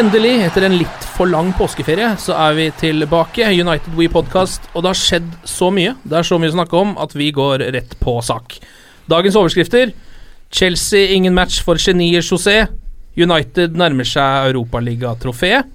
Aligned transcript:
Endelig, 0.00 0.38
etter 0.46 0.64
en 0.64 0.78
litt 0.80 1.02
for 1.12 1.28
lang 1.28 1.50
påskeferie, 1.58 2.14
så 2.16 2.32
er 2.32 2.54
vi 2.56 2.70
tilbake. 2.80 3.44
United 3.52 3.92
We 3.98 4.06
Podcast. 4.08 4.64
Og 4.72 4.80
det 4.80 4.94
har 4.94 4.96
skjedd 4.96 5.26
så 5.44 5.68
mye. 5.76 5.92
Det 6.08 6.16
er 6.16 6.24
så 6.24 6.38
mye 6.40 6.48
å 6.48 6.54
snakke 6.54 6.78
om 6.78 6.94
at 7.04 7.12
vi 7.12 7.26
går 7.36 7.66
rett 7.74 7.92
på 8.00 8.14
sak. 8.24 8.56
Dagens 9.12 9.36
overskrifter. 9.36 9.92
Chelsea 10.48 11.12
ingen 11.12 11.36
match 11.36 11.58
for 11.66 11.76
geniet 11.76 12.24
José. 12.24 12.62
United 13.12 13.76
nærmer 13.76 14.08
seg 14.08 14.48
Europaligatrofé. 14.54 15.66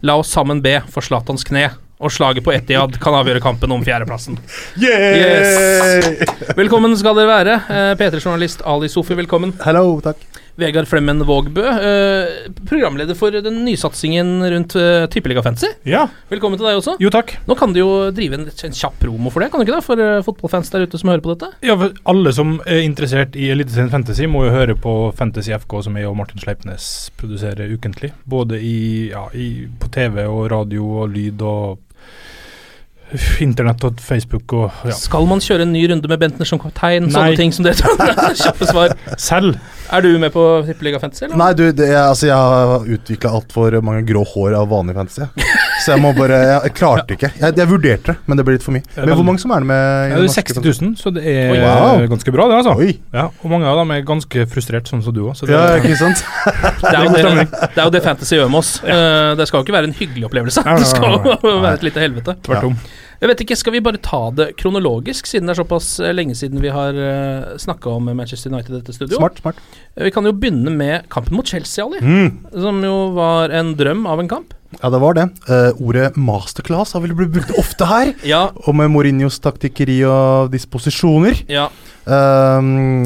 La 0.00 0.16
oss 0.16 0.32
sammen 0.32 0.64
be 0.64 0.78
for 0.88 1.04
Zlatans 1.04 1.44
kne. 1.44 1.66
Og 2.00 2.14
slaget 2.14 2.46
på 2.46 2.54
Etiad 2.56 2.96
kan 3.04 3.18
avgjøre 3.20 3.44
kampen 3.44 3.74
om 3.76 3.84
fjerdeplassen. 3.84 4.40
Yes! 4.80 6.24
Velkommen 6.56 6.96
skal 6.96 7.20
dere 7.20 7.34
være. 7.34 7.60
Eh, 7.68 7.92
P3-journalist 8.00 8.64
Ali 8.64 8.88
Sofi, 8.88 9.12
velkommen. 9.20 9.52
Hello, 9.60 10.00
takk. 10.04 10.24
Vegard 10.56 10.86
Flemmen 10.86 11.18
Vågbø, 11.26 11.64
eh, 11.66 12.50
programleder 12.68 13.16
for 13.18 13.34
den 13.34 13.64
nysatsingen 13.66 14.38
rundt 14.52 14.76
eh, 14.78 15.06
Tippeliga 15.10 15.42
Fantasy. 15.42 15.72
Ja, 15.82 16.04
Velkommen 16.30 16.60
til 16.60 16.68
deg 16.68 16.78
også. 16.78 16.94
jo 17.02 17.10
takk. 17.10 17.32
Nå 17.48 17.56
kan 17.58 17.74
du 17.74 17.80
jo 17.80 17.88
drive 18.14 18.38
en, 18.38 18.46
en 18.46 18.76
kjapp 18.78 19.00
promo 19.02 19.32
for 19.34 19.42
det, 19.42 19.50
kan 19.50 19.58
du 19.58 19.66
ikke 19.66 19.80
det? 19.80 19.86
For 19.86 19.98
eh, 20.04 20.20
fotballfans 20.22 20.70
der 20.70 20.86
ute 20.86 21.00
som 21.00 21.10
hører 21.10 21.24
på 21.24 21.34
dette. 21.34 21.50
Ja, 21.66 21.74
for 21.80 21.96
Alle 22.06 22.30
som 22.36 22.60
er 22.70 22.84
interessert 22.86 23.34
i 23.34 23.50
Eliteserien 23.50 23.90
Fantasy, 23.90 24.28
må 24.30 24.44
jo 24.46 24.54
høre 24.54 24.78
på 24.78 24.94
Fantasy 25.18 25.50
FK, 25.58 25.80
som 25.88 25.98
jeg 25.98 26.06
og 26.06 26.14
Martin 26.22 26.38
Sleipnes 26.38 27.10
produserer 27.18 27.74
ukentlig. 27.74 28.12
Både 28.24 28.62
i, 28.62 29.10
ja, 29.10 29.26
i, 29.34 29.66
på 29.80 29.90
TV 29.90 30.22
og 30.28 30.46
radio 30.54 30.86
og 31.02 31.10
lyd 31.16 31.42
og 31.42 31.82
internett 33.44 33.84
og 33.86 34.00
Facebook 34.02 34.52
og 34.56 34.86
ja. 34.88 34.94
Skal 34.96 35.26
man 35.30 35.42
kjøre 35.42 35.66
en 35.66 35.74
ny 35.74 35.84
runde 35.90 36.08
med 36.10 36.20
Bentner 36.22 36.48
som 36.48 36.58
kaptein? 36.62 37.10
Sånne 37.12 37.36
ting 37.38 37.52
som 37.54 37.66
det. 37.66 37.74
Kjappe 38.42 38.70
svar. 38.70 38.94
Selv. 39.20 39.58
Er 39.92 40.04
du 40.04 40.18
med 40.18 40.32
på 40.32 40.42
Tippeliga 40.66 40.98
Fantasy, 41.00 41.26
eller? 41.26 41.36
Nei, 41.36 41.50
du, 41.56 41.64
det, 41.76 41.88
altså, 41.98 42.28
jeg 42.30 42.36
har 42.36 42.86
utvikla 42.96 43.32
altfor 43.36 43.76
mange 43.84 44.04
grå 44.08 44.22
hår 44.30 44.56
av 44.58 44.70
vanlig 44.70 44.94
fantasy. 44.96 45.28
Så 45.84 45.92
jeg 45.92 46.00
må 46.00 46.12
bare 46.16 46.38
Jeg, 46.38 46.60
jeg 46.68 46.74
klarte 46.78 47.16
ikke. 47.16 47.30
Jeg, 47.40 47.56
jeg 47.60 47.68
vurderte 47.68 48.12
det, 48.12 48.16
men 48.30 48.40
det 48.40 48.46
ble 48.46 48.56
litt 48.56 48.64
for 48.64 48.76
mye. 48.76 48.84
Men 48.96 49.12
hvor 49.12 49.26
mange 49.26 49.42
som 49.42 49.52
er 49.54 49.64
det 49.64 49.68
med? 49.68 49.82
i 49.84 50.08
Ja, 50.08 50.16
det 50.16 50.22
er 50.22 50.30
norske 50.30 50.56
60 50.56 50.80
000, 50.86 50.94
så 51.00 51.12
det 51.14 51.24
er 51.34 51.52
wow. 51.60 52.04
ganske 52.14 52.34
bra, 52.34 52.48
det, 52.50 52.58
altså. 52.62 52.74
Oi. 52.80 52.94
Ja, 53.14 53.28
og 53.28 53.52
mange 53.52 53.68
av 53.70 53.80
dem 53.82 53.94
er 53.94 54.04
ganske 54.08 54.46
frustrert, 54.54 54.88
sånn 54.90 55.04
som 55.04 55.16
du 55.16 55.24
òg. 55.26 55.44
Ja, 55.50 55.64
ikke 55.80 55.98
sant? 56.00 56.24
Det 56.84 56.92
er, 56.92 57.06
jo 57.06 57.12
det, 57.14 57.46
det 57.74 57.80
er 57.80 57.86
jo 57.86 57.92
det 57.94 58.00
Fantasy 58.04 58.36
gjør 58.36 58.50
med 58.52 58.60
oss. 58.60 58.74
Eh, 58.84 59.32
det 59.38 59.46
skal 59.48 59.60
jo 59.60 59.66
ikke 59.66 59.74
være 59.74 59.88
en 59.88 59.96
hyggelig 59.96 60.28
opplevelse. 60.28 60.62
Nei, 60.66 60.74
nei, 60.76 60.84
Det 60.84 60.90
skal 60.90 61.06
nei, 61.08 61.22
nei. 61.24 61.36
jo 61.42 61.60
være 61.64 61.78
et 61.80 61.86
lite 61.88 62.02
helvete. 62.02 62.36
Tvert 62.44 62.68
om. 62.68 62.76
Jeg 63.24 63.30
vet 63.30 63.40
ikke, 63.40 63.56
Skal 63.56 63.72
vi 63.72 63.80
bare 63.80 64.00
ta 64.04 64.18
det 64.36 64.50
kronologisk, 64.60 65.24
siden 65.24 65.48
det 65.48 65.54
er 65.54 65.62
såpass 65.62 65.94
eh, 66.04 66.12
lenge 66.12 66.34
siden 66.36 66.60
vi 66.60 66.68
har 66.68 66.92
uh, 66.92 67.54
snakka 67.56 67.94
om 67.96 68.10
Manchester 68.12 68.52
United 68.52 68.74
i 68.74 68.80
dette 68.82 68.92
studio? 68.92 69.16
Smart, 69.16 69.40
smart. 69.40 69.62
Eh, 69.96 70.04
Vi 70.04 70.12
kan 70.12 70.28
jo 70.28 70.34
begynne 70.36 70.68
med 70.68 71.08
kampen 71.08 71.38
mot 71.38 71.48
Chelsea, 71.48 71.86
Ali. 71.86 72.02
Mm. 72.04 72.44
Som 72.52 72.82
jo 72.84 72.92
var 73.16 73.54
en 73.56 73.72
drøm 73.80 74.04
av 74.04 74.20
en 74.20 74.28
kamp. 74.28 74.52
Ja, 74.82 74.90
det 74.92 75.00
var 75.02 75.18
det. 75.18 75.26
Uh, 75.48 75.70
ordet 75.84 76.12
masterclass 76.16 76.94
har 76.96 77.04
vel 77.04 77.16
blitt 77.16 77.34
brukt 77.34 77.54
ofte 77.60 77.88
her. 77.90 78.14
Ja, 78.34 78.48
Og 78.66 78.74
med 78.76 78.90
Mourinhos 78.92 79.40
taktikkeri 79.42 80.00
og 80.08 80.52
disposisjoner. 80.54 81.44
ja, 81.48 81.68
Um, 82.04 83.04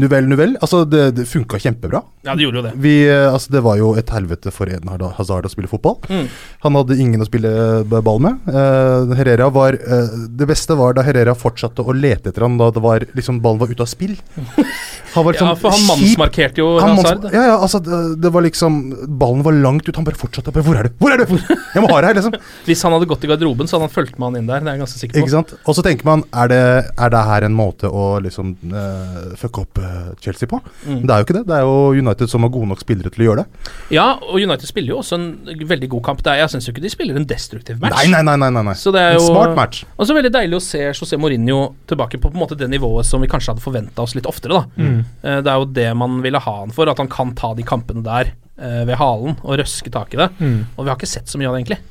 nuvel, 0.00 0.24
nuvel. 0.30 0.54
Altså, 0.64 0.84
det, 0.88 1.02
det 1.18 1.26
funka 1.28 1.58
kjempebra. 1.60 2.00
ja 2.24 2.34
det 2.36 2.46
gjorde 2.46 2.60
jo 2.60 2.64
det. 2.64 2.72
Vi, 2.80 2.94
eh, 3.10 3.26
altså, 3.28 3.52
det 3.52 3.62
var 3.66 3.76
jo 3.76 3.90
et 4.00 4.08
helvete 4.12 4.52
for 4.54 4.70
Eden 4.72 4.88
Hazard 5.18 5.44
å 5.44 5.52
spille 5.52 5.68
fotball. 5.68 5.98
Mm. 6.08 6.30
Han 6.64 6.78
hadde 6.80 6.96
ingen 7.02 7.22
å 7.22 7.28
spille 7.28 7.52
ball 7.84 8.22
med. 8.24 8.40
Uh, 8.48 9.12
Herrera 9.18 9.50
var 9.52 9.76
uh, 9.76 10.16
Det 10.32 10.48
beste 10.48 10.76
var 10.78 10.96
da 10.96 11.04
Herrera 11.06 11.36
fortsatte 11.36 11.84
å 11.84 11.96
lete 11.96 12.32
etter 12.32 12.46
han 12.46 12.56
da 12.60 12.70
det 12.72 12.82
var, 12.84 13.04
liksom, 13.16 13.42
ballen 13.44 13.60
var 13.60 13.72
ute 13.72 13.84
av 13.84 13.90
spill. 13.92 14.16
Han 15.16 15.24
var 15.26 15.36
Ja, 15.40 15.54
for 15.58 15.72
han 15.72 15.80
kjip- 15.80 15.88
mannsmarkerte 15.90 16.60
jo 16.62 16.68
han 16.80 16.96
Hazard. 16.98 17.26
Ja, 17.32 17.42
ja, 17.50 17.56
altså, 17.64 17.80
det, 17.80 18.30
var 18.34 18.44
liksom 18.44 18.78
Ballen 19.18 19.42
var 19.46 19.56
langt 19.56 19.88
ut. 19.88 19.96
Han 19.96 20.04
bare 20.06 20.18
fortsatte. 20.20 20.52
Bare, 20.54 20.64
hvor 20.66 20.76
er 20.78 20.88
du? 20.90 20.94
Hvor 21.00 21.14
er 21.14 21.22
du? 21.24 21.32
Jeg 21.76 21.82
må 21.84 21.88
ha 21.90 22.00
det 22.04 22.10
her, 22.12 22.18
liksom. 22.20 22.36
Hvis 22.68 22.82
han 22.86 22.94
hadde 22.96 23.08
gått 23.10 23.24
i 23.24 23.30
garderoben, 23.30 23.68
så 23.68 23.76
hadde 23.76 23.88
han 23.88 23.94
fulgt 23.96 24.18
med 24.20 24.28
han 24.30 24.38
inn 24.42 24.46
der. 24.50 24.60
Det 24.64 24.70
er 24.70 24.76
jeg 24.76 24.82
ganske 24.84 25.00
sikker 25.00 25.16
på. 25.18 25.24
Ikke 25.24 25.34
sant? 25.34 25.54
Og 25.66 25.76
så 25.76 25.84
tenker 25.84 26.08
man, 26.08 26.22
er 26.32 26.48
det, 26.52 26.60
er 26.96 27.12
det 27.12 27.22
her 27.30 27.46
en 27.48 27.56
måte 27.56 27.88
å 27.90 28.04
liksom 28.24 28.54
uh, 28.72 29.34
fucke 29.40 29.64
opp 29.66 29.80
uh, 29.82 30.12
Chelsea 30.24 30.48
på? 30.50 30.60
Mm. 30.86 31.02
Det 31.04 31.12
er 31.16 31.20
jo 31.22 31.26
ikke 31.28 31.36
det. 31.38 31.44
Det 31.50 31.56
er 31.58 31.66
jo 31.66 31.76
United 32.00 32.32
som 32.32 32.46
har 32.46 32.52
gode 32.54 32.70
nok 32.70 32.80
spillere 32.84 33.12
til 33.12 33.24
å 33.24 33.28
gjøre 33.30 33.44
det. 33.44 33.72
Ja, 33.96 34.06
og 34.20 34.36
United 34.40 34.68
spiller 34.68 34.94
jo 34.96 35.00
også 35.02 35.18
en 35.20 35.28
veldig 35.68 35.90
god 35.96 36.04
kamp. 36.10 36.22
Det 36.24 36.32
er, 36.32 36.42
jeg 36.44 36.54
syns 36.54 36.68
jo 36.68 36.74
ikke 36.74 36.84
de 36.86 36.92
spiller 36.92 37.20
en 37.20 37.28
destruktiv 37.28 37.80
match. 37.82 37.96
Nei, 37.98 38.06
nei, 38.14 38.22
nei. 38.26 38.36
nei, 38.44 38.50
nei, 38.56 38.64
nei. 38.70 38.76
Så 38.80 38.92
det 38.94 39.02
er 39.04 39.16
En 39.16 39.20
jo 39.20 39.28
smart 39.30 39.54
match. 39.58 39.84
Og 39.96 40.08
så 40.08 40.16
veldig 40.16 40.32
deilig 40.34 40.58
å 40.60 40.64
se 40.64 40.82
José 40.90 41.18
Mourinho 41.20 41.60
tilbake 41.90 42.18
på, 42.20 42.30
på 42.30 42.36
en 42.36 42.42
måte 42.42 42.58
det 42.58 42.68
nivået 42.72 43.06
som 43.08 43.22
vi 43.24 43.28
kanskje 43.30 43.54
hadde 43.54 43.64
forventa 43.64 44.04
oss 44.06 44.16
litt 44.18 44.26
oftere. 44.28 44.60
da 44.60 44.64
Mm. 44.76 45.04
Eh, 45.22 45.40
Det 45.42 45.52
er 45.52 45.60
jo 45.62 45.68
det 45.78 45.88
man 45.96 46.20
ville 46.24 46.40
ha 46.42 46.56
han 46.60 46.74
for, 46.74 46.88
at 46.90 47.02
han 47.02 47.10
kan 47.12 47.34
ta 47.38 47.52
de 47.54 47.66
kampene 47.66 48.04
der 48.06 48.32
eh, 48.58 48.82
ved 48.88 48.96
halen 49.00 49.36
og 49.42 49.58
røske 49.60 49.92
tak 49.92 50.14
i 50.14 50.22
det. 50.22 50.30
Mm. 50.38 50.64
Og 50.76 50.84
vi 50.84 50.90
har 50.90 50.96
ikke 50.98 51.10
sett 51.10 51.28
så 51.28 51.40
mye 51.40 51.50
av 51.50 51.56
det, 51.56 51.64
egentlig. 51.64 51.82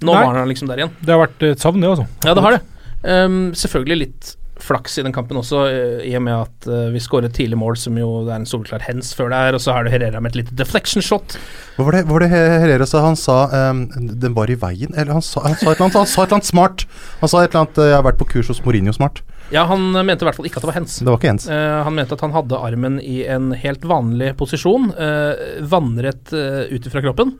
Nå 0.00 0.14
Nei. 0.14 0.24
var 0.24 0.42
han 0.42 0.50
liksom 0.50 0.68
der 0.70 0.82
igjen. 0.84 0.96
Det 1.02 1.14
har 1.14 1.24
vært 1.26 1.46
et 1.48 1.62
savn, 1.62 1.80
det, 1.82 1.90
altså. 1.90 2.06
Ja, 2.26 2.34
det 2.34 2.44
har 2.44 2.58
det. 2.58 2.62
Um, 2.98 3.40
selvfølgelig 3.54 3.98
litt 4.04 4.34
flaks 4.58 4.98
i 4.98 5.04
den 5.06 5.14
kampen 5.14 5.38
også, 5.38 5.60
eh, 5.70 6.00
i 6.08 6.14
og 6.18 6.24
med 6.26 6.34
at 6.34 6.66
eh, 6.66 6.88
vi 6.90 6.98
skårer 7.02 7.28
et 7.28 7.36
tidlig 7.36 7.58
mål 7.60 7.76
som 7.78 7.96
jo 7.98 8.24
det 8.26 8.32
er 8.34 8.40
en 8.42 8.48
soleklar 8.48 8.82
hens 8.88 9.12
før 9.14 9.30
det 9.32 9.38
er 9.38 9.58
og 9.58 9.62
så 9.62 9.74
har 9.76 9.86
du 9.86 9.90
Herrera 9.92 10.18
med 10.22 10.34
et 10.34 10.40
lite 10.40 10.56
deflection 10.58 11.04
shot. 11.04 11.36
Hva 11.76 11.86
var 11.86 11.94
det, 11.94 12.04
hva 12.08 12.16
var 12.16 12.24
det 12.26 12.30
Herrera 12.34 12.88
sa? 12.88 13.04
Han 13.06 13.18
sa 13.18 13.38
um, 13.70 13.84
den 13.94 14.34
var 14.34 14.50
i 14.50 14.58
veien, 14.58 14.94
eller 14.96 15.14
han 15.18 15.24
sa, 15.24 15.44
han 15.46 15.54
sa, 15.54 15.70
et 15.70 15.78
eller 15.78 15.86
annet, 15.88 16.00
han 16.02 16.10
sa 16.10 16.22
et 16.22 16.26
eller 16.26 16.40
annet 16.40 16.50
smart. 16.50 16.86
Han 17.22 17.30
sa 17.30 17.42
et 17.42 17.52
eller 17.52 17.64
annet 17.64 17.82
'Jeg 17.84 17.96
har 17.96 18.06
vært 18.08 18.18
på 18.18 18.30
kurs 18.34 18.50
hos 18.50 18.62
Mourinho 18.66 18.94
smart'. 18.96 19.22
Ja, 19.50 19.62
han 19.64 19.90
mente 19.92 20.24
i 20.24 20.28
hvert 20.28 20.36
fall 20.36 20.48
ikke 20.48 20.60
at 20.60 20.66
det 20.66 20.68
var 20.70 20.76
hens. 20.76 20.98
Det 21.00 21.08
var 21.08 21.16
ikke 21.16 21.30
hens. 21.32 21.46
Uh, 21.48 21.80
han 21.86 21.96
mente 21.96 22.16
at 22.16 22.24
han 22.24 22.34
hadde 22.34 22.60
armen 22.60 22.98
i 23.00 23.22
en 23.24 23.54
helt 23.56 23.86
vanlig 23.88 24.34
posisjon, 24.40 24.90
uh, 24.92 25.62
vannrett 25.64 26.34
uh, 26.36 26.68
ut 26.68 26.88
fra 26.92 27.02
kroppen. 27.04 27.32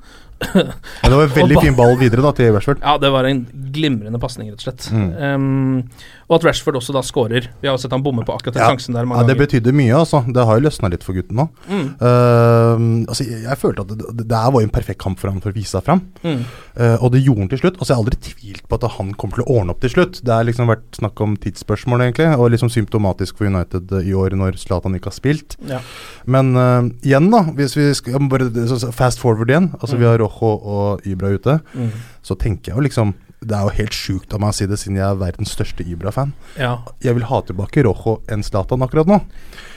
Men 0.55 0.73
det 1.11 1.17
var 1.17 1.25
en 1.25 1.35
veldig 1.35 1.63
fin 1.63 1.77
ball 1.79 1.97
videre 1.99 2.23
da 2.23 2.31
til 2.37 2.53
Rashford. 2.55 2.83
Ja, 2.85 2.95
det 3.03 3.11
var 3.15 3.27
en 3.27 3.43
glimrende 3.75 4.21
pasning, 4.23 4.53
rett 4.53 4.63
og 4.63 4.67
slett. 4.69 4.87
Mm. 4.95 5.09
Um, 5.19 6.17
og 6.29 6.39
at 6.39 6.47
Rashford 6.51 6.79
også 6.79 6.95
da 6.95 7.03
skårer. 7.05 7.49
Vi 7.63 7.69
har 7.69 7.75
jo 7.75 7.81
sett 7.83 7.95
han 7.95 8.05
bomme 8.05 8.25
på 8.27 8.35
akkurat 8.37 8.55
den 8.55 8.63
Ja, 8.63 8.69
sjansen 8.75 8.95
der 8.97 9.07
Ja, 9.07 9.23
Det 9.25 9.35
ganger. 9.35 9.41
betydde 9.47 9.75
mye, 9.75 9.95
altså. 9.97 10.21
Det 10.29 10.45
har 10.45 10.59
jo 10.59 10.65
løsna 10.67 10.91
litt 10.93 11.07
for 11.07 11.17
gutten 11.17 11.41
nå. 11.41 11.49
Mm. 11.67 11.87
Uh, 11.99 13.09
altså, 13.09 13.25
jeg, 13.27 13.43
jeg 13.47 13.61
følte 13.63 13.87
at 13.87 13.93
det, 13.95 14.13
det, 14.21 14.27
der 14.29 14.51
var 14.55 14.63
en 14.63 14.75
perfekt 14.75 15.01
kamp 15.03 15.19
for 15.19 15.33
han 15.33 15.41
for 15.41 15.51
å 15.51 15.57
vise 15.57 15.73
seg 15.75 15.87
fram. 15.89 16.05
Mm. 16.23 16.45
Uh, 16.79 16.97
og 17.03 17.13
det 17.15 17.25
gjorde 17.25 17.47
han 17.47 17.53
til 17.55 17.63
slutt. 17.65 17.79
Altså, 17.81 17.91
jeg 17.91 17.97
har 17.97 18.05
aldri 18.05 18.21
tvilt 18.29 18.69
på 18.69 18.79
at 18.79 18.89
han 18.99 19.15
kommer 19.19 19.41
til 19.41 19.47
å 19.47 19.57
ordne 19.59 19.75
opp 19.75 19.83
til 19.83 19.95
slutt. 19.97 20.21
Det 20.23 20.35
har 20.35 20.47
liksom 20.47 20.71
vært 20.71 21.01
snakk 21.01 21.25
om 21.25 21.37
tidsspørsmål 21.41 22.07
egentlig. 22.07 22.29
Og 22.37 22.53
liksom 22.55 22.73
symptomatisk 22.73 23.41
for 23.41 23.49
United 23.51 23.91
eh, 23.99 24.11
i 24.13 24.15
år 24.15 24.37
når 24.39 24.61
Zlatan 24.61 24.95
ikke 24.99 25.11
har 25.11 25.17
spilt. 25.19 25.59
Ja. 25.71 25.81
Men 26.29 26.53
uh, 26.59 26.87
igjen, 27.03 27.31
da. 27.33 27.43
Hvis 27.59 27.75
vi 27.79 27.89
skal 27.97 28.29
bare 28.31 28.51
fast 28.95 29.23
forward 29.23 29.51
igjen. 29.51 29.73
Altså. 29.81 29.97
Vi 29.99 30.07
har 30.07 30.21
Rojo 30.29 30.53
og 30.61 31.09
Ibra 31.09 31.33
ute. 31.35 31.59
Mm. 31.75 31.91
Så 32.23 32.37
tenker 32.39 32.73
jeg 32.73 32.79
jo 32.79 32.85
liksom 32.87 33.15
Det 33.39 33.55
er 33.55 33.69
jo 33.69 33.75
helt 33.77 33.95
sjukt 33.95 34.33
av 34.35 34.41
meg 34.43 34.51
å 34.51 34.57
si 34.59 34.67
det, 34.67 34.77
siden 34.81 34.97
jeg 34.99 35.07
er 35.07 35.19
verdens 35.21 35.53
største 35.55 35.85
Ibra-fan. 35.87 36.33
Ja. 36.59 36.73
Jeg 37.05 37.15
vil 37.15 37.27
ha 37.31 37.39
tilbake 37.47 37.85
Rojo 37.87 38.17
enn 38.27 38.43
Zlatan 38.43 38.83
akkurat 38.83 39.07
nå. 39.07 39.21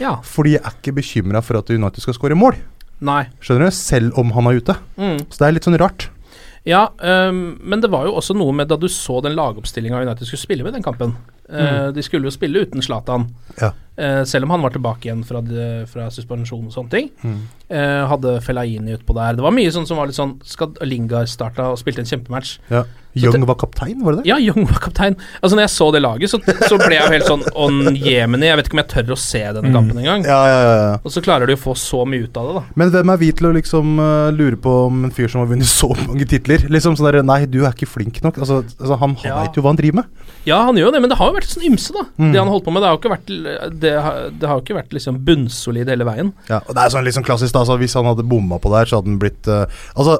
ja. 0.02 0.16
Fordi 0.26 0.56
jeg 0.56 0.64
er 0.66 0.80
ikke 0.80 0.96
bekymra 0.98 1.44
for 1.46 1.60
at 1.60 1.70
United 1.70 2.02
skal 2.02 2.18
skåre 2.18 2.38
mål. 2.38 2.58
Nei. 3.02 3.28
Skjønner 3.42 3.70
du? 3.70 3.76
Selv 3.78 4.18
om 4.18 4.34
han 4.34 4.50
er 4.50 4.58
ute. 4.62 4.76
Mm. 4.98 5.22
Så 5.30 5.38
det 5.38 5.48
er 5.48 5.56
litt 5.60 5.70
sånn 5.70 5.78
rart. 5.82 6.10
Ja, 6.66 6.88
um, 6.98 7.60
men 7.62 7.82
det 7.82 7.90
var 7.90 8.06
jo 8.06 8.14
også 8.20 8.36
noe 8.38 8.54
med 8.54 8.70
da 8.70 8.78
du 8.78 8.88
så 8.92 9.18
den 9.26 9.34
lagoppstillinga 9.38 10.04
United 10.04 10.28
skulle 10.30 10.42
spille 10.42 10.66
med 10.66 10.76
den 10.78 10.86
kampen. 10.86 11.16
Eh, 11.52 11.92
de 11.92 12.02
skulle 12.06 12.24
jo 12.30 12.32
spille 12.32 12.66
uten 12.66 12.82
Zlatan, 12.82 13.28
Ja. 13.60 13.72
eh, 13.98 14.24
selv 14.24 14.44
om 14.46 14.52
han 14.56 14.62
var 14.62 14.72
tilbake 14.72 15.06
igjen 15.10 15.24
fra, 15.28 15.42
fra 15.92 16.10
suspensjon 16.10 16.66
og 16.68 16.72
sånne 16.72 16.90
ting. 16.90 17.10
Mm. 17.24 17.42
Eh, 17.70 18.08
hadde 18.08 18.38
Fellaini 18.42 18.96
utpå 18.98 19.14
der. 19.16 19.36
Det 19.36 19.44
var 19.44 19.52
mye 19.52 19.72
sånn 19.72 19.88
som 19.88 19.98
var 19.98 20.08
litt 20.08 20.16
sånn 20.18 20.40
Skal 20.44 20.74
Lingard 20.84 21.28
starta 21.32 21.70
og 21.72 21.78
spilte 21.80 22.00
en 22.00 22.06
kjempematch? 22.10 22.58
Ja. 22.70 22.84
Young 23.14 23.44
var 23.46 23.56
kaptein, 23.60 24.00
var 24.06 24.14
det 24.16 24.24
det? 24.24 24.30
Ja, 24.30 24.38
Young 24.40 24.64
var 24.70 24.80
kaptein. 24.80 25.18
Altså 25.44 25.56
Når 25.58 25.66
jeg 25.66 25.72
så 25.74 25.88
det 25.92 26.02
laget, 26.02 26.30
så, 26.32 26.40
så 26.70 26.78
ble 26.80 26.96
jeg 26.96 27.04
jo 27.04 27.12
helt 27.12 27.28
sånn 27.28 27.42
On 27.60 27.96
Yemeni. 27.96 28.48
Jeg 28.48 28.56
vet 28.56 28.70
ikke 28.70 28.78
om 28.78 28.82
jeg 28.84 28.88
tør 28.94 29.12
å 29.12 29.18
se 29.20 29.42
denne 29.52 29.68
Mm. 29.72 29.74
kampen 29.76 29.98
engang. 30.00 30.24
Ja, 30.24 30.38
ja, 30.48 30.60
ja, 30.64 30.76
ja. 30.92 30.98
Og 31.04 31.12
så 31.12 31.22
klarer 31.24 31.48
de 31.48 31.56
å 31.56 31.60
få 31.60 31.74
så 31.76 32.06
mye 32.08 32.24
ut 32.24 32.38
av 32.40 32.48
det, 32.48 32.54
da. 32.56 32.64
Men 32.80 32.92
hvem 32.92 33.12
er 33.14 33.18
vi 33.18 33.32
til 33.36 33.48
å 33.48 33.54
liksom 33.56 34.00
uh, 34.00 34.32
lure 34.32 34.56
på 34.56 34.76
om 34.88 35.04
en 35.06 35.12
fyr 35.12 35.28
som 35.32 35.42
har 35.44 35.48
vunnet 35.52 35.68
så 35.68 35.92
mange 36.08 36.24
titler? 36.28 36.64
Liksom 36.72 36.96
sånn 36.96 37.12
der, 37.12 37.20
Nei, 37.28 37.46
du 37.52 37.60
er 37.66 37.72
ikke 37.76 37.88
flink 37.88 38.22
nok. 38.24 38.40
Altså, 38.40 38.62
altså 38.80 38.98
Han, 39.04 39.16
veit 39.20 39.56
jo 39.60 39.62
hva 39.66 39.72
han 39.76 39.80
driver 39.80 39.96
med. 40.02 40.06
Ja, 40.48 40.62
han 40.66 40.76
gjør 40.80 40.92
det, 40.96 41.02
men 41.02 41.10
det 41.12 41.18
har 41.20 41.28
jo 41.32 41.36
vært 41.40 41.41
sånn 41.50 41.66
ymse, 41.72 41.94
da. 41.94 42.06
Mm. 42.18 42.32
Det 42.32 42.40
han 42.40 42.48
har 42.48 42.54
holdt 42.56 42.66
på 42.66 42.72
med. 42.74 42.82
Det 42.82 42.90
har 42.90 42.96
jo 42.96 43.02
ikke 43.02 43.14
vært 43.16 43.80
Det 43.82 43.94
har, 44.06 44.30
det 44.32 44.48
har 44.50 44.62
ikke 44.62 44.78
vært 44.78 44.94
liksom 44.94 45.20
bunnsolid 45.26 45.90
hele 45.90 46.06
veien. 46.08 46.34
Ja, 46.50 46.62
og 46.68 46.76
det 46.76 46.84
er 46.84 46.90
sånn 46.94 47.12
sånn 47.12 47.26
klassisk 47.28 47.54
da, 47.54 47.60
altså, 47.66 47.78
Hvis 47.82 47.96
han 47.98 48.06
hadde 48.06 48.28
bomma 48.28 48.60
på 48.62 48.72
der, 48.74 48.86
så 48.86 49.00
hadde 49.00 49.12
han 49.12 49.20
blitt 49.22 49.48
uh, 49.48 49.66
Altså, 49.96 50.20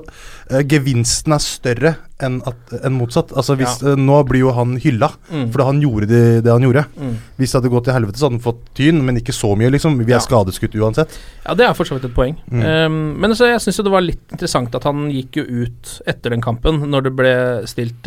uh, 0.52 0.62
gevinsten 0.68 1.34
er 1.34 1.44
større 1.44 1.96
enn 2.22 2.42
en 2.46 2.94
motsatt. 2.94 3.32
Altså, 3.34 3.56
hvis, 3.58 3.80
eh, 3.82 3.96
Nå 3.98 4.20
blir 4.30 4.44
jo 4.44 4.52
han 4.54 4.76
hylla, 4.78 5.10
Mm. 5.32 5.48
fordi 5.52 5.66
han 5.66 5.82
gjorde 5.82 6.08
det, 6.08 6.44
det 6.44 6.52
han 6.52 6.62
gjorde. 6.62 6.84
Mm. 7.00 7.16
Hvis 7.38 7.52
det 7.52 7.58
hadde 7.62 7.72
gått 7.74 7.84
til 7.86 7.94
helvete, 7.94 8.20
så 8.20 8.28
hadde 8.28 8.38
han 8.38 8.44
fått 8.46 8.62
tyn, 8.78 9.02
men 9.06 9.18
ikke 9.18 9.34
så 9.34 9.56
mye, 9.58 9.72
liksom. 9.72 9.98
Vi 9.98 10.12
er 10.12 10.20
Ja. 10.20 10.20
skadeskutt 10.20 10.76
uansett. 10.76 11.18
Ja, 11.46 11.56
det 11.56 11.66
er 11.66 11.74
for 11.74 11.84
så 11.84 11.96
vidt 11.98 12.06
et 12.06 12.14
poeng. 12.14 12.38
Mm. 12.52 12.62
Um, 12.64 13.20
men 13.20 13.32
altså, 13.32 13.48
jeg 13.50 13.60
syns 13.62 13.78
jo 13.78 13.84
det 13.84 13.92
var 13.92 14.02
litt 14.02 14.22
interessant 14.32 14.76
at 14.76 14.84
han 14.84 15.10
gikk 15.10 15.32
jo 15.42 15.44
ut 15.66 16.02
etter 16.06 16.30
den 16.30 16.42
kampen, 16.42 16.82
når 16.92 17.04
det 17.04 17.16
ble 17.16 17.34
stilt 17.66 18.04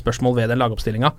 spørsmål 0.00 0.36
ved 0.36 0.48
den 0.48 0.58
lagoppstillinga. 0.58 1.12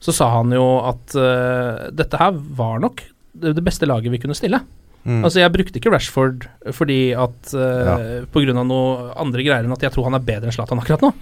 Så 0.00 0.14
sa 0.16 0.30
han 0.38 0.52
jo 0.56 0.66
at 0.88 1.16
uh, 1.18 1.88
dette 1.92 2.20
her 2.20 2.36
var 2.56 2.80
nok 2.80 3.02
det, 3.40 3.60
beste 3.64 3.88
laget 3.88 4.12
vi 4.12 4.20
kunne 4.22 4.36
stille. 4.36 4.62
Mm. 5.04 5.22
Altså 5.24 5.40
Jeg 5.40 5.52
brukte 5.54 5.78
ikke 5.80 5.92
Rashford 5.94 6.42
fordi 6.76 7.12
at 7.16 7.52
uh, 7.56 7.84
Ja. 7.86 7.94
På 8.32 8.42
grunn 8.44 8.58
av 8.60 8.66
noe 8.68 9.12
andre 9.20 9.44
greier 9.46 9.64
enn 9.64 9.76
at 9.76 9.84
jeg 9.84 9.94
tror 9.94 10.10
han 10.10 10.18
er 10.18 10.24
bedre 10.24 10.50
enn 10.50 10.56
Zlatan 10.56 10.82
akkurat 10.82 11.06
nå. 11.06 11.12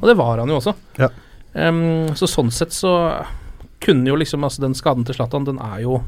Og 0.00 0.08
det 0.10 0.16
var 0.18 0.42
han 0.42 0.50
jo 0.50 0.58
også. 0.58 0.74
Ja. 1.02 1.10
Um, 1.52 2.10
så 2.16 2.30
sånn 2.30 2.50
sett 2.54 2.72
så 2.72 2.94
kunne 3.82 4.08
jo 4.08 4.16
liksom 4.16 4.44
Altså 4.46 4.62
den 4.64 4.76
skaden 4.78 5.04
til 5.04 5.18
Zlatan, 5.18 5.44
den 5.44 5.58
er 5.60 5.82
jo 5.84 5.98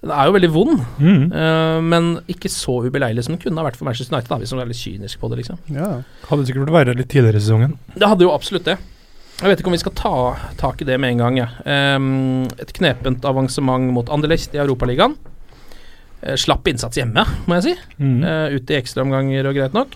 Den 0.00 0.12
er 0.14 0.28
jo 0.28 0.34
veldig 0.36 0.50
vond. 0.54 0.82
Mm. 1.02 1.28
Uh, 1.32 1.78
men 1.82 2.10
ikke 2.30 2.50
så 2.52 2.78
ubeleilig 2.86 3.26
som 3.26 3.34
den 3.34 3.42
kunne 3.42 3.58
ha 3.58 3.66
vært 3.66 3.78
for 3.80 3.88
Manchester 3.88 4.14
United, 4.14 4.30
da, 4.30 4.38
hvis 4.42 4.52
man 4.54 4.62
er 4.62 4.70
litt 4.70 4.78
kynisk 4.78 5.18
på 5.18 5.30
det, 5.32 5.40
liksom. 5.40 5.58
Ja. 5.74 5.88
Hadde 6.28 6.46
sikkert 6.46 6.68
vært 6.68 6.76
verre 6.76 6.98
litt 6.98 7.10
tidligere 7.10 7.40
i 7.40 7.42
sesongen. 7.42 7.78
Det 7.96 8.10
hadde 8.10 8.26
jo 8.28 8.34
absolutt 8.34 8.68
det. 8.68 8.76
Jeg 9.36 9.50
vet 9.52 9.60
ikke 9.60 9.68
om 9.68 9.74
vi 9.76 9.82
skal 9.82 9.94
ta 9.98 10.12
tak 10.56 10.80
i 10.80 10.86
det 10.88 10.96
med 11.02 11.12
en 11.12 11.18
gang. 11.20 11.38
Ja. 11.42 11.46
Um, 11.96 12.46
et 12.62 12.70
knepent 12.78 13.24
avansement 13.28 13.90
mot 13.92 14.08
Anderlecht 14.12 14.54
i 14.56 14.60
Europaligaen. 14.62 15.16
Uh, 16.24 16.34
slapp 16.40 16.68
innsats 16.70 16.96
hjemme, 16.96 17.24
må 17.44 17.58
jeg 17.58 17.66
si. 17.66 17.74
Mm. 18.00 18.22
Uh, 18.24 18.56
ut 18.56 18.72
i 18.72 18.78
ekstraomganger 18.78 19.50
og 19.50 19.58
greit 19.58 19.76
nok. 19.76 19.92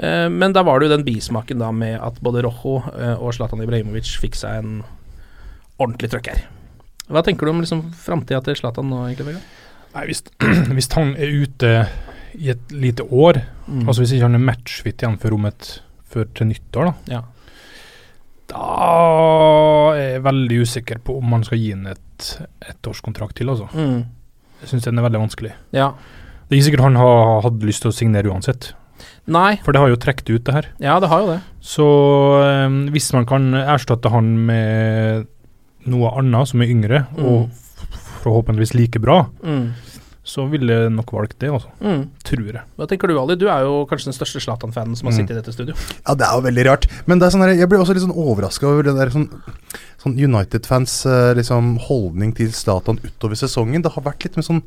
Uh, 0.00 0.30
men 0.32 0.56
da 0.56 0.62
var 0.66 0.80
det 0.80 0.88
jo 0.88 0.94
den 0.96 1.04
bismaken 1.06 1.60
da 1.60 1.68
med 1.76 1.98
at 2.00 2.16
både 2.24 2.42
Rojo 2.46 2.78
og 3.18 3.34
Zlatan 3.36 3.60
Ibrahimovic 3.66 4.14
fikk 4.22 4.38
seg 4.40 4.62
en 4.62 4.78
ordentlig 5.76 6.14
trøkk 6.14 6.32
her. 6.32 6.42
Hva 7.12 7.20
tenker 7.26 7.44
du 7.44 7.52
om 7.52 7.60
liksom 7.60 7.84
framtida 8.00 8.40
til 8.46 8.56
Zlatan 8.56 8.88
nå, 8.88 9.02
egentlig? 9.10 9.36
Nei, 9.94 10.06
hvis, 10.08 10.24
hvis 10.78 10.88
han 10.96 11.12
er 11.20 11.36
ute 11.44 11.74
i 12.40 12.48
et 12.54 12.72
lite 12.74 13.04
år, 13.12 13.44
Mm. 13.64 13.86
altså 13.88 14.02
hvis 14.02 14.10
ikke 14.12 14.26
han 14.26 14.36
er 14.36 14.42
matchfit 14.44 15.00
igjen 15.00 15.14
før 15.22 15.38
om 15.38 15.46
et 15.48 15.66
før 16.12 16.26
til 16.36 16.50
nyttår, 16.50 16.90
da 16.90 17.14
Ja. 17.14 17.20
Da 18.50 19.94
er 19.96 20.10
jeg 20.16 20.24
veldig 20.26 20.58
usikker 20.66 20.98
på 21.04 21.16
om 21.20 21.30
man 21.32 21.44
skal 21.46 21.58
gi 21.60 21.70
ham 21.72 21.86
et 21.90 22.28
ettårskontrakt 22.70 23.36
til, 23.40 23.48
altså. 23.52 23.68
Mm. 23.74 24.04
Jeg 24.62 24.70
syns 24.70 24.84
den 24.88 24.98
er 25.00 25.06
veldig 25.08 25.22
vanskelig. 25.26 25.54
ja. 25.76 25.92
Det 26.44 26.52
er 26.52 26.60
ikke 26.60 26.66
sikkert 26.66 26.84
han 26.84 26.96
har 27.00 27.40
hadde 27.46 27.64
lyst 27.66 27.80
til 27.82 27.88
å 27.90 27.94
signere 27.96 28.28
uansett, 28.28 28.66
Nei. 29.32 29.56
for 29.64 29.72
det 29.72 29.80
har 29.80 29.88
jo 29.88 29.96
trukket 29.96 30.28
ut, 30.28 30.42
det 30.44 30.52
her. 30.54 30.66
Ja, 30.78 30.98
det 31.00 31.08
har 31.08 31.22
jo 31.24 31.30
det. 31.32 31.38
Så 31.64 31.86
um, 32.68 32.76
hvis 32.92 33.08
man 33.16 33.24
kan 33.26 33.46
erstatte 33.64 34.10
han 34.12 34.28
med 34.46 35.24
noe 35.88 36.12
annet 36.20 36.48
som 36.52 36.60
er 36.60 36.68
yngre, 36.68 37.06
Mm. 37.16 37.24
og 37.24 37.48
forhåpentligvis 38.22 38.74
like 38.76 39.00
bra, 39.00 39.22
Mm. 39.42 39.72
Så 40.24 40.46
ville 40.48 40.72
jeg 40.72 40.90
nok 40.94 41.10
valgt 41.12 41.36
det, 41.42 41.50
altså. 41.52 41.68
Mm. 41.84 42.06
Tror 42.24 42.46
jeg. 42.48 42.62
Hva 42.78 42.86
tenker 42.88 43.10
du, 43.10 43.18
Ali? 43.20 43.36
Du 43.36 43.44
er 43.52 43.60
jo 43.66 43.82
kanskje 43.90 44.08
den 44.08 44.16
største 44.16 44.40
Zlatan-fanen 44.40 44.96
som 44.96 45.06
har 45.10 45.12
Mm. 45.12 45.18
sittet 45.20 45.36
i 45.36 45.40
dette 45.42 45.52
studio. 45.52 45.74
Ja, 46.06 46.14
det 46.14 46.24
er 46.26 46.32
jo 46.38 46.44
veldig 46.48 46.64
rart. 46.64 46.86
Men 47.06 47.18
det 47.20 47.26
er 47.28 47.34
sånn 47.36 47.44
her, 47.44 47.52
jeg 47.54 47.68
blir 47.68 47.78
også 47.84 47.92
litt 47.94 48.02
sånn 48.06 48.16
overraska 48.16 48.64
over 48.66 48.82
det 48.88 48.96
der 48.96 49.10
sånn, 49.12 49.28
sånn 50.02 50.16
United-fans 50.16 51.04
eh, 51.06 51.34
liksom 51.36 51.78
holdning 51.90 52.34
til 52.34 52.48
Zlatan 52.56 52.98
utover 53.04 53.36
sesongen. 53.36 53.82
Det 53.84 53.92
har 53.92 54.02
vært 54.02 54.24
litt 54.24 54.36
med 54.36 54.44
sånn, 54.48 54.62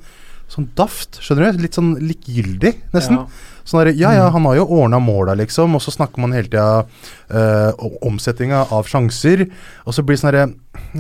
sånn 0.47 0.69
daft, 0.77 1.17
skjønner 1.25 1.51
du? 1.51 1.63
Litt 1.65 1.73
sånn 1.73 1.95
likegyldig, 1.99 2.75
nesten. 2.93 3.17
Ja. 3.17 3.27
Sånn 3.67 3.81
der, 3.81 3.91
ja 3.99 4.13
ja, 4.15 4.27
han 4.31 4.45
har 4.47 4.55
jo 4.61 4.67
ordna 4.79 4.99
måla, 5.03 5.35
liksom, 5.35 5.75
og 5.75 5.83
så 5.83 5.91
snakker 5.91 6.23
man 6.23 6.35
hele 6.35 6.47
tida 6.47 6.85
uh, 6.87 7.71
om 7.83 7.97
omsetninga 8.13 8.63
av 8.71 8.87
sjanser. 8.87 9.43
Og 9.83 9.95
så 9.95 10.05
blir 10.05 10.15
det 10.15 10.21
sånn 10.23 10.31
herre 10.31 10.47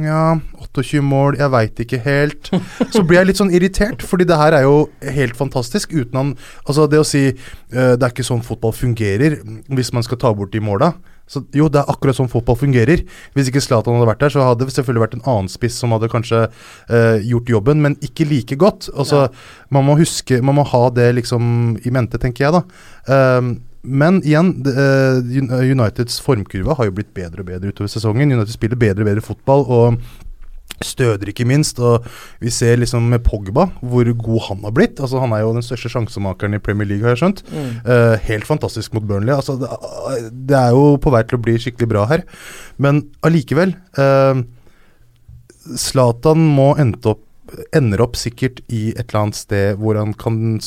Ja, 0.03 0.35
28 0.59 1.01
mål, 1.05 1.37
jeg 1.39 1.53
veit 1.53 1.79
ikke 1.85 2.01
helt. 2.03 2.51
Så 2.93 3.03
blir 3.07 3.21
jeg 3.21 3.29
litt 3.29 3.39
sånn 3.39 3.53
irritert, 3.55 4.03
fordi 4.03 4.27
det 4.27 4.39
her 4.39 4.57
er 4.57 4.65
jo 4.65 4.87
helt 5.15 5.37
fantastisk 5.37 5.93
uten 5.93 6.17
han 6.17 6.31
Altså, 6.65 6.89
det 6.91 6.99
å 6.99 7.07
si 7.07 7.29
uh, 7.31 7.93
det 7.95 8.01
er 8.01 8.11
ikke 8.11 8.27
sånn 8.27 8.43
fotball 8.45 8.75
fungerer 8.75 9.39
hvis 9.71 9.93
man 9.95 10.03
skal 10.05 10.19
ta 10.19 10.33
bort 10.35 10.51
de 10.51 10.63
måla. 10.63 10.91
Så 11.27 11.43
jo, 11.55 11.67
det 11.71 11.81
er 11.81 11.91
akkurat 11.91 12.17
sånn 12.17 12.31
fotball 12.31 12.57
fungerer. 12.59 13.03
Hvis 13.35 13.51
ikke 13.51 13.61
Zlatan 13.63 13.97
hadde 13.97 14.09
vært 14.09 14.23
der, 14.23 14.33
så 14.33 14.45
hadde 14.47 14.67
det 14.67 14.75
selvfølgelig 14.75 15.05
vært 15.05 15.17
en 15.19 15.25
annen 15.27 15.51
spiss 15.51 15.79
som 15.81 15.95
hadde 15.95 16.11
kanskje 16.11 16.45
eh, 16.47 17.23
gjort 17.27 17.51
jobben, 17.51 17.83
men 17.83 17.97
ikke 18.05 18.29
like 18.29 18.59
godt. 18.59 18.89
Altså, 18.95 19.27
Man 19.69 19.83
må 19.83 19.97
huske 19.99 20.39
Man 20.41 20.55
må 20.55 20.63
ha 20.67 20.83
det 20.95 21.09
liksom 21.17 21.77
i 21.83 21.91
mente, 21.91 22.19
tenker 22.21 22.47
jeg, 22.47 22.55
da. 22.55 23.37
Um, 23.39 23.57
men 23.87 24.19
igjen, 24.25 24.51
eh, 24.67 25.71
Uniteds 25.71 26.19
formkurve 26.19 26.75
har 26.75 26.87
jo 26.89 26.95
blitt 26.97 27.13
bedre 27.15 27.43
og 27.43 27.47
bedre 27.47 27.71
utover 27.71 27.91
sesongen. 27.91 28.33
United 28.33 28.51
spiller 28.51 28.79
bedre 28.79 29.05
og 29.05 29.11
bedre 29.11 29.23
fotball. 29.23 29.63
og 29.67 30.25
Støder 30.83 31.31
ikke 31.31 31.47
minst, 31.49 31.79
og 31.81 32.05
vi 32.43 32.51
ser 32.53 32.77
liksom 32.77 33.07
med 33.09 33.23
Pogba 33.25 33.67
hvor 33.81 34.09
god 34.13 34.43
han 34.49 34.65
har 34.67 34.75
blitt. 34.75 34.99
Altså 35.01 35.21
Han 35.23 35.33
er 35.33 35.41
jo 35.41 35.53
den 35.55 35.65
største 35.65 35.89
sjansemakeren 35.93 36.57
i 36.57 36.61
Premier 36.61 36.89
League, 36.89 37.05
har 37.05 37.15
jeg 37.15 37.23
skjønt. 37.23 37.43
Mm. 37.49 37.71
Uh, 37.87 38.15
helt 38.27 38.45
fantastisk 38.49 38.93
mot 38.93 39.07
Burnley. 39.07 39.33
Altså 39.33 39.57
det, 39.57 39.71
det 40.51 40.57
er 40.59 40.75
jo 40.77 40.97
på 41.01 41.13
vei 41.13 41.23
til 41.25 41.39
å 41.39 41.43
bli 41.47 41.57
skikkelig 41.61 41.91
bra 41.95 42.05
her. 42.11 42.25
Men 42.77 43.07
allikevel 43.25 43.73
eh, 43.97 44.43
Zlatan 45.81 46.43
må 46.57 46.71
ende 46.79 47.13
opp, 47.13 47.23
ender 47.75 48.03
opp 48.03 48.17
sikkert 48.19 48.61
i 48.67 48.91
et 48.93 49.07
eller 49.07 49.25
annet 49.25 49.39
sted 49.39 49.81
hvor 49.81 49.97
han 49.99 50.13
kan 50.19 50.59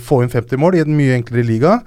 få 0.00 0.22
inn 0.22 0.28
50 0.32 0.56
mål 0.60 0.74
i 0.78 0.80
en 0.84 0.96
mye 0.96 1.16
enklere 1.18 1.46
liga. 1.46 1.80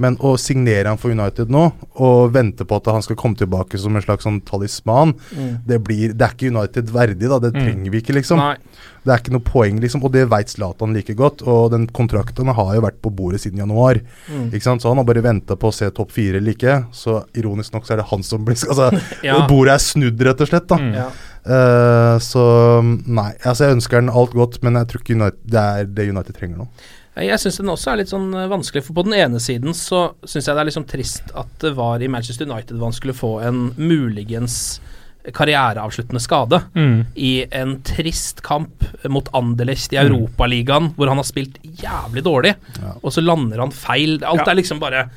Men 0.00 0.14
å 0.24 0.30
signere 0.40 0.88
han 0.88 0.96
for 0.96 1.12
United 1.12 1.50
nå, 1.52 1.74
og 2.00 2.30
vente 2.32 2.64
på 2.64 2.76
at 2.78 2.86
han 2.88 3.02
skal 3.04 3.16
komme 3.20 3.36
tilbake 3.36 3.76
som 3.78 3.92
en 3.98 4.00
slags 4.00 4.24
sånn 4.24 4.38
talisman, 4.48 5.12
Mm. 5.36 5.58
det, 5.66 5.76
blir, 5.84 6.14
det 6.16 6.22
er 6.24 6.32
ikke 6.32 6.48
United 6.56 6.86
verdig. 6.88 7.28
da, 7.28 7.38
Det 7.38 7.52
Mm. 7.52 7.60
trenger 7.66 7.90
vi 7.90 8.00
ikke, 8.00 8.14
liksom. 8.16 8.38
Nei. 8.38 8.56
Det 9.04 9.12
er 9.12 9.18
ikke 9.18 9.32
noe 9.32 9.40
poeng, 9.44 9.78
liksom, 9.80 10.02
og 10.02 10.12
det 10.12 10.26
veit 10.30 10.48
Zlatan 10.48 10.94
like 10.94 11.14
godt. 11.14 11.42
Og 11.46 11.70
den 11.72 11.86
kontrakten 11.86 12.46
har 12.54 12.74
jo 12.74 12.80
vært 12.80 13.00
på 13.02 13.14
bordet 13.14 13.40
siden 13.42 13.58
januar. 13.58 14.00
Mm. 14.30 14.50
Ikke 14.52 14.62
sant? 14.62 14.80
Så 14.80 14.88
han 14.88 14.96
har 14.96 15.04
bare 15.04 15.22
venta 15.22 15.54
på 15.56 15.68
å 15.68 15.74
se 15.74 15.90
topp 15.90 16.10
fire 16.12 16.36
eller 16.38 16.52
ikke. 16.54 16.86
Så 16.92 17.22
ironisk 17.34 17.72
nok 17.74 17.84
så 17.84 17.92
er 17.92 17.96
det 17.96 18.06
han 18.08 18.22
som 18.22 18.42
blir 18.44 18.56
Altså, 18.56 18.90
Ja. 19.22 19.46
bordet 19.46 19.74
er 19.74 19.78
snudd, 19.84 20.18
rett 20.18 20.40
og 20.40 20.48
slett. 20.48 20.66
da. 20.66 20.76
Mm. 20.76 20.94
Ja. 20.94 21.10
Uh, 21.46 22.18
så 22.20 22.82
nei, 23.06 23.32
altså 23.44 23.64
jeg 23.68 23.76
ønsker 23.76 24.00
den 24.00 24.10
alt 24.10 24.32
godt, 24.32 24.62
men 24.62 24.74
jeg 24.74 24.88
tror 24.88 25.00
ikke 25.02 25.14
United, 25.16 25.38
det 25.46 25.60
er 25.60 25.84
det 25.84 26.08
United 26.08 26.34
trenger 26.36 26.56
nå. 26.58 26.68
Jeg 27.16 27.38
syns 27.42 27.56
den 27.58 27.66
også 27.72 27.90
er 27.92 27.96
litt 28.00 28.08
sånn 28.12 28.28
eh, 28.38 28.46
vanskelig, 28.48 28.84
for 28.86 28.94
på 28.94 29.02
den 29.04 29.16
ene 29.18 29.40
siden 29.42 29.74
så 29.76 30.12
syns 30.24 30.46
jeg 30.46 30.54
det 30.56 30.60
er 30.62 30.68
liksom 30.70 30.86
trist 30.88 31.32
at 31.36 31.50
det 31.58 31.74
var 31.76 32.00
i 32.00 32.08
Manchester 32.08 32.46
United 32.48 32.78
man 32.78 32.92
skulle 32.96 33.12
få 33.18 33.40
en 33.44 33.74
muligens 33.76 34.78
karriereavsluttende 35.36 36.20
skade 36.22 36.62
Mm. 36.74 37.06
i 37.16 37.44
en 37.52 37.74
trist 37.84 38.40
kamp 38.42 38.84
mot 39.08 39.28
Anderlecht 39.34 39.92
i 39.92 39.96
Mm. 39.98 40.06
Europaligaen, 40.14 40.94
hvor 40.96 41.08
han 41.08 41.18
har 41.18 41.24
spilt 41.28 41.58
jævlig 41.62 42.22
dårlig, 42.24 42.54
Ja. 42.80 42.94
og 43.02 43.12
så 43.12 43.20
lander 43.22 43.58
han 43.58 43.70
feil. 43.70 44.22
Alt 44.24 44.46
Ja. 44.46 44.52
er 44.52 44.54
liksom 44.56 44.80
bare 44.80 45.10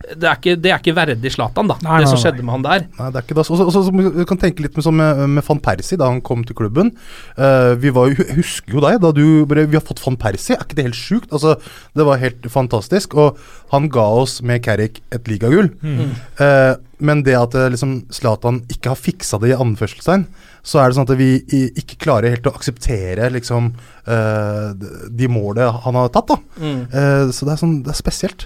det, 0.00 0.26
er 0.26 0.36
ikke, 0.38 0.54
det 0.58 0.70
er 0.72 0.80
ikke 0.80 0.94
verdig 0.96 1.30
Zlatan, 1.34 1.68
da. 1.70 1.76
Nei, 1.84 1.98
det 2.02 2.08
som 2.10 2.16
nei. 2.16 2.22
skjedde 2.24 2.44
med 2.46 2.54
han 2.56 2.64
der. 2.64 2.84
Nei, 2.98 3.08
det 3.12 3.20
er 3.20 3.26
ikke 3.26 3.36
det. 3.36 3.44
Også, 3.44 3.66
også, 3.68 3.82
også, 3.84 4.12
du 4.16 4.24
kan 4.30 4.40
tenke 4.40 4.64
litt 4.64 4.76
med, 4.78 4.88
med, 4.96 5.22
med 5.36 5.46
van 5.46 5.60
Persie 5.62 5.98
da 6.00 6.08
han 6.10 6.22
kom 6.24 6.42
til 6.48 6.56
klubben. 6.58 6.92
Uh, 7.38 7.74
vi 7.80 7.92
var 7.94 8.12
husker 8.34 8.76
jo 8.78 8.82
deg 8.84 9.00
da 9.04 9.12
du 9.16 9.44
bare 9.50 9.66
Vi 9.70 9.76
har 9.78 9.84
fått 9.86 10.00
van 10.04 10.16
Persie, 10.20 10.56
er 10.56 10.64
ikke 10.64 10.78
det 10.80 10.86
helt 10.88 10.98
sjukt? 11.00 11.30
Altså, 11.36 11.56
det 11.96 12.06
var 12.08 12.20
helt 12.22 12.48
fantastisk. 12.50 13.14
Og 13.20 13.38
han 13.74 13.88
ga 13.92 14.06
oss 14.24 14.40
med 14.42 14.64
Carrick 14.64 15.02
et 15.14 15.28
ligagull. 15.30 15.68
Mm. 15.84 16.14
Uh, 16.40 16.74
men 17.00 17.22
det 17.24 17.32
at 17.32 17.54
eh, 17.56 17.70
liksom 17.72 17.94
Zlatan 18.12 18.58
ikke 18.68 18.90
har 18.92 18.98
fiksa 19.00 19.38
det 19.40 19.54
i 19.54 19.56
anførselstegn, 19.56 20.26
så 20.60 20.82
er 20.82 20.90
det 20.90 20.98
sånn 20.98 21.06
at 21.08 21.16
vi 21.16 21.28
i, 21.56 21.60
ikke 21.80 21.96
klarer 22.02 22.34
helt 22.34 22.44
å 22.50 22.52
akseptere 22.58 23.30
liksom 23.32 23.70
uh, 24.04 24.74
de- 24.76 25.30
målene 25.32 25.70
han 25.86 25.96
har 25.96 26.10
tatt. 26.12 26.34
da 26.34 26.36
Mm. 26.60 26.80
Eh, 26.92 27.30
Så 27.32 27.46
det 27.48 27.54
er 27.54 27.60
sånn, 27.62 27.78
det 27.86 27.94
er 27.94 27.96
spesielt. 28.02 28.44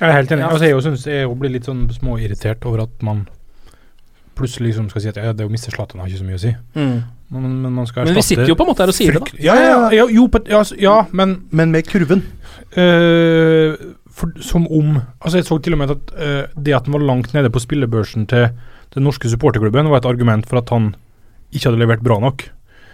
Jeg 0.00 0.08
er 0.08 0.16
helt 0.18 0.32
enig. 0.34 0.44
Altså, 0.48 0.66
jeg 0.66 0.82
synes 0.82 1.06
jeg 1.06 1.32
blir 1.38 1.52
litt 1.54 1.68
sånn 1.68 1.84
småirritert 1.94 2.64
over 2.66 2.84
at 2.88 3.02
man 3.06 3.24
plutselig 4.34 4.72
liksom 4.72 4.88
skal 4.90 5.02
si 5.02 5.10
at 5.12 5.18
ja, 5.20 5.32
det 5.36 5.46
å 5.46 5.50
miste 5.52 5.70
Zlatan 5.70 6.00
har 6.02 6.10
ikke 6.10 6.22
så 6.22 6.26
mye 6.26 6.38
å 6.38 6.42
si. 6.42 6.50
Mm. 6.74 6.96
Men, 7.34 7.44
men 7.62 7.76
man 7.78 7.86
skal 7.88 8.08
Men 8.08 8.18
vi 8.18 8.24
sitter 8.26 8.50
jo 8.50 8.56
på 8.58 8.66
en 8.66 8.70
måte 8.72 8.84
her 8.84 8.92
og 8.92 8.96
sier 8.96 9.16
det, 9.16 9.22
da. 9.22 9.42
Ja, 9.42 9.54
ja, 9.58 9.76
ja, 9.94 10.06
jo, 10.10 10.26
på, 10.30 10.40
ja, 10.50 10.60
ja, 10.78 10.96
men 11.16 11.36
Men 11.54 11.72
med 11.74 11.86
kurven. 11.88 12.24
øh, 12.76 13.76
for, 14.10 14.34
Som 14.42 14.66
om 14.66 14.98
Altså, 15.20 15.38
jeg 15.38 15.46
så 15.48 15.58
til 15.58 15.74
og 15.74 15.80
med 15.82 15.94
at 15.94 16.14
øh, 16.14 16.42
det 16.58 16.74
at 16.74 16.86
han 16.86 16.96
var 16.98 17.06
langt 17.06 17.34
nede 17.34 17.50
på 17.50 17.62
spillebørsen 17.62 18.26
til 18.30 18.48
den 18.94 19.02
norske 19.02 19.28
supporterklubben, 19.28 19.90
var 19.90 20.02
et 20.02 20.06
argument 20.10 20.46
for 20.46 20.58
at 20.60 20.70
han 20.70 20.94
ikke 21.50 21.66
hadde 21.70 21.80
levert 21.80 22.02
bra 22.04 22.18
nok. 22.22 22.44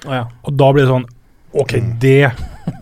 Oh, 0.06 0.14
ja. 0.14 0.24
Og 0.48 0.56
da 0.56 0.70
blir 0.72 0.86
det 0.86 0.92
sånn 0.92 1.04
OK, 1.60 1.74
det 2.00 2.30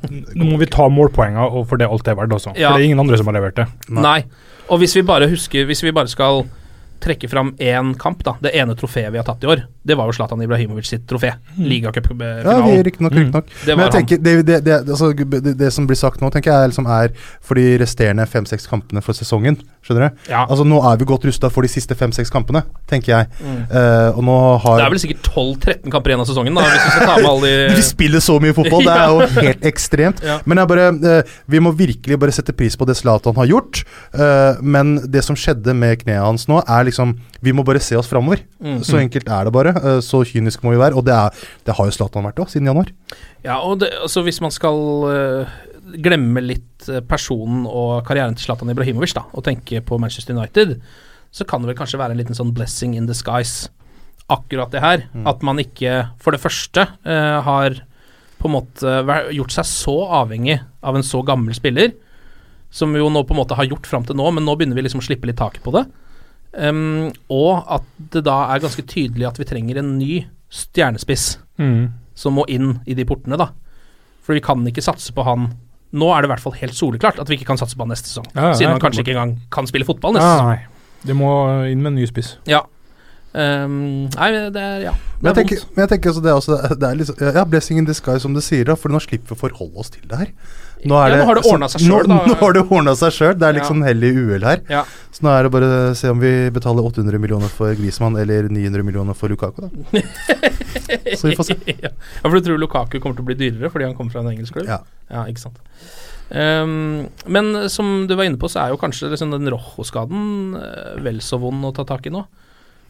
Nå 0.09 0.45
må 0.45 0.59
vi 0.61 0.69
ta 0.71 0.89
målpoengene 0.93 1.65
for 1.69 1.81
det 1.81 1.89
alt 1.89 2.05
det 2.07 2.13
er 2.15 2.21
verdt, 2.21 2.37
altså. 2.37 2.53
Ja. 2.55 2.71
For 2.71 2.79
det 2.79 2.85
er 2.85 2.91
ingen 2.91 3.03
andre 3.03 3.19
som 3.21 3.31
har 3.31 3.39
levert 3.39 3.59
det. 3.59 3.67
Nei. 3.89 4.21
Og 4.69 4.83
hvis 4.83 4.95
vi 4.99 5.03
bare 5.03 5.29
husker 5.31 5.65
Hvis 5.65 5.81
vi 5.81 5.95
bare 5.97 6.11
skal 6.13 6.43
trekke 7.01 7.29
fram 7.31 7.53
én 7.63 7.95
kamp, 7.99 8.23
da. 8.27 8.37
Det 8.43 8.53
ene 8.59 8.75
trofeet 8.79 9.13
vi 9.13 9.19
har 9.21 9.25
tatt 9.27 9.45
i 9.45 9.47
år, 9.51 9.63
det 9.89 9.97
var 9.97 10.07
jo 10.11 10.13
Zlatan 10.17 10.43
Ibrahimovic 10.45 10.87
sitt 10.91 11.07
trofé. 11.09 11.31
Ja, 11.33 11.55
vi, 11.57 11.69
Ligacupfinalen. 11.71 12.83
riktignok, 12.85 13.13
Mm. 13.13 13.19
riktignok. 13.25 13.47
Det 13.65 13.77
Men 13.77 13.85
jeg 13.87 13.93
tenker, 13.93 14.19
det, 14.23 14.35
det, 14.47 14.65
det, 14.65 14.79
altså, 14.89 15.13
det, 15.15 15.55
det 15.59 15.73
som 15.73 15.87
blir 15.87 15.97
sagt 15.97 16.21
nå, 16.21 16.31
tenker 16.35 16.53
jeg 16.53 16.69
liksom 16.73 16.87
er 16.87 17.13
for 17.41 17.55
de 17.55 17.79
resterende 17.79 18.27
fem-seks 18.29 18.67
kampene 18.69 19.03
for 19.03 19.13
sesongen. 19.17 19.57
Skjønner 19.87 20.11
du? 20.11 20.17
Ja. 20.33 20.43
Altså 20.49 20.65
Nå 20.69 20.83
er 20.85 20.99
vi 21.01 21.05
godt 21.09 21.25
rusta 21.25 21.49
for 21.51 21.63
de 21.65 21.69
siste 21.73 21.95
fem-seks 21.97 22.31
kampene, 22.31 22.65
tenker 22.91 23.15
jeg. 23.15 23.31
Mm. 23.41 23.63
Uh, 23.73 24.19
og 24.19 24.23
nå 24.27 24.37
har 24.65 24.79
Det 24.83 24.87
er 24.87 24.91
vel 24.91 25.01
sikkert 25.05 25.31
12-13 25.33 25.91
kamper 25.95 26.13
igjen 26.13 26.21
av 26.21 26.29
sesongen, 26.29 26.55
da, 26.59 26.67
hvis 26.69 26.85
vi 26.85 26.91
skal 26.93 27.07
ta 27.09 27.17
med 27.17 27.31
alle 27.31 27.53
de 27.55 27.75
Vi 27.79 27.87
spiller 27.87 28.21
så 28.21 28.37
mye 28.43 28.57
fotball, 28.57 28.85
det 28.85 28.97
er 28.99 29.09
jo 29.15 29.43
helt 29.49 29.65
ekstremt. 29.73 30.21
Ja. 30.27 30.41
Men 30.45 30.59
jeg 30.59 30.69
bare, 30.75 30.91
uh, 30.93 31.39
vi 31.49 31.63
må 31.65 31.73
virkelig 31.79 32.19
bare 32.21 32.35
sette 32.37 32.53
pris 32.53 32.77
på 32.77 32.85
det 32.89 32.99
Zlatan 33.01 33.37
har 33.39 33.49
gjort. 33.49 33.85
Uh, 34.13 34.61
men 34.61 34.97
det 35.09 35.25
som 35.25 35.39
skjedde 35.39 35.73
med 35.79 36.03
kneet 36.05 36.21
hans 36.27 36.45
nå, 36.51 36.61
er 36.67 36.88
liksom 36.89 37.15
Vi 37.45 37.55
må 37.55 37.65
bare 37.67 37.83
se 37.85 37.97
oss 37.99 38.11
framover. 38.11 38.43
Mm. 38.65 38.83
Så 38.87 38.99
enkelt 39.01 39.29
er 39.29 39.47
det 39.47 39.55
bare. 39.55 39.75
eh, 39.77 40.01
så 40.05 40.25
kynisk 40.27 40.65
må 40.65 40.75
vi 40.75 40.83
være. 40.83 40.99
Og 40.99 41.07
det, 41.07 41.15
er, 41.15 41.49
det 41.69 41.77
har 41.79 41.89
jo 41.89 41.95
Zlatan 41.95 42.27
vært 42.27 42.43
òg, 42.43 42.51
siden 42.53 42.71
januar. 42.71 42.93
Ja, 43.45 43.61
og 43.61 43.81
det, 43.85 43.93
altså 44.03 44.25
hvis 44.27 44.41
man 44.45 44.55
skal 44.55 44.81
eh, 45.13 45.59
glemme 46.03 46.43
litt 46.45 46.89
eh, 46.91 47.03
personen 47.05 47.67
og 47.69 48.03
karrieren 48.09 48.37
til 48.37 48.49
Zlatan 48.49 48.73
Ibrahimovic, 48.73 49.15
da, 49.17 49.27
og 49.33 49.47
tenke 49.47 49.83
på 49.85 50.01
Manchester 50.01 50.37
United, 50.37 50.79
så 51.31 51.45
kan 51.49 51.63
det 51.63 51.73
vel 51.73 51.79
kanskje 51.79 52.01
være 52.01 52.17
en 52.17 52.21
liten 52.21 52.37
sånn 52.37 52.55
blessing 52.57 52.97
in 52.97 53.09
disguise, 53.09 53.69
akkurat 54.33 54.73
det 54.73 54.83
her. 54.85 55.05
At 55.29 55.45
man 55.45 55.61
ikke, 55.61 56.03
for 56.21 56.37
det 56.37 56.41
første, 56.43 56.85
uh, 57.05 57.39
har 57.45 57.79
på 58.39 58.49
en 58.49 58.55
måte 58.55 58.97
gjort 59.35 59.55
seg 59.55 59.67
så 59.69 59.97
avhengig 60.21 60.59
av 60.85 60.97
en 60.97 61.05
så 61.07 61.23
gammel 61.27 61.57
spiller, 61.57 61.93
som 62.71 62.93
vi 62.93 63.01
jo 63.01 63.09
nå 63.13 63.25
på 63.25 63.35
en 63.35 63.41
måte 63.41 63.57
har 63.59 63.69
gjort 63.69 63.89
fram 63.89 64.05
til 64.07 64.19
nå, 64.19 64.29
men 64.37 64.45
nå 64.47 64.55
begynner 64.57 64.77
vi 64.79 64.85
liksom 64.85 65.03
å 65.03 65.07
slippe 65.07 65.29
litt 65.29 65.41
taket 65.41 65.65
på 65.65 65.73
det. 65.75 65.87
Em, 66.59 67.13
og 67.31 67.65
at 67.71 67.85
det 68.13 68.25
da 68.27 68.41
er 68.55 68.63
ganske 68.65 68.83
tydelig 68.91 69.29
at 69.29 69.39
vi 69.39 69.47
trenger 69.47 69.79
en 69.83 69.97
ny 70.01 70.25
stjernespiss 70.51 71.39
Mm. 71.59 71.89
som 72.15 72.35
må 72.39 72.45
inn 72.49 72.81
i 72.87 72.95
de 72.95 73.05
portene, 73.05 73.37
da. 73.39 73.49
For 74.23 74.35
vi 74.37 74.41
kan 74.45 74.63
ikke 74.67 74.83
satse 74.85 75.11
på 75.15 75.25
han 75.27 75.49
Nå 75.91 76.11
er 76.13 76.21
det 76.23 76.29
i 76.29 76.33
hvert 76.35 76.43
fall 76.45 76.53
helt 76.61 76.75
soleklart 76.77 77.19
at 77.19 77.29
vi 77.31 77.39
ikke 77.39 77.47
kan 77.49 77.57
satse 77.57 77.75
på 77.75 77.81
han 77.81 77.89
neste 77.89 78.11
sesong. 78.11 78.27
Ja, 78.37 78.51
siden 78.53 78.75
han 78.75 78.81
kanskje 78.83 79.01
ikke 79.01 79.15
engang 79.17 79.39
kan 79.51 79.67
spille 79.67 79.87
fotball 79.89 80.13
neste 80.13 80.27
ja, 80.29 80.35
sesong. 80.37 80.49
nei. 80.53 81.07
Det 81.09 81.17
må 81.17 81.31
inn 81.73 81.81
med 81.81 81.95
en 81.95 81.97
ny 81.97 82.05
spiss. 82.11 82.35
Ja. 82.47 82.61
Ehm, 83.39 84.09
nei, 84.17 84.31
det 84.51 84.63
er 84.63 84.81
Ja. 84.89 84.93
Det 85.19 85.23
Men 85.23 85.35
jeg 85.35 85.39
tenker, 85.49 85.65
men 85.75 85.83
jeg 85.83 85.91
tenker 85.93 86.11
altså 86.13 86.23
det 86.23 86.31
er, 86.31 86.39
også, 86.39 86.79
det 86.79 86.87
er 86.89 86.95
liksom, 86.99 87.35
ja, 87.35 87.43
blessing 87.45 87.79
in 87.81 87.85
disguise, 87.89 88.23
som 88.23 88.35
du 88.35 88.41
sier, 88.41 88.65
da, 88.69 88.75
for 88.79 88.89
nå 88.95 89.01
slipper 89.03 89.33
vi 89.33 89.35
å 89.35 89.41
forholde 89.41 89.83
oss 89.83 89.91
til 89.91 90.03
det 90.07 90.19
her. 90.21 90.29
Nå, 90.87 90.95
Ja, 90.95 91.17
nå 91.19 91.25
har 91.27 91.35
det 91.35 91.43
så- 91.43 91.53
ordnet 91.57 91.71
seg 91.73 91.81
selv, 91.83 92.07
nå, 92.07 92.19
da. 92.21 92.27
Nå 92.31 92.37
har 92.39 92.53
det 92.55 92.63
ordna 92.71 92.95
seg 92.95 93.11
sjøl. 93.17 93.35
Det 93.39 93.43
er 93.49 93.53
Ja. 93.55 93.59
liksom 93.61 93.83
hell 93.83 94.05
i 94.05 94.11
uhell 94.15 94.45
her. 94.47 94.61
Ja. 94.71 94.85
Så 95.11 95.23
nå 95.27 95.33
er 95.35 95.43
det 95.43 95.51
bare 95.51 95.71
å 95.91 95.97
se 95.97 96.09
om 96.09 96.21
vi 96.21 96.51
betaler 96.55 96.87
800 96.87 97.19
millioner 97.19 97.49
for 97.51 97.75
Grismann 97.75 98.17
eller 98.17 98.49
900 98.49 98.85
millioner 98.87 99.15
for 99.15 99.29
Lukaku, 99.29 99.63
da. 99.67 100.01
Så 101.19 101.29
vi 101.29 101.35
får 101.35 101.45
se. 101.51 101.57
ja, 101.83 101.91
for 102.23 102.39
du 102.39 102.41
tror 102.47 102.59
Lukaku 102.63 103.01
kommer 103.01 103.17
til 103.19 103.25
å 103.27 103.31
bli 103.33 103.35
dyrere 103.35 103.71
fordi 103.75 103.85
han 103.91 103.95
kommer 103.99 104.13
fra 104.13 104.21
en 104.23 104.31
engelsk 104.31 104.55
klubb? 104.55 104.69
Ja. 104.71 104.79
Ja, 105.11 105.25
ikke 105.27 105.39
sant. 105.43 105.59
Um, 106.31 107.09
men 107.27 107.69
som 107.71 108.07
du 108.07 108.15
var 108.15 108.25
inne 108.29 108.39
på, 108.39 108.47
så 108.53 108.61
er 108.67 108.71
jo 108.71 108.77
kanskje 108.79 109.11
liksom 109.11 109.31
den 109.33 109.49
Rojo-skaden 109.51 110.55
eh, 110.61 111.01
vel 111.03 111.19
så 111.25 111.41
vond 111.41 111.65
å 111.65 111.75
ta 111.75 111.85
tak 111.89 112.07
i 112.07 112.11
nå. 112.11 112.25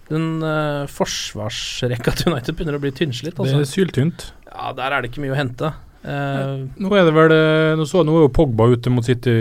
Den 0.09 0.39
uh, 0.41 0.87
forsvarsrekka 0.89 2.15
til 2.17 2.33
United 2.33 2.57
begynner 2.57 2.79
å 2.79 2.83
bli 2.83 2.93
tynnslitt. 2.97 3.37
Det 3.37 3.45
Altså. 3.45 3.61
er 3.61 3.69
syltynt. 3.69 4.31
Ja, 4.49 4.73
der 4.77 4.95
er 4.97 5.03
det 5.05 5.11
ikke 5.13 5.25
mye 5.27 5.35
å 5.35 5.39
hente. 5.39 5.73
Uh, 5.99 6.69
Nå 6.79 6.93
er 6.95 7.09
det 7.09 7.13
vel 7.13 7.33
eh, 7.35 7.73
Nå 7.77 7.83
så 7.91 8.05
nå 8.07 8.13
er 8.15 8.23
jo 8.23 8.29
Pogba 8.31 8.69
ute 8.71 8.89
mot 8.95 9.03
City 9.05 9.33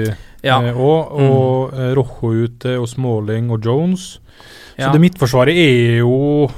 ja. 0.41 0.55
eh, 0.57 0.73
og, 0.73 1.11
og 1.21 1.75
eh, 1.77 1.91
Rojo 1.95 2.31
ute, 2.47 2.73
og 2.81 2.87
Smalling 2.89 3.51
og 3.53 3.61
Jones. 3.63 4.07
ja. 4.75 4.87
Så 4.87 4.95
det 4.95 5.03
midtforsvaret 5.03 5.53
er 5.55 5.99
jo 6.01 6.49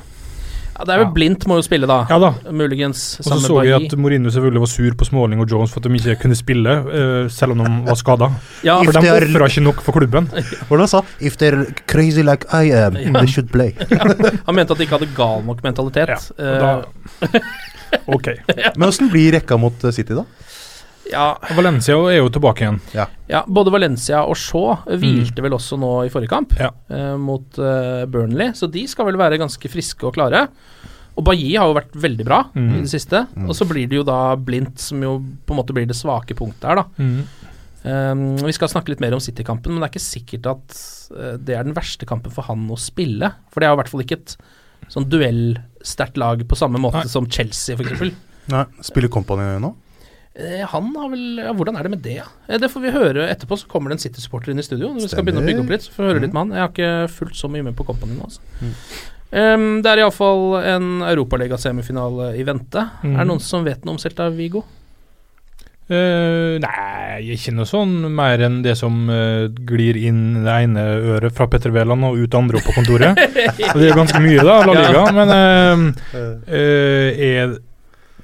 ja, 0.80 0.86
det 0.88 0.94
er 0.96 1.02
vel 1.04 1.08
ja. 1.10 1.14
Blindt 1.18 1.46
må 1.52 1.60
jo 1.60 1.66
spille, 1.66 1.90
da. 1.90 2.00
Ja 2.10 2.20
da. 2.24 2.32
Muligens 2.56 3.20
Og 3.20 3.28
så 3.28 3.40
så 3.44 3.60
vi 3.62 3.74
at 3.76 3.98
Mourinho 4.00 4.32
selvfølgelig 4.32 4.64
var 4.64 4.72
sur 4.72 4.96
på 4.96 5.10
Småling 5.10 5.44
og 5.44 5.52
Jones 5.52 5.74
for 5.76 5.84
at 5.84 5.90
de 5.90 6.00
ikke 6.00 6.16
kunne 6.24 6.38
spille, 6.40 6.76
uh, 6.88 7.30
selv 7.30 7.56
om 7.56 7.64
de 7.66 7.70
var 7.90 8.00
skada. 8.00 8.32
Ja, 8.64 8.80
For 8.84 8.96
de 8.96 9.12
ofra 9.14 9.52
ikke 9.52 9.66
nok 9.66 9.84
for 9.86 10.00
klubben. 10.00 10.32
Hvordan 10.72 10.88
sa 10.88 11.04
If 11.20 11.38
they're 11.38 11.68
crazy 11.86 12.24
like 12.24 12.48
I 12.54 12.72
am, 12.72 12.96
they 12.96 13.28
should 13.28 13.52
play. 13.52 13.76
han 14.48 14.56
mente 14.56 14.74
at 14.74 14.80
de 14.80 14.88
ikke 14.88 14.98
hadde 14.98 15.12
gal 15.18 15.44
nok 15.46 15.64
mentalitet. 15.64 16.32
Ja, 16.40 16.40
og 16.40 16.40
Eh, 16.40 16.60
da, 16.60 17.40
ok. 18.16 18.28
Men 18.76 18.90
åssen 18.90 19.10
blir 19.10 19.32
rekka 19.38 19.58
mot 19.58 19.84
eh, 19.84 19.92
City, 19.92 20.14
da? 20.14 20.26
Ja, 21.12 21.26
Valencia 21.58 21.96
er 22.12 22.20
jo 22.20 22.30
tilbake 22.30 22.64
igjen. 22.66 22.80
ja, 23.30 23.42
både 23.48 23.72
Valencia 23.74 24.22
og 24.26 24.36
Shaw 24.38 24.78
hvilte 24.86 25.42
vel 25.46 25.56
også 25.58 25.78
nå 25.80 25.92
i 26.06 26.12
forrige 26.14 26.30
kamp 26.32 26.54
Ja. 26.60 26.70
eh, 26.90 27.16
mot 27.18 27.58
eh, 27.60 28.06
Burnley, 28.06 28.52
så 28.54 28.70
de 28.72 28.86
skal 28.88 29.06
vel 29.10 29.18
være 29.18 29.40
ganske 29.42 29.70
friske 29.72 30.06
og 30.06 30.14
klare. 30.16 30.48
Og 31.20 31.26
Bailly 31.28 31.56
har 31.60 31.68
jo 31.68 31.76
vært 31.76 31.96
veldig 32.00 32.26
bra 32.26 32.44
Mm. 32.56 32.70
i 32.78 32.82
det 32.86 32.90
siste. 32.94 33.26
Og 33.48 33.52
så 33.58 33.66
blir 33.68 33.90
det 33.90 33.98
jo 33.98 34.04
da 34.08 34.36
Blindt 34.38 34.80
som 34.80 35.02
jo 35.04 35.18
på 35.46 35.52
en 35.52 35.58
måte 35.60 35.74
blir 35.76 35.86
det 35.90 35.98
svake 35.98 36.36
punktet 36.38 36.64
her, 36.70 36.76
da. 36.76 36.86
Mm. 36.98 37.24
Um, 37.80 38.36
vi 38.44 38.52
skal 38.56 38.68
snakke 38.68 38.90
litt 38.92 39.00
mer 39.00 39.14
om 39.16 39.20
City-kampen, 39.24 39.72
men 39.72 39.80
det 39.82 39.88
er 39.90 39.94
ikke 39.94 40.04
sikkert 40.04 40.48
at 40.52 40.80
eh, 41.16 41.36
det 41.40 41.56
er 41.56 41.64
den 41.64 41.74
verste 41.76 42.06
kampen 42.08 42.32
for 42.32 42.44
han 42.48 42.66
å 42.70 42.78
spille. 42.80 43.34
For 43.52 43.60
det 43.60 43.68
er 43.68 43.72
jo 43.74 43.78
i 43.78 43.82
hvert 43.82 43.92
fall 43.92 44.04
ikke 44.04 44.18
et 44.20 44.36
sånn 44.92 45.08
duellsterkt 45.12 46.18
lag 46.20 46.42
på 46.48 46.58
samme 46.60 46.80
måte 46.82 47.04
Nei. 47.06 47.12
som 47.12 47.28
Chelsea, 47.30 47.76
f.eks. 47.76 48.12
Nei, 48.52 48.66
Spiller 48.84 49.12
Company 49.14 49.60
nå? 49.64 49.74
Eh, 50.40 50.64
han 50.72 50.90
har 50.96 51.10
vel 51.12 51.42
ja, 51.42 51.52
Hvordan 51.56 51.76
er 51.76 51.84
det 51.86 51.92
med 51.92 52.04
det? 52.06 52.22
Eh, 52.48 52.60
det 52.62 52.72
får 52.72 52.86
vi 52.86 52.96
høre 52.96 53.28
etterpå. 53.28 53.60
Så 53.60 53.68
kommer 53.72 53.92
det 53.92 54.00
en 54.00 54.06
City-supporter 54.06 54.54
inn 54.54 54.64
i 54.64 54.66
studio. 54.66 54.94
Vi 54.96 55.12
skal 55.12 55.26
begynne 55.28 55.44
å 55.44 55.48
bygge 55.50 55.66
opp 55.66 55.74
litt. 55.76 55.88
Så 55.88 55.96
får 55.96 56.06
vi 56.06 56.12
høre 56.14 56.26
litt 56.26 56.36
med 56.36 56.46
han. 56.46 56.56
Jeg 56.56 56.66
har 56.66 56.74
ikke 56.74 57.14
fulgt 57.18 57.40
så 57.40 57.52
mye 57.52 57.66
med 57.68 57.78
på 57.78 57.88
Company 57.88 58.16
nå. 58.16 58.30
Altså. 58.30 58.44
Um, 59.30 59.84
det 59.86 59.92
er 59.92 60.02
iallfall 60.02 60.58
en 60.64 61.04
europaligasemifinale 61.06 62.34
i 62.40 62.46
vente. 62.48 62.88
Mm. 63.04 63.14
Er 63.14 63.24
det 63.24 63.32
noen 63.34 63.44
som 63.44 63.68
vet 63.68 63.84
noe 63.86 63.98
om 63.98 64.02
Celta 64.02 64.32
Vigo? 64.34 64.64
Uh, 65.90 66.62
nei, 66.62 67.34
ikke 67.34 67.52
noe 67.58 67.66
sånn 67.66 68.12
mer 68.14 68.44
enn 68.46 68.60
det 68.62 68.76
som 68.78 69.08
uh, 69.10 69.50
glir 69.50 69.98
inn 69.98 70.44
det 70.46 70.58
ene 70.68 70.84
øret 71.16 71.34
fra 71.34 71.48
Petter 71.50 71.74
Wæland 71.74 72.06
og 72.06 72.20
ut 72.20 72.30
det 72.30 72.38
andre 72.38 72.60
opp 72.60 72.68
på 72.70 72.76
kontoret. 72.78 73.18
ja. 73.58 73.72
det 73.74 73.88
er 73.90 73.98
ganske 73.98 74.22
mye, 74.22 74.44
da, 74.46 74.60
La 74.70 74.76
Liga. 74.78 75.02
Men 75.18 75.34
uh, 75.34 76.06
uh, 76.46 77.10
jeg 77.18 77.58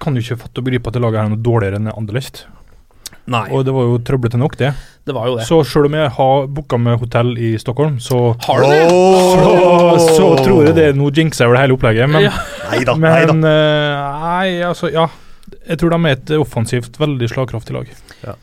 kan 0.02 0.16
jo 0.16 0.22
ikke 0.22 0.38
fatte 0.44 0.60
og 0.62 0.66
begripe 0.68 0.88
at 0.92 0.94
det 0.98 1.02
laget 1.04 1.20
her 1.22 1.26
er 1.30 1.34
noe 1.36 1.44
dårligere 1.46 1.80
enn 1.82 1.92
Anderlecht. 1.94 2.46
Nei, 3.26 3.48
Og 3.50 3.64
det 3.66 3.74
var 3.74 3.88
jo 3.88 3.98
trøblete 4.06 4.38
nok, 4.38 4.54
det. 4.60 4.68
det 5.08 5.14
var 5.16 5.26
jo 5.26 5.38
det. 5.40 5.46
Så 5.48 5.58
selv 5.66 5.88
om 5.90 5.96
jeg 5.98 6.10
har 6.14 6.44
booka 6.48 6.78
med 6.78 7.00
hotell 7.02 7.32
i 7.42 7.56
Stockholm, 7.58 7.96
så 8.00 8.36
Har 8.46 8.62
du 8.62 8.70
det? 8.70 8.84
så, 8.90 10.16
så 10.18 10.28
tror 10.46 10.66
jeg 10.68 10.76
det 10.78 10.84
er 10.92 10.94
noe 10.98 11.10
jinxer 11.16 11.48
over 11.48 11.58
det 11.58 11.64
hele 11.66 11.74
opplegget. 11.78 12.10
Men, 12.10 12.22
Ja. 12.28 12.34
neida, 12.70 12.96
men 12.96 13.12
neida. 13.12 13.34
Uh, 13.34 14.22
nei, 14.22 14.62
altså, 14.68 14.92
ja. 14.94 15.08
Jeg 15.66 15.80
tror 15.82 15.90
de 15.96 15.98
er 16.06 16.16
et 16.18 16.32
offensivt, 16.38 16.98
veldig 17.02 17.28
slagkraftig 17.32 17.74
lag. 17.74 17.88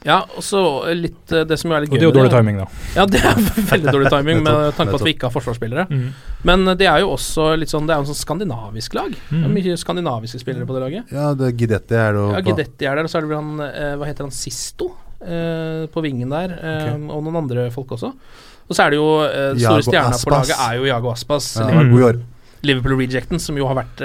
Ja, 0.06 0.20
og 0.36 0.42
så 0.46 0.60
litt 0.94 1.32
eh, 1.34 1.42
det 1.48 1.56
som 1.58 1.72
er 1.74 1.82
litt 1.84 1.90
Og 1.90 1.98
det 1.98 2.04
er 2.04 2.08
jo 2.10 2.14
dårlig 2.14 2.30
timing, 2.34 2.58
da. 2.62 2.66
Ja, 2.94 3.04
det 3.10 3.18
er 3.22 3.38
veldig 3.72 3.94
dårlig 3.94 4.10
timing 4.14 4.42
med 4.46 4.76
tanke 4.78 4.94
på 4.94 5.00
at 5.00 5.06
vi 5.06 5.14
ikke 5.16 5.28
har 5.30 5.34
forsvarsspillere. 5.34 5.86
Mm. 5.90 6.04
Men 6.50 6.66
eh, 6.72 6.76
det 6.78 6.86
er 6.90 7.02
jo 7.02 7.12
også 7.16 7.48
litt 7.58 7.70
sånn 7.72 7.86
Det 7.88 7.94
er 7.94 8.02
jo 8.02 8.06
en 8.06 8.10
sånn 8.12 8.20
skandinavisk 8.22 8.94
lag. 8.98 9.10
Det 9.14 9.38
er 9.38 9.46
Mm. 9.48 9.54
mye 9.58 9.76
skandinaviske 9.80 10.38
spillere 10.42 10.66
på 10.68 10.74
det 10.76 10.82
laget. 10.84 11.12
Ja, 11.14 11.30
det 11.38 11.48
er 11.50 11.56
Gidetti 11.62 11.98
er 11.98 12.12
det 12.18 12.26
Ja, 12.34 12.42
Gidetti 12.50 12.86
er 12.90 12.98
der, 13.00 13.06
og 13.08 13.10
så 13.10 13.18
er 13.18 13.26
det 13.26 13.30
vel 13.32 13.40
han 13.42 13.64
eh, 13.66 13.94
Hva 14.00 14.08
heter 14.10 14.26
han? 14.28 14.34
Sisto? 14.34 14.90
eh, 15.22 15.86
på 15.94 16.02
vingen 16.02 16.30
der, 16.34 16.50
eh, 16.58 16.94
og 17.14 17.22
noen 17.22 17.36
andre 17.44 17.68
folk 17.70 17.92
også. 17.94 18.08
Og 18.66 18.74
så 18.74 18.82
er 18.86 18.90
det 18.90 18.98
jo 18.98 19.08
eh, 19.22 19.52
store 19.60 19.84
stjerna 19.86 20.18
på 20.18 20.32
laget 20.34 20.58
er 20.58 20.78
jo 20.80 20.86
Jago 20.88 21.12
Aspas. 21.12 21.52
Ja, 21.60 21.68
Liverpool, 21.70 22.18
mm. 22.18 22.58
Liverpool 22.66 22.96
Rejecten, 22.98 23.38
som 23.42 23.58
jo 23.58 23.68
har 23.70 23.78
vært 23.78 24.02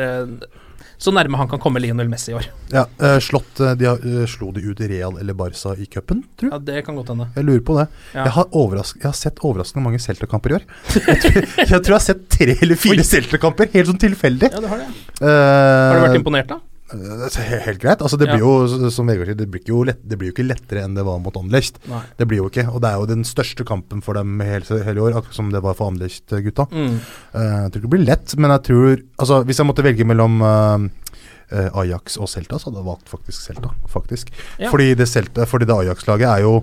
så 0.98 1.14
nærme 1.14 1.38
han 1.38 1.50
kan 1.50 1.62
komme 1.62 1.82
Lionel 1.82 2.10
Messi 2.10 2.32
i 2.32 2.36
år. 2.38 2.48
Ja, 2.74 2.88
uh, 3.02 3.18
slått 3.24 3.60
eh, 3.62 3.76
de 3.78 3.86
eh, 3.88 4.24
Slo 4.30 4.50
de 4.56 4.64
ut 4.66 4.80
Real 4.82 5.20
eller 5.22 5.36
Barca 5.38 5.76
i 5.78 5.86
cupen, 5.86 6.24
tror 6.40 6.50
du? 6.50 6.56
Ja, 6.56 6.60
det 6.72 6.82
kan 6.88 6.98
godt 6.98 7.12
hende. 7.14 7.30
Jeg 7.36 7.46
lurer 7.46 7.62
på 7.68 7.76
det. 7.78 7.86
Ja. 8.16 8.26
Jeg, 8.26 8.34
har 8.38 8.48
jeg 8.50 9.06
har 9.06 9.18
sett 9.18 9.44
overraskende 9.46 9.86
mange 9.86 10.02
Celta-kamper 10.02 10.56
i 10.56 10.58
år. 10.58 10.66
Jeg 11.08 11.22
tror 11.22 11.38
jeg, 11.38 11.68
tror 11.70 11.94
jeg 11.94 11.96
har 11.96 12.06
sett 12.06 12.24
tre 12.34 12.56
eller 12.62 12.80
fire 12.80 13.04
Celta-kamper, 13.06 13.70
helt 13.74 13.92
sånn 13.92 14.02
tilfeldig. 14.02 14.50
Ja, 14.54 14.64
det 14.64 14.72
har 14.72 14.82
det. 14.82 14.90
Uh, 15.22 15.28
Har 15.28 16.00
du 16.00 16.04
vært 16.08 16.20
imponert, 16.20 16.50
da? 16.50 16.60
Helt 16.88 17.82
greit. 17.82 18.02
Altså, 18.02 18.16
det 18.20 18.30
blir 18.30 18.44
jo, 18.44 18.90
som 18.94 19.10
Vegard 19.10 19.28
sier, 19.28 19.38
det 19.40 19.50
blir, 19.52 19.64
jo 19.68 19.82
lett, 19.88 20.00
det 20.08 20.20
blir 20.20 20.32
jo 20.32 20.36
ikke 20.36 20.48
lettere 20.48 20.86
enn 20.86 20.96
det 20.96 21.04
var 21.08 21.20
mot 21.24 21.36
Anderlecht. 21.40 21.82
Det 22.20 22.28
blir 22.30 22.40
jo 22.44 22.52
ikke. 22.52 22.68
Og 22.72 22.80
det 22.84 22.92
er 22.92 23.02
jo 23.02 23.10
den 23.10 23.26
største 23.28 23.66
kampen 23.68 24.04
for 24.06 24.18
dem 24.18 24.40
hele, 24.44 24.80
hele 24.88 25.04
år, 25.04 25.18
akkurat 25.20 25.40
som 25.40 25.52
det 25.52 25.64
var 25.66 25.76
for 25.80 25.92
Anderlecht-gutta. 25.92 26.70
Mm. 26.72 26.96
Uh, 27.34 27.42
jeg 27.42 27.74
tror 27.74 27.82
ikke 27.82 27.88
det 27.90 27.96
blir 27.98 28.08
lett, 28.08 28.38
men 28.40 28.56
jeg 28.56 28.66
tror 28.70 28.88
Altså, 29.18 29.42
hvis 29.48 29.60
jeg 29.60 29.68
måtte 29.68 29.84
velge 29.84 30.06
mellom 30.06 30.42
eh, 30.44 31.68
Ajax 31.82 32.20
og 32.22 32.30
Celta, 32.30 32.60
så 32.60 32.70
hadde 32.70 32.82
jeg 32.84 32.88
valgt 32.88 33.10
faktisk 33.12 33.48
Celta. 33.48 33.72
Faktisk. 33.90 34.32
Ja. 34.62 34.70
Fordi 34.72 34.92
det, 35.00 35.08
Celta, 35.10 35.48
fordi 35.50 35.68
det 35.68 35.76
Ajax-laget 35.76 36.30
er 36.30 36.46
jo 36.46 36.54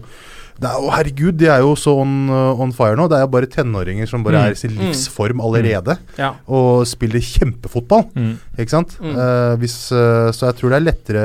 er 0.62 0.78
å, 0.78 0.90
Herregud, 0.94 1.34
de 1.40 1.48
er 1.50 1.60
jo 1.64 1.72
så 1.74 1.96
on, 1.98 2.28
on 2.30 2.70
fire 2.72 2.94
nå. 2.94 3.08
Det 3.10 3.16
er 3.18 3.24
jo 3.24 3.30
bare 3.32 3.48
tenåringer 3.50 4.06
som 4.06 4.22
bare 4.22 4.38
Mm. 4.38 4.44
er 4.46 4.52
i 4.54 4.60
sin 4.60 4.70
livsform 4.78 5.40
allerede. 5.42 5.96
Ja. 6.16 6.34
Og 6.46 6.86
spiller 6.86 7.18
kjempefotball. 7.18 8.04
Mm. 8.14 8.36
Ikke 8.58 8.70
sant? 8.70 8.94
Mm. 9.02 9.16
Eh, 9.18 9.56
hvis, 9.58 9.76
uh, 9.92 10.30
så 10.30 10.46
jeg 10.52 10.60
tror 10.60 10.70
det 10.70 10.78
er 10.78 10.86
lettere, 10.86 11.24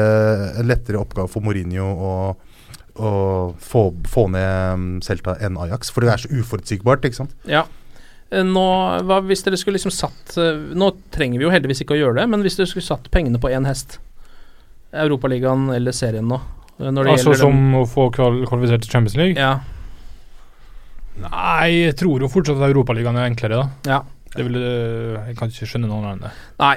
lettere 0.66 0.98
oppgave 1.00 1.30
for 1.30 1.42
Mourinho 1.46 1.86
å, 1.86 2.14
å 3.00 3.12
få, 3.62 3.84
få 4.10 4.26
ned 4.34 4.74
um, 4.74 4.88
Celta 5.06 5.38
enn 5.46 5.58
Ajax. 5.62 5.94
For 5.94 6.02
det 6.02 6.10
er 6.16 6.24
så 6.26 6.34
uforutsigbart, 6.42 7.06
ikke 7.06 7.22
sant. 7.22 7.38
Ja. 7.46 7.64
Eh, 8.34 8.44
Nå, 8.46 8.66
hva 9.06 9.22
hvis 9.26 9.46
dere 9.46 9.58
skulle 9.58 9.78
liksom 9.80 9.94
satt 9.94 10.36
eh, 10.38 10.58
Nå 10.78 10.92
trenger 11.14 11.40
vi 11.42 11.46
jo 11.48 11.54
heldigvis 11.54 11.80
ikke 11.82 11.96
å 11.96 12.02
gjøre 12.02 12.20
det, 12.20 12.28
men 12.30 12.44
hvis 12.46 12.58
dere 12.60 12.70
skulle 12.70 12.86
satt 12.86 13.08
pengene 13.14 13.40
på 13.42 13.50
én 13.54 13.66
hest, 13.66 13.98
Europaligaen 14.94 15.70
eller 15.74 15.94
serien 15.94 16.26
nå 16.30 16.38
eh, 16.38 16.59
Altså 16.80 17.34
som 17.36 17.52
som 17.52 17.76
å 17.76 17.84
få 17.90 18.08
kval 18.16 18.46
kvalifisert 18.48 18.82
til 18.86 18.92
Champions 18.94 19.18
League? 19.20 19.36
Ja. 19.36 19.60
Nei, 21.20 21.68
jeg 21.90 21.98
tror 22.00 22.22
jo 22.24 22.30
fortsatt 22.32 22.60
at 22.62 22.70
Europaligaen 22.72 23.18
er 23.20 23.28
enklere, 23.30 23.60
da. 23.60 23.92
ja. 23.98 24.02
Det 24.30 24.44
vil, 24.46 24.56
øh, 24.62 25.16
jeg 25.28 25.36
kan 25.40 25.50
ikke 25.50 25.66
skjønne 25.66 25.88
noe 25.90 26.04
annet 26.06 26.12
enn 26.14 26.20
det. 26.28 26.32
Nei, 26.62 26.76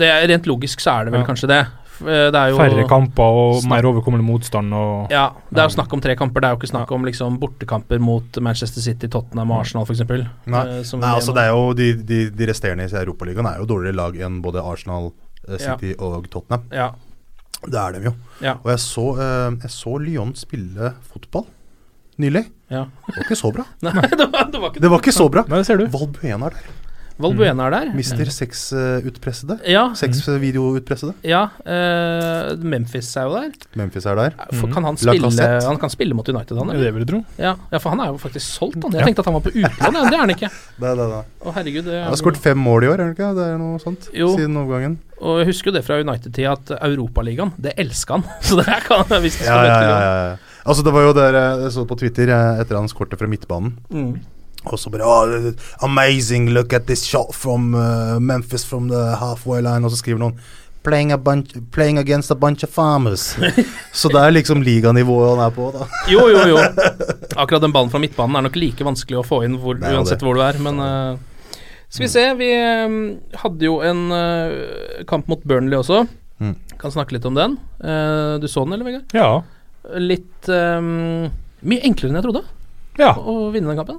det 0.00 0.08
er, 0.10 0.24
rent 0.32 0.48
logisk 0.50 0.80
så 0.82 0.96
er 0.98 1.04
det 1.06 1.12
vel 1.14 1.20
Ja. 1.22 1.26
kanskje 1.28 1.46
det. 1.48 1.58
Eh, 2.00 2.30
Det 2.30 2.34
er 2.34 2.48
jo 2.50 2.56
Færre 2.58 2.88
kamper 2.88 3.22
og 3.22 3.62
Snakk- 3.62 3.70
mer 3.70 3.82
overkommelig 3.86 4.24
motstand 4.26 4.72
og 4.74 5.10
Ja, 5.10 5.30
det 5.50 5.58
er 5.62 5.68
jo 5.68 5.74
snakk 5.76 5.92
om 5.92 6.00
tre 6.00 6.16
kamper. 6.16 6.40
Det 6.40 6.48
er 6.48 6.56
jo 6.56 6.58
ikke 6.58 6.70
snakk 6.74 6.90
om 6.92 7.04
liksom 7.04 7.38
bortekamper 7.38 7.98
mot 8.00 8.24
Manchester 8.40 8.80
City, 8.82 9.06
Tottenham 9.06 9.50
og 9.52 9.60
Arsenal 9.60 9.84
f.eks. 9.86 10.00
Nei, 10.00 10.18
Eh, 10.46 10.82
Nei 10.98 11.14
altså 11.14 11.32
det 11.34 11.42
er 11.46 11.48
jo 11.54 11.72
De, 11.72 11.94
de, 11.94 12.30
de 12.30 12.46
resterende 12.46 12.82
i 12.84 13.04
Europaligaen 13.04 13.46
er 13.46 13.58
jo 13.58 13.66
dårligere 13.66 13.94
lag 13.94 14.14
enn 14.16 14.42
både 14.42 14.56
Arsenal, 14.62 15.12
City 15.56 15.94
Ja. 15.94 16.04
Og 16.04 16.28
Tottenham. 16.30 16.64
Ja. 16.72 16.90
Det 17.66 17.78
er 17.80 17.94
dem 17.96 18.04
jo. 18.06 18.12
Ja. 18.44 18.56
Og 18.62 18.70
jeg 18.70 18.80
så, 18.84 19.06
eh, 19.18 19.56
jeg 19.64 19.72
så 19.74 19.96
Lyon 19.98 20.34
spille 20.38 20.92
fotball 21.10 21.46
nylig. 22.18 22.44
ja. 22.70 22.84
Det 23.06 23.16
var 23.16 23.24
ikke 23.24 23.38
så 23.38 23.50
bra. 23.54 23.64
Nei, 23.86 23.92
det 24.10 24.26
var, 24.32 24.46
det 24.50 24.60
var 24.62 24.70
ikke 24.72 24.82
Det 24.84 24.90
var 24.92 25.02
ikke 25.02 25.14
så 25.16 25.28
bra. 25.32 25.44
Nei, 25.50 25.58
det 25.62 25.66
ser 25.66 25.80
du. 25.80 25.86
Valbuena 25.90 26.50
er 26.50 26.58
der. 26.58 26.70
Valbuena 27.18 27.66
er 27.66 27.74
der. 27.74 27.88
Mister 27.98 28.28
seks 28.30 28.60
eh, 28.72 29.06
utpressede. 29.08 29.56
Ja, 29.66 29.88
Sexvideoutpressede. 29.98 31.14
ja 31.26 31.48
Uh, 31.68 32.54
Memphis 32.62 33.10
er 33.18 33.26
jo 33.28 33.34
der. 33.34 33.50
Memphis 33.78 34.06
er 34.08 34.16
der. 34.18 34.36
For, 34.56 34.70
kan 34.72 34.84
han 34.86 34.96
spille 35.00 35.30
Han 35.66 35.78
kan 35.82 35.90
spille 35.92 36.14
mot 36.16 36.28
United, 36.28 36.56
han? 36.58 36.70
Det 36.72 36.92
vil 36.94 37.02
jeg 37.04 37.08
tro. 37.10 37.20
Ja, 37.38 37.54
ja, 37.72 37.80
for 37.82 37.90
han 37.94 38.00
er 38.04 38.12
jo 38.12 38.20
faktisk 38.22 38.46
solgt, 38.46 38.78
han. 38.82 38.92
Jeg 38.94 39.00
Ja. 39.02 39.06
tenkte 39.08 39.24
at 39.24 39.30
han 39.30 39.36
var 39.36 39.44
på 39.44 39.52
utlån, 39.52 39.98
det 39.98 40.14
er 40.14 40.22
han 40.22 40.30
ikke. 40.34 40.50
Det, 40.78 40.94
det, 41.00 41.08
det. 41.12 41.20
Å, 41.42 41.52
herregud. 41.58 41.84
Det 41.88 41.98
Han 42.02 42.08
har 42.14 42.20
skåret 42.22 42.40
fem 42.42 42.58
mål 42.58 42.84
i 42.86 42.90
år, 42.92 43.00
er 43.02 43.10
det 43.12 43.18
ikke? 43.18 43.30
Det 43.38 43.46
er 43.52 43.58
noe 43.60 43.78
sånt 43.82 44.08
Jo. 44.14 44.30
siden 44.36 44.56
overgangen. 44.56 44.98
Og 45.20 45.40
jeg 45.42 45.50
husker 45.50 45.70
jo 45.72 45.76
det 45.78 45.84
fra 45.84 45.98
United-tida 46.00 46.52
at 46.54 46.72
Europaligaen, 46.78 47.52
det 47.58 47.74
elska 47.76 48.18
han. 48.18 48.24
Så 48.46 48.56
det 48.60 48.66
her 48.70 48.80
kan 48.86 49.04
hvis 49.08 49.38
det 49.40 49.46
skal 49.48 49.66
ja, 49.66 49.74
ja, 49.74 49.82
ja, 49.82 50.26
ja. 50.30 50.36
Altså 50.68 50.82
Det 50.84 50.92
var 50.92 51.02
jo 51.06 51.12
der 51.16 51.34
eh, 51.34 51.62
jeg 51.64 51.72
så 51.72 51.84
på 51.88 51.96
Twitter 51.98 52.28
eh, 52.28 52.60
etter 52.62 52.76
han 52.76 52.88
skårte 52.90 53.16
fra 53.18 53.26
midtbanen. 53.30 53.74
Mm. 53.90 54.18
Og 54.72 54.80
så 54.80 54.92
bare 54.92 55.06
oh, 55.06 55.52
Amazing, 55.86 56.50
look 56.54 56.72
at 56.72 56.86
this 56.86 57.04
shot 57.06 57.34
from 57.34 57.74
uh, 57.74 58.18
Memphis 58.20 58.64
from 58.64 58.88
the 58.92 59.16
halfway 59.20 59.62
line. 59.64 59.84
Og 59.84 59.94
så 59.94 60.00
skriver 60.02 60.22
noen 60.22 60.38
Playing, 60.88 61.10
a 61.12 61.18
bunch, 61.18 61.50
playing 61.74 61.98
against 61.98 62.30
a 62.30 62.34
bunch 62.38 62.62
of 62.64 62.70
farmers. 62.70 63.36
så 63.92 64.08
det 64.08 64.20
er 64.22 64.30
liksom 64.30 64.62
liganivået 64.62 65.34
han 65.34 65.42
er 65.44 65.50
på, 65.52 65.66
da. 65.74 65.88
Jo, 66.12 66.22
jo, 66.32 66.44
jo. 66.52 66.60
Akkurat 67.34 67.60
den 67.60 67.74
ballen 67.74 67.90
fra 67.92 68.00
midtbanen 68.00 68.38
er 68.38 68.46
nok 68.46 68.56
like 68.56 68.86
vanskelig 68.86 69.18
å 69.20 69.24
få 69.26 69.42
inn 69.44 69.58
hvor, 69.60 69.76
uansett 69.76 70.22
det. 70.22 70.24
hvor 70.24 70.38
du 70.38 70.44
er, 70.46 70.60
men 70.64 70.78
uh, 70.80 71.18
Skal 71.90 72.06
vi 72.06 72.12
se, 72.12 72.24
vi 72.38 72.48
um, 72.86 72.96
hadde 73.42 73.68
jo 73.68 73.80
en 73.84 74.06
uh, 74.14 75.02
kamp 75.10 75.28
mot 75.28 75.42
Burnley 75.44 75.76
også. 75.76 76.06
Mm. 76.38 76.54
Kan 76.78 76.94
snakke 76.94 77.16
litt 77.16 77.26
om 77.26 77.34
den. 77.34 77.58
Eh, 77.82 78.38
du 78.38 78.46
så 78.48 78.62
den, 78.64 78.76
eller, 78.76 78.86
Vegard? 78.86 79.14
Ja. 79.16 79.42
Litt 79.98 80.48
um, 80.52 81.26
Mye 81.66 81.82
enklere 81.86 82.12
enn 82.12 82.18
jeg 82.20 82.26
trodde 82.28 82.44
ja. 82.98 83.12
å 83.18 83.48
vinne 83.54 83.70
den 83.72 83.78
kampen. 83.78 83.98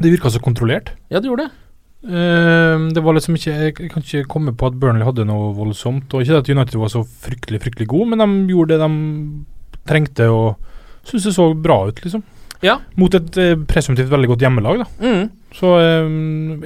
Det 0.00 0.12
virka 0.14 0.32
så 0.32 0.40
kontrollert. 0.42 0.94
Ja, 1.12 1.20
det 1.20 1.28
gjorde 1.28 1.48
det. 1.48 1.66
Uh, 2.00 2.88
det 2.96 3.02
var 3.04 3.12
liksom 3.12 3.34
ikke 3.36 3.52
Jeg 3.52 3.74
kan 3.76 4.00
ikke 4.00 4.22
komme 4.24 4.54
på 4.56 4.70
at 4.70 4.76
Burnley 4.80 5.04
hadde 5.04 5.26
noe 5.28 5.52
voldsomt. 5.56 6.12
Og 6.14 6.24
ikke 6.24 6.40
at 6.40 6.48
United 6.48 6.80
var 6.80 6.92
så 6.92 7.04
fryktelig 7.04 7.60
fryktelig 7.64 7.90
god, 7.92 8.12
men 8.12 8.24
de 8.24 8.54
gjorde 8.54 8.76
det 8.76 8.84
de 8.84 9.80
trengte, 9.88 10.28
og 10.32 10.56
syntes 11.04 11.30
det 11.30 11.36
så 11.36 11.50
bra 11.56 11.82
ut, 11.88 12.00
liksom. 12.04 12.24
Ja. 12.64 12.76
Mot 13.00 13.14
et 13.16 13.36
eh, 13.40 13.56
presumptivt 13.68 14.10
veldig 14.12 14.34
godt 14.34 14.42
hjemmelag, 14.44 14.82
da. 14.82 14.88
Mm. 15.00 15.30
Så 15.56 15.70
eh, 15.80 16.10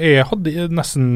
jeg 0.03 0.27
hadde 0.31 0.69
nesten 0.75 1.07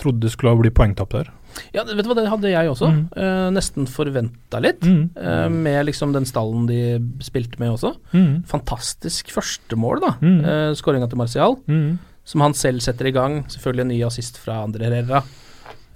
trodd 0.00 0.20
det 0.20 0.32
skulle 0.34 0.56
bli 0.60 0.72
poengtap 0.74 1.14
der. 1.14 1.30
Ja, 1.74 1.84
vet 1.86 2.02
du 2.02 2.10
hva, 2.10 2.16
det 2.18 2.26
hadde 2.30 2.50
jeg 2.52 2.70
også. 2.70 2.90
Mm. 2.90 3.04
Uh, 3.16 3.48
nesten 3.54 3.88
forventa 3.90 4.60
litt. 4.62 4.82
Mm. 4.82 5.04
Uh, 5.18 5.46
med 5.52 5.86
liksom 5.90 6.14
den 6.14 6.26
stallen 6.28 6.66
de 6.70 6.80
spilte 7.24 7.60
med 7.62 7.74
også. 7.76 7.94
Mm. 8.14 8.42
Fantastisk 8.50 9.32
førstemål, 9.34 10.02
da. 10.04 10.12
Mm. 10.24 10.40
Uh, 10.42 10.72
Skåringa 10.78 11.10
til 11.10 11.20
Martial. 11.20 11.58
Mm. 11.70 11.96
som 12.24 12.40
han 12.40 12.54
selv 12.56 12.80
setter 12.80 13.10
i 13.10 13.12
gang. 13.12 13.42
Selvfølgelig 13.52 13.84
en 13.84 13.90
ny 13.92 14.02
assist 14.06 14.38
fra 14.40 14.62
Andre 14.64 14.88
Herrera. 14.88 15.24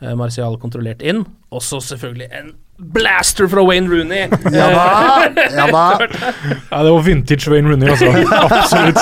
Eh, 0.01 0.15
Martial 0.15 0.59
kontrollert 0.63 1.03
inn. 1.03 1.25
Også 1.51 1.81
selvfølgelig 1.83 2.29
en 2.39 2.53
blaster 2.95 3.49
fra 3.51 3.65
Wayne 3.67 3.91
Rooney! 3.91 4.29
Ja 4.55 4.69
da! 4.71 5.47
Ja 5.51 5.65
da. 5.73 5.87
Ja, 6.71 6.83
det 6.85 6.93
var 6.93 7.03
vintage 7.03 7.51
Wayne 7.51 7.73
Rooney, 7.73 7.89
altså. 7.91 8.13
Absolutt. 8.61 9.01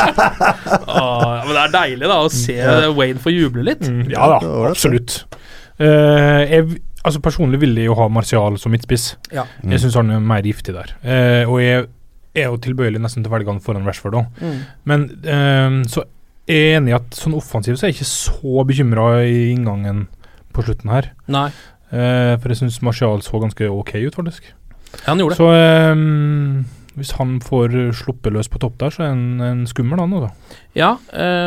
Åh, 0.89 1.43
men 1.45 1.53
det 1.53 1.65
er 1.67 1.75
deilig 1.75 2.09
da 2.09 2.21
å 2.23 2.31
se 2.33 2.57
Wayne 2.97 3.21
få 3.21 3.35
juble 3.35 3.67
litt. 3.67 3.85
Mm, 3.85 4.07
ja 4.15 4.31
da, 4.33 4.41
absolutt. 4.71 5.19
Eh, 5.79 6.43
jeg, 6.51 6.81
altså 7.05 7.21
Personlig 7.25 7.61
vil 7.63 7.77
jeg 7.77 7.91
jo 7.91 7.99
ha 7.99 8.09
Martial 8.13 8.59
som 8.59 8.75
midtspiss. 8.75 9.15
Ja. 9.35 9.47
Mm. 9.63 9.75
Jeg 9.75 9.85
syns 9.85 10.01
han 10.01 10.11
er 10.17 10.25
mer 10.33 10.43
giftig 10.47 10.75
der. 10.77 10.97
Eh, 11.03 11.45
og 11.49 11.61
jeg 11.63 11.87
er 12.37 12.51
jo 12.51 12.59
tilbøyelig 12.61 13.01
nesten 13.01 13.25
til 13.25 13.33
å 13.33 13.37
velge 13.37 13.53
han 13.53 13.63
foran 13.65 13.87
Rashford 13.89 14.19
òg. 14.21 14.43
Mm. 14.43 14.59
Men 14.89 15.07
eh, 15.25 15.79
så 15.93 16.05
er 16.47 16.61
jeg 16.63 16.77
enig 16.81 16.93
i 16.95 16.99
at 16.99 17.17
sånn 17.19 17.35
offensivt 17.37 17.81
så 17.81 17.87
er 17.87 17.95
jeg 17.95 18.01
ikke 18.01 18.13
så 18.13 18.67
bekymra 18.69 19.09
i 19.27 19.49
inngangen 19.55 20.07
på 20.55 20.65
slutten 20.67 20.93
her. 20.93 21.13
Nei, 21.33 21.51
Eh, 21.87 22.35
for 22.43 22.51
jeg 22.51 22.59
syns 22.59 22.81
Martial 22.83 23.21
så 23.23 23.39
ganske 23.39 23.69
ok 23.71 23.93
ut, 24.09 24.17
faktisk. 24.19 24.49
Ja, 25.05 25.13
han 25.13 25.21
gjorde 25.23 25.37
det. 25.37 25.39
Så 25.39 25.51
hvis 26.97 27.13
han 27.19 27.37
får 27.45 27.75
sluppet 27.97 28.33
løs 28.33 28.49
på 28.49 28.61
topp 28.63 28.79
der, 28.81 28.93
så 28.95 29.05
er 29.05 29.11
han 29.13 29.43
en 29.45 29.65
skummel, 29.69 30.01
han 30.01 30.15
altså. 30.17 30.33
Ja, 30.77 30.91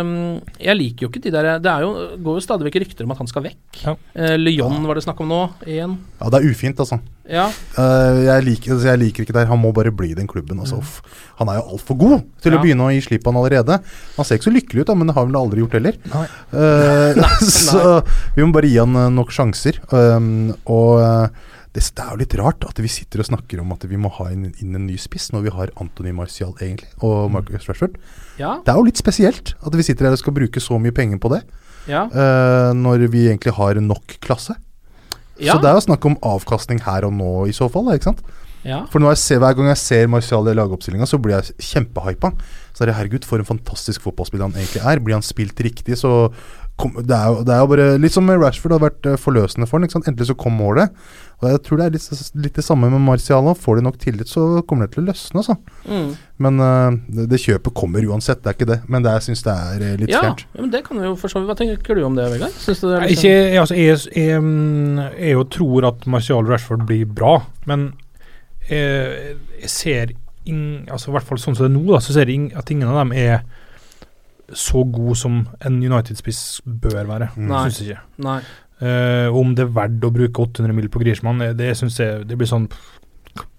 um, 0.01 0.39
jeg 0.57 0.77
liker 0.77 1.05
jo 1.05 1.09
ikke 1.11 1.21
de 1.21 1.31
der 1.33 1.59
Det 1.61 1.69
er 1.69 1.83
jo, 1.85 1.91
går 2.25 2.39
jo 2.39 2.41
stadig 2.41 2.65
vekk 2.65 2.79
rykter 2.81 3.05
om 3.05 3.13
at 3.13 3.19
han 3.21 3.29
skal 3.29 3.45
vekk. 3.45 3.81
Ja. 3.83 3.93
Uh, 4.17 4.35
Lyon 4.41 4.85
var 4.89 4.97
det 4.97 5.03
snakk 5.05 5.21
om 5.21 5.29
nå, 5.29 5.41
igjen. 5.65 5.97
Ja, 6.19 6.29
det 6.33 6.39
er 6.39 6.49
ufint, 6.49 6.81
altså. 6.81 6.99
Ja, 7.29 7.47
Uh, 7.77 8.23
jeg, 8.25 8.43
liker, 8.47 8.73
altså, 8.73 8.87
jeg 8.89 8.99
liker 9.03 9.23
ikke 9.23 9.33
det 9.35 9.43
her. 9.43 9.51
Han 9.51 9.61
må 9.61 9.69
bare 9.75 9.91
bli 9.93 10.09
i 10.11 10.17
den 10.17 10.27
klubben. 10.27 10.59
Altså. 10.59 10.79
Mm. 10.81 11.19
Han 11.41 11.51
er 11.51 11.59
jo 11.59 11.67
altfor 11.75 11.97
god 11.99 12.23
til 12.41 12.55
Ja. 12.55 12.57
å 12.57 12.63
begynne 12.63 12.87
å 12.87 12.93
gi 12.93 13.03
slipp 13.05 13.23
på 13.23 13.31
han 13.31 13.37
allerede. 13.41 13.77
Han 14.17 14.25
ser 14.25 14.39
ikke 14.39 14.49
så 14.49 14.55
lykkelig 14.55 14.81
ut, 14.81 14.87
da, 14.89 14.95
men 14.97 15.07
det 15.07 15.15
har 15.15 15.25
han 15.25 15.31
vel 15.31 15.41
aldri 15.41 15.61
gjort 15.61 15.77
heller. 15.77 15.99
Nei. 16.13 16.25
Eh, 16.53 17.21
så 17.69 17.99
vi 18.35 18.43
må 18.43 18.51
bare 18.57 18.71
gi 18.71 18.81
han 18.81 18.97
nok 19.15 19.31
sjanser. 19.35 19.77
Um, 19.93 20.51
og 20.65 21.05
det, 21.75 21.83
det 21.95 22.01
er 22.01 22.13
jo 22.15 22.19
litt 22.23 22.35
rart 22.39 22.65
at 22.65 22.79
vi 22.81 22.89
sitter 22.89 23.21
og 23.21 23.27
snakker 23.29 23.61
om 23.61 23.73
at 23.75 23.83
vi 23.85 23.97
må 24.01 24.09
ha 24.15 24.29
inn, 24.33 24.47
inn 24.57 24.77
en 24.77 24.87
ny 24.87 24.97
spiss 24.97 25.29
når 25.35 25.45
vi 25.45 25.53
har 25.53 25.73
Anthony 25.81 26.13
Martial 26.17 26.55
egentlig, 26.57 26.89
og 27.05 27.29
Marcus 27.33 27.67
Rashford. 27.69 27.99
ja, 28.39 28.57
Det 28.65 28.73
er 28.73 28.79
jo 28.79 28.87
litt 28.87 29.01
spesielt 29.01 29.53
at 29.53 29.77
vi 29.77 29.85
sitter 29.85 30.09
her 30.09 30.17
og 30.17 30.21
skal 30.21 30.33
bruke 30.33 30.63
så 30.63 30.79
mye 30.81 30.95
penger 30.95 31.21
på 31.21 31.29
det, 31.35 31.43
ja. 31.89 32.07
uh, 32.09 32.71
når 32.73 33.05
vi 33.13 33.27
egentlig 33.27 33.53
har 33.59 33.77
nok 33.83 34.17
klasse. 34.25 34.57
ja. 35.37 35.53
Så 35.53 35.61
det 35.61 35.69
er 35.69 35.77
jo 35.77 35.85
snakk 35.85 36.09
om 36.09 36.17
avkastning 36.25 36.81
her 36.87 37.05
og 37.05 37.13
nå 37.13 37.33
i 37.47 37.55
så 37.55 37.69
fall, 37.69 37.93
ikke 37.93 38.11
sant? 38.11 38.25
Ja. 38.67 38.83
For 38.91 38.99
når 39.01 39.15
jeg 39.15 39.23
ser, 39.23 39.43
hver 39.43 39.55
gang 39.57 39.69
jeg 39.71 39.81
ser 39.81 40.09
Martial 40.11 40.49
i 40.51 40.55
lagoppstillinga, 40.57 41.07
så 41.07 41.19
blir 41.21 41.37
jeg 41.39 41.55
kjempehypa. 41.71 42.33
Så 42.75 42.83
er 42.83 42.91
det 42.91 42.97
herregud, 42.97 43.27
for 43.27 43.41
en 43.41 43.47
fantastisk 43.47 44.03
fotballspiller 44.05 44.49
han 44.49 44.57
egentlig 44.57 44.83
er. 44.83 45.03
Blir 45.03 45.17
han 45.19 45.25
spilt 45.25 45.59
riktig, 45.63 45.97
så 45.99 46.29
kom, 46.79 46.93
det, 46.99 47.15
er 47.15 47.31
jo, 47.31 47.41
det 47.47 47.51
er 47.55 47.63
jo 47.63 47.69
bare 47.71 47.87
Litt 47.99 48.15
som 48.15 48.29
Rashford, 48.29 48.75
har 48.77 48.83
vært 48.85 49.07
eh, 49.09 49.17
forløsende 49.19 49.67
for 49.67 49.79
han. 49.79 49.87
Ikke 49.87 49.97
sant? 49.97 50.07
Endelig 50.11 50.29
så 50.29 50.37
kom 50.39 50.55
målet. 50.59 50.95
Og 51.39 51.47
jeg 51.53 51.61
tror 51.63 51.79
det 51.79 51.85
er 51.87 51.93
litt, 51.95 52.31
litt 52.43 52.57
det 52.59 52.65
samme 52.65 52.89
med 52.91 53.03
Martial 53.03 53.45
nå. 53.45 53.53
Får 53.55 53.79
de 53.79 53.85
nok 53.85 53.99
tillit, 54.01 54.31
så 54.31 54.45
kommer 54.67 54.87
det 54.87 54.95
til 54.97 55.05
å 55.05 55.09
løsne, 55.09 55.39
altså. 55.39 55.55
Mm. 55.87 56.09
Men 56.43 56.63
uh, 56.63 56.97
det, 57.15 57.29
det 57.31 57.39
kjøpet 57.43 57.75
kommer 57.79 58.03
uansett, 58.11 58.43
det 58.43 58.51
er 58.51 58.57
ikke 58.59 58.69
det. 58.73 58.79
Men 58.91 59.07
det, 59.07 59.15
jeg 59.19 59.29
syns 59.29 59.45
det 59.47 59.55
er 59.55 59.85
eh, 59.87 59.95
litt 60.03 60.11
Ja, 60.11 60.25
fjernt. 60.25 60.43
ja, 60.51 60.59
men 60.65 60.73
det 60.75 60.83
kan 60.87 60.99
vi 60.99 61.07
jo 61.07 61.15
for 61.19 61.31
så 61.31 61.39
vidt. 61.39 61.51
Hva 61.51 61.57
tenker 61.59 61.99
du 61.99 62.03
om 62.07 62.19
det, 62.19 62.27
Vegard? 62.35 62.59
Syns 62.59 62.83
du 62.83 62.89
det 62.89 62.97
er 62.97 63.05
Nei, 63.05 63.13
liksom 63.13 63.31
Ikke, 63.31 63.63
altså, 63.63 63.79
jeg, 63.79 64.03
jeg, 64.19 64.27
jeg, 64.27 65.09
jeg 65.15 65.39
jo 65.39 65.47
tror 65.59 65.89
at 65.93 66.07
Martial 66.11 66.47
Rashford 66.47 66.87
blir 66.91 67.07
bra, 67.07 67.39
men 67.71 67.91
jeg, 68.69 69.37
jeg 69.61 69.71
ser 69.73 70.13
ing, 70.49 70.61
altså, 70.91 71.09
I 71.09 71.17
hvert 71.17 71.27
fall 71.29 71.41
sånn 71.41 71.57
som 71.57 71.67
det 71.67 71.71
er 71.71 71.75
nå, 71.77 71.85
da, 71.91 72.01
så 72.03 72.15
ser 72.15 72.29
jeg 72.29 72.39
ing, 72.39 72.47
at 72.57 72.71
ingen 72.73 72.89
av 72.89 73.01
dem 73.01 73.15
er 73.17 73.41
så 74.55 74.83
god 74.83 75.17
som 75.17 75.41
en 75.65 75.75
United-spiss 75.83 76.61
bør 76.65 77.03
være. 77.09 77.29
Mm. 77.35 77.49
Nei. 77.51 77.65
Synes 77.67 77.81
jeg 77.81 77.97
ikke. 77.97 78.07
Nei. 78.25 78.39
Uh, 78.79 79.35
om 79.35 79.51
det 79.57 79.65
er 79.65 79.75
verdt 79.75 80.05
å 80.07 80.13
bruke 80.15 80.45
800 80.47 80.75
mill. 80.75 80.87
på 80.89 81.01
Griezmann, 81.01 81.41
det, 81.43 81.51
det 81.59 81.73
syns 81.77 81.99
jeg 81.99 82.23
det 82.29 82.39
blir 82.39 82.49
sånn 82.49 82.69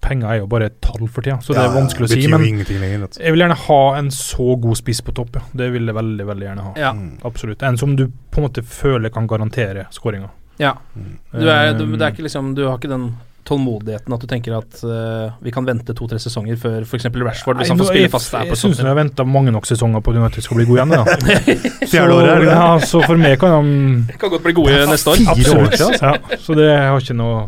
Penger 0.01 0.27
er 0.27 0.37
jo 0.41 0.47
bare 0.49 0.67
et 0.67 0.75
tall 0.83 1.05
for 1.07 1.23
tida, 1.23 1.37
så 1.45 1.53
det 1.55 1.61
er 1.61 1.71
vanskelig 1.73 2.07
å 2.07 2.09
si. 2.11 2.23
Men 2.29 2.43
lenger. 2.43 3.05
jeg 3.15 3.33
vil 3.33 3.43
gjerne 3.43 3.55
ha 3.63 3.79
en 3.99 4.09
så 4.13 4.55
god 4.61 4.77
spiss 4.77 4.99
på 5.05 5.13
topp, 5.15 5.37
ja. 5.37 5.43
Det 5.61 5.69
vil 5.73 5.87
jeg 5.87 5.95
veldig 5.95 6.25
veldig 6.27 6.47
gjerne 6.47 6.65
ha. 6.65 6.71
Ja. 6.81 6.91
Mm. 6.97 7.13
Absolutt. 7.29 7.63
En 7.65 7.79
som 7.79 7.93
du 7.97 8.07
på 8.09 8.41
en 8.41 8.47
måte 8.49 8.65
føler 8.67 9.13
kan 9.13 9.29
garantere 9.29 9.85
skåringa. 9.95 10.29
ja. 10.61 10.73
Mm. 10.97 11.13
Du, 11.31 11.45
er, 11.47 11.71
du, 11.77 11.85
det 11.95 12.01
er 12.01 12.13
ikke 12.13 12.25
liksom, 12.27 12.51
du 12.57 12.65
har 12.67 12.81
ikke 12.81 12.91
den 12.91 13.07
tålmodigheten 13.51 14.15
at 14.15 14.23
du 14.23 14.27
tenker 14.31 14.55
at 14.57 14.79
uh, 14.87 15.35
vi 15.43 15.51
kan 15.53 15.67
vente 15.67 15.93
to-tre 15.97 16.17
sesonger 16.23 16.57
før 16.61 16.81
f.eks. 16.87 17.05
Rashford, 17.11 17.59
hvis 17.61 17.69
han 17.73 17.79
får 17.83 17.91
spille 17.91 18.09
fast, 18.15 18.33
er 18.33 18.47
Jeg 18.47 18.53
på 18.55 18.59
syns 18.63 18.79
jeg 18.81 18.87
har 18.89 18.97
venta 18.97 19.25
mange 19.27 19.51
nok 19.53 19.67
sesonger 19.69 20.01
på 20.01 20.15
at 20.15 20.21
United 20.23 20.45
skal 20.47 20.61
bli 20.61 20.65
gode 20.71 20.81
igjen. 20.81 20.95
Da. 20.95 21.03
Fjerde 21.91 22.15
året, 22.17 22.31
er 22.37 22.45
det? 22.45 22.51
Ja, 22.55 22.67
så 22.87 23.03
for 23.05 23.19
meg 23.21 23.37
kan 23.41 23.53
de 23.59 24.17
Kan 24.21 24.31
godt 24.33 24.45
bli 24.47 24.55
gode 24.57 24.81
neste 24.89 25.13
år. 25.13 25.23
Absolutt. 25.35 25.81
år. 25.81 25.97
Ja, 26.01 26.37
så 26.41 26.55
det 26.57 26.69
jeg 26.71 26.85
har 26.89 27.03
ikke 27.05 27.17
noe 27.21 27.41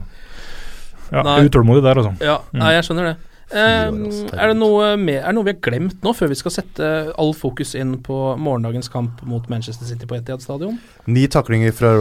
Ja, 1.14 1.22
Nei. 1.24 1.38
utålmodig 1.48 1.84
der, 1.86 2.00
altså. 2.02 2.14
Ja, 2.26 2.40
Mm. 2.54 2.60
nei, 2.64 2.72
jeg 2.74 2.84
skjønner 2.88 3.12
det. 3.12 3.16
Um, 3.54 4.00
er, 4.34 4.48
det 4.50 4.56
noe 4.58 4.86
med, 4.98 5.20
er 5.20 5.28
det 5.30 5.36
noe 5.38 5.46
vi 5.46 5.52
har 5.54 5.60
glemt 5.62 6.00
nå, 6.02 6.14
før 6.18 6.32
vi 6.32 6.38
skal 6.40 6.56
sette 6.56 6.88
all 7.22 7.36
fokus 7.38 7.76
inn 7.78 8.00
på 8.02 8.16
morgendagens 8.42 8.90
kamp 8.90 9.20
mot 9.30 9.46
Manchester 9.52 9.86
City 9.86 10.08
på 10.10 10.18
Etihad 10.18 10.42
stadion? 10.42 10.80
Ni 11.06 11.28
taklinger 11.30 11.76
fra, 11.78 11.92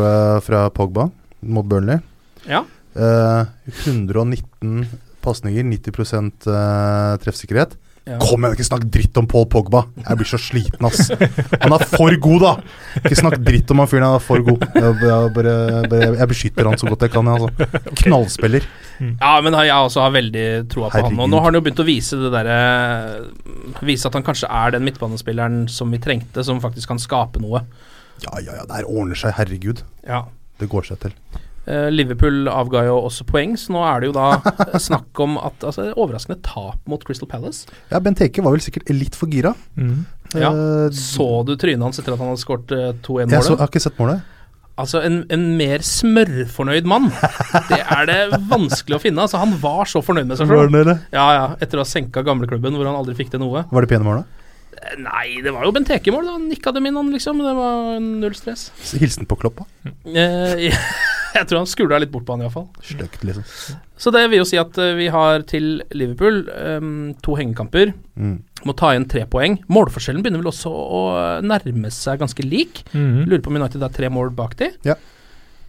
fra 0.40 0.62
Pogba 0.72 1.10
mot 1.44 1.66
Burnley. 1.68 2.00
Ja. 2.48 2.62
Eh, 2.92 3.44
119 3.86 4.86
pasninger, 5.22 5.64
90 5.64 6.50
uh, 6.50 7.16
treffsikkerhet. 7.22 7.76
Ja. 8.02 8.16
Kom 8.18 8.42
igjen, 8.42 8.56
ikke 8.56 8.64
snakk 8.66 8.84
dritt 8.90 9.18
om 9.20 9.28
Paul 9.30 9.44
Pogba! 9.46 9.84
Jeg 9.94 10.18
blir 10.18 10.26
så 10.26 10.38
sliten, 10.42 10.86
ass. 10.88 11.12
Han 11.62 11.74
er 11.76 11.84
for 11.86 12.16
god, 12.24 12.42
da! 12.42 12.50
Ikke 12.98 13.18
snakk 13.20 13.36
dritt 13.46 13.70
om 13.70 13.78
han 13.78 13.90
fyren, 13.90 14.08
han 14.08 14.16
er 14.18 14.24
for 14.24 14.42
god. 14.42 14.64
Jeg, 14.74 14.96
bare, 15.36 15.52
bare, 15.86 16.08
jeg 16.18 16.28
beskytter 16.32 16.66
han 16.66 16.80
så 16.80 16.90
godt 16.90 17.06
jeg 17.06 17.14
kan, 17.14 17.30
jeg, 17.30 17.46
altså. 17.46 17.92
Knallspiller. 18.02 18.66
Ja, 18.98 19.36
men 19.46 19.54
jeg 19.54 19.76
også 19.76 20.02
har 20.02 20.16
veldig 20.18 20.44
troa 20.74 20.90
på 20.90 21.04
han. 21.06 21.22
Og 21.22 21.30
nå 21.30 21.38
har 21.38 21.48
han 21.52 21.60
jo 21.60 21.62
begynt 21.62 21.84
å 21.84 21.86
vise 21.86 22.18
det 22.18 22.32
derre 22.34 22.58
Vise 23.86 24.10
at 24.10 24.18
han 24.18 24.26
kanskje 24.26 24.50
er 24.50 24.74
den 24.74 24.84
midtbanespilleren 24.86 25.62
som 25.70 25.94
vi 25.94 26.02
trengte, 26.02 26.42
som 26.46 26.58
faktisk 26.62 26.90
kan 26.90 27.02
skape 27.02 27.42
noe. 27.42 27.62
Ja, 28.26 28.34
ja, 28.42 28.58
ja, 28.58 28.66
det 28.66 28.82
her 28.82 28.90
ordner 28.90 29.18
seg, 29.18 29.38
herregud. 29.38 29.86
Ja. 30.02 30.24
Det 30.58 30.66
går 30.74 30.90
seg 30.90 31.06
til. 31.06 31.14
Eh, 31.62 31.88
Liverpool 31.94 32.48
avga 32.50 32.80
jo 32.88 32.96
også 33.06 33.22
poeng, 33.28 33.52
så 33.60 33.70
nå 33.76 33.84
er 33.86 34.02
det 34.02 34.08
jo 34.10 34.14
da 34.16 34.26
snakk 34.88 35.20
om 35.22 35.36
at 35.38 35.62
altså, 35.68 35.92
Overraskende 35.94 36.40
tap 36.42 36.80
mot 36.90 37.04
Crystal 37.06 37.30
Palace. 37.30 37.68
Ja, 37.92 38.00
Bent 38.02 38.18
Heke 38.24 38.42
var 38.42 38.56
vel 38.56 38.64
sikkert 38.64 38.90
litt 38.90 39.14
for 39.18 39.30
gira. 39.30 39.54
Mm. 39.78 40.00
Ja. 40.34 40.50
Eh, 40.50 40.88
Så 40.96 41.28
du 41.46 41.54
trynet 41.60 41.84
hans 41.86 42.02
etter 42.02 42.16
at 42.16 42.22
han 42.22 42.32
hadde 42.32 42.42
skåret 42.42 42.74
eh, 42.74 42.88
jeg, 42.90 42.98
så, 43.04 43.12
2-1-målet? 43.12 43.50
jeg 43.52 43.60
har 43.62 43.70
ikke 43.70 43.84
sett 43.86 44.00
målet. 44.02 44.28
Altså, 44.82 45.02
en, 45.04 45.20
en 45.30 45.42
mer 45.58 45.82
smørfornøyd 45.84 46.86
mann, 46.88 47.10
det 47.68 47.78
er 47.84 48.06
det 48.08 48.20
vanskelig 48.50 48.96
å 48.96 49.02
finne. 49.04 49.22
Altså, 49.26 49.38
han 49.42 49.52
var 49.60 49.86
så 49.90 50.00
fornøyd 50.02 50.30
med 50.30 50.40
seg 50.40 50.48
det? 50.88 50.94
Ja, 51.12 51.26
ja, 51.36 51.42
etter 51.62 51.78
å 51.78 51.84
ha 51.84 51.88
senka 51.90 52.24
gamleklubben 52.26 52.74
hvor 52.78 52.88
han 52.88 52.96
aldri 52.96 53.14
fikk 53.18 53.34
til 53.34 53.44
noe. 53.44 53.66
Var 53.68 53.84
det 53.84 53.90
pene 53.92 54.08
mål, 54.08 54.22
da? 54.24 54.38
Nei, 54.98 55.38
det 55.44 55.52
var 55.54 55.66
jo 55.68 55.72
Benteke-mål, 55.76 56.24
da. 56.26 56.32
Han 56.40 56.48
nikka 56.50 56.72
dem 56.74 56.88
inn, 56.88 56.96
han, 56.98 57.12
liksom. 57.14 57.38
Det 57.44 57.52
var 57.54 58.00
null 58.02 58.34
stress. 58.34 58.70
Hilsen 58.98 59.28
på 59.30 59.38
Kloppa? 59.44 59.68
Eh, 60.08 60.72
Eh, 60.72 60.80
jeg 61.38 61.46
tror 61.48 61.58
han 61.62 61.66
skula 61.70 61.98
litt 62.02 62.10
bort 62.12 62.24
på 62.28 62.34
han, 62.36 62.42
iallfall. 62.44 62.68
Stygt, 62.82 63.22
liksom. 63.24 63.44
Så 64.02 64.10
det 64.14 64.24
vil 64.30 64.40
jo 64.42 64.46
si 64.48 64.58
at 64.58 64.76
eh, 64.82 64.94
vi 64.98 65.06
har 65.14 65.42
til 65.48 65.82
Liverpool 65.94 66.42
um, 66.50 67.14
to 67.22 67.36
hengekamper. 67.38 67.92
Mm. 68.18 68.36
Må 68.66 68.74
ta 68.78 68.90
igjen 68.92 69.08
tre 69.10 69.24
poeng. 69.30 69.56
Målforskjellen 69.72 70.22
begynner 70.24 70.42
vel 70.42 70.50
også 70.52 70.70
å 70.72 71.00
nærme 71.46 71.90
seg 71.94 72.20
ganske 72.22 72.44
lik. 72.46 72.84
Mhm. 72.92 73.24
Lurer 73.30 73.42
på 73.44 73.50
om 73.52 73.56
United 73.62 73.82
er 73.82 73.94
tre 73.94 74.10
mål 74.12 74.30
bak 74.38 74.56
de. 74.60 74.70
Ja. 74.86 74.94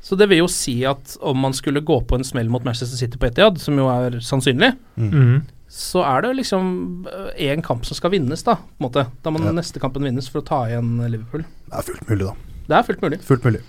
Så 0.03 0.17
det 0.19 0.27
vil 0.29 0.41
jo 0.43 0.47
si 0.51 0.81
at 0.85 1.13
om 1.23 1.37
man 1.39 1.53
skulle 1.55 1.79
gå 1.85 2.01
på 2.05 2.17
en 2.19 2.25
smell 2.27 2.49
mot 2.51 2.65
Manchester 2.67 2.97
City 2.99 3.17
på 3.21 3.29
Etihad, 3.29 3.57
som 3.63 3.77
jo 3.79 3.85
er 3.87 4.17
sannsynlig, 4.19 4.73
Mhm. 4.99 5.45
så 5.73 6.03
er 6.05 6.21
det 6.21 6.35
liksom 6.41 7.07
én 7.39 7.63
kamp 7.63 7.85
som 7.87 7.95
skal 7.97 8.11
vinnes, 8.11 8.43
da. 8.43 8.55
På 8.55 8.81
en 8.83 8.89
måte. 8.89 9.05
Da 9.23 9.31
må 9.31 9.39
Ja. 9.41 9.51
neste 9.55 9.79
kampen 9.79 10.03
vinnes 10.03 10.27
for 10.29 10.41
å 10.41 10.45
ta 10.45 10.65
igjen 10.67 10.97
Liverpool. 11.09 11.45
Det 11.69 11.73
er 11.79 11.81
fullt 11.87 12.09
mulig, 12.09 12.27
da. 12.27 12.33
Det 12.67 12.75
er 12.77 12.83
fullt 12.83 13.01
mulig. 13.01 13.21
Fullt 13.21 13.43
mulig. 13.47 13.61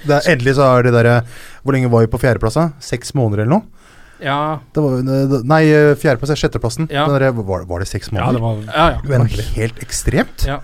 Det 0.00 0.16
er, 0.16 0.32
endelig 0.32 0.56
så 0.56 0.64
er 0.70 0.86
det 0.86 0.94
derre 0.94 1.14
Hvor 1.64 1.74
lenge 1.74 1.90
var 1.92 2.04
vi 2.04 2.08
på 2.12 2.20
fjerdeplass? 2.22 2.56
Seks 2.84 3.12
måneder 3.18 3.44
eller 3.44 3.58
noe? 3.58 3.86
Ja, 4.20 4.60
Det 4.74 4.82
var, 4.84 5.00
nei, 5.48 5.62
fjerdeplass 5.96 6.34
er 6.34 6.40
sjetteplassen. 6.40 6.88
Ja. 6.92 7.06
Der, 7.08 7.30
var, 7.36 7.64
var 7.68 7.80
det 7.80 7.88
seks 7.88 8.12
måneder? 8.12 8.26
Ja, 8.26 8.36
det 8.36 8.42
var 8.44 8.58
ja. 8.68 8.88
ja. 8.94 9.04
det 9.04 9.20
var 9.24 9.54
helt 9.56 9.84
ekstremt. 9.84 10.44
Ja. 10.48 10.58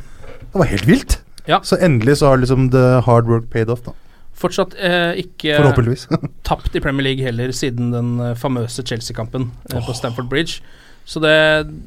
Det 0.45 0.61
var 0.61 0.69
helt 0.73 0.89
vilt. 0.89 1.21
Ja. 1.47 1.61
Så 1.65 1.79
endelig 1.81 2.19
så 2.21 2.33
har 2.33 2.43
liksom 2.43 2.71
the 2.75 3.01
hard 3.07 3.31
work 3.31 3.49
paid 3.53 3.71
off, 3.73 3.85
da. 3.87 3.95
Fortsatt 4.37 4.75
eh, 4.77 5.17
ikke 5.23 5.57
Forhåpentligvis. 5.57 6.09
tapt 6.49 6.75
i 6.77 6.83
Premier 6.85 7.07
League 7.07 7.25
heller 7.25 7.53
siden 7.57 7.95
den 7.95 8.17
eh, 8.21 8.35
famøse 8.37 8.85
Chelsea-kampen 8.85 9.49
eh, 9.71 9.81
på 9.81 9.95
Stamford 9.97 10.29
Bridge. 10.29 10.61
Så 11.07 11.23
det, 11.23 11.33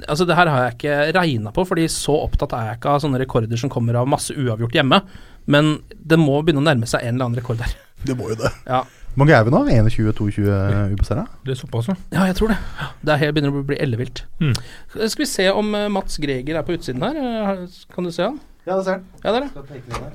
altså 0.08 0.25
det 0.25 0.38
her 0.39 0.47
har 0.47 0.63
jeg 0.63 0.78
ikke 0.78 0.97
regna 1.17 1.52
på, 1.52 1.65
Fordi 1.67 1.89
så 1.91 2.15
opptatt 2.23 2.54
er 2.56 2.69
jeg 2.69 2.80
ikke 2.80 2.93
av 2.93 3.02
sånne 3.04 3.19
rekorder 3.19 3.60
som 3.60 3.71
kommer 3.71 3.99
av 3.99 4.08
masse 4.10 4.34
uavgjort 4.34 4.78
hjemme. 4.80 5.02
Men 5.49 5.79
det 5.89 6.19
må 6.21 6.38
begynne 6.43 6.62
å 6.62 6.67
nærme 6.67 6.89
seg 6.89 7.03
en 7.03 7.15
eller 7.15 7.29
annen 7.29 7.41
rekord 7.41 7.62
der. 7.62 7.75
det 8.07 8.15
må 8.17 8.29
jo 8.31 8.38
det. 8.39 8.51
Ja, 8.69 8.83
Hvor 9.09 9.23
mange 9.23 9.35
er 9.35 9.45
vi 9.47 9.51
nå? 9.53 9.63
21-22 9.89 10.45
ubeseiret? 10.93 11.31
Det 11.45 11.55
er 11.55 11.59
såpass, 11.59 11.89
ja. 11.89 11.95
ja 12.13 12.27
jeg 12.29 12.38
tror 12.38 12.53
det. 12.53 12.59
Det 13.01 13.13
er 13.15 13.21
helt, 13.23 13.35
begynner 13.35 13.57
å 13.57 13.65
bli 13.65 13.79
ellevilt. 13.81 14.23
Mm. 14.39 14.53
Skal 14.93 15.23
vi 15.23 15.29
se 15.31 15.47
om 15.51 15.73
eh, 15.75 15.89
Mats 15.91 16.21
Greger 16.21 16.59
er 16.59 16.67
på 16.67 16.77
utsiden 16.77 17.03
her. 17.03 17.17
Eh, 17.17 17.63
Kan 17.95 18.07
du 18.07 18.13
se 18.13 18.27
han? 18.27 18.38
Ja, 18.67 18.77
det 18.77 18.85
ser 18.85 18.99
den. 18.99 19.07
Ja, 19.23 19.33
der, 19.33 19.47
ja. 19.49 20.12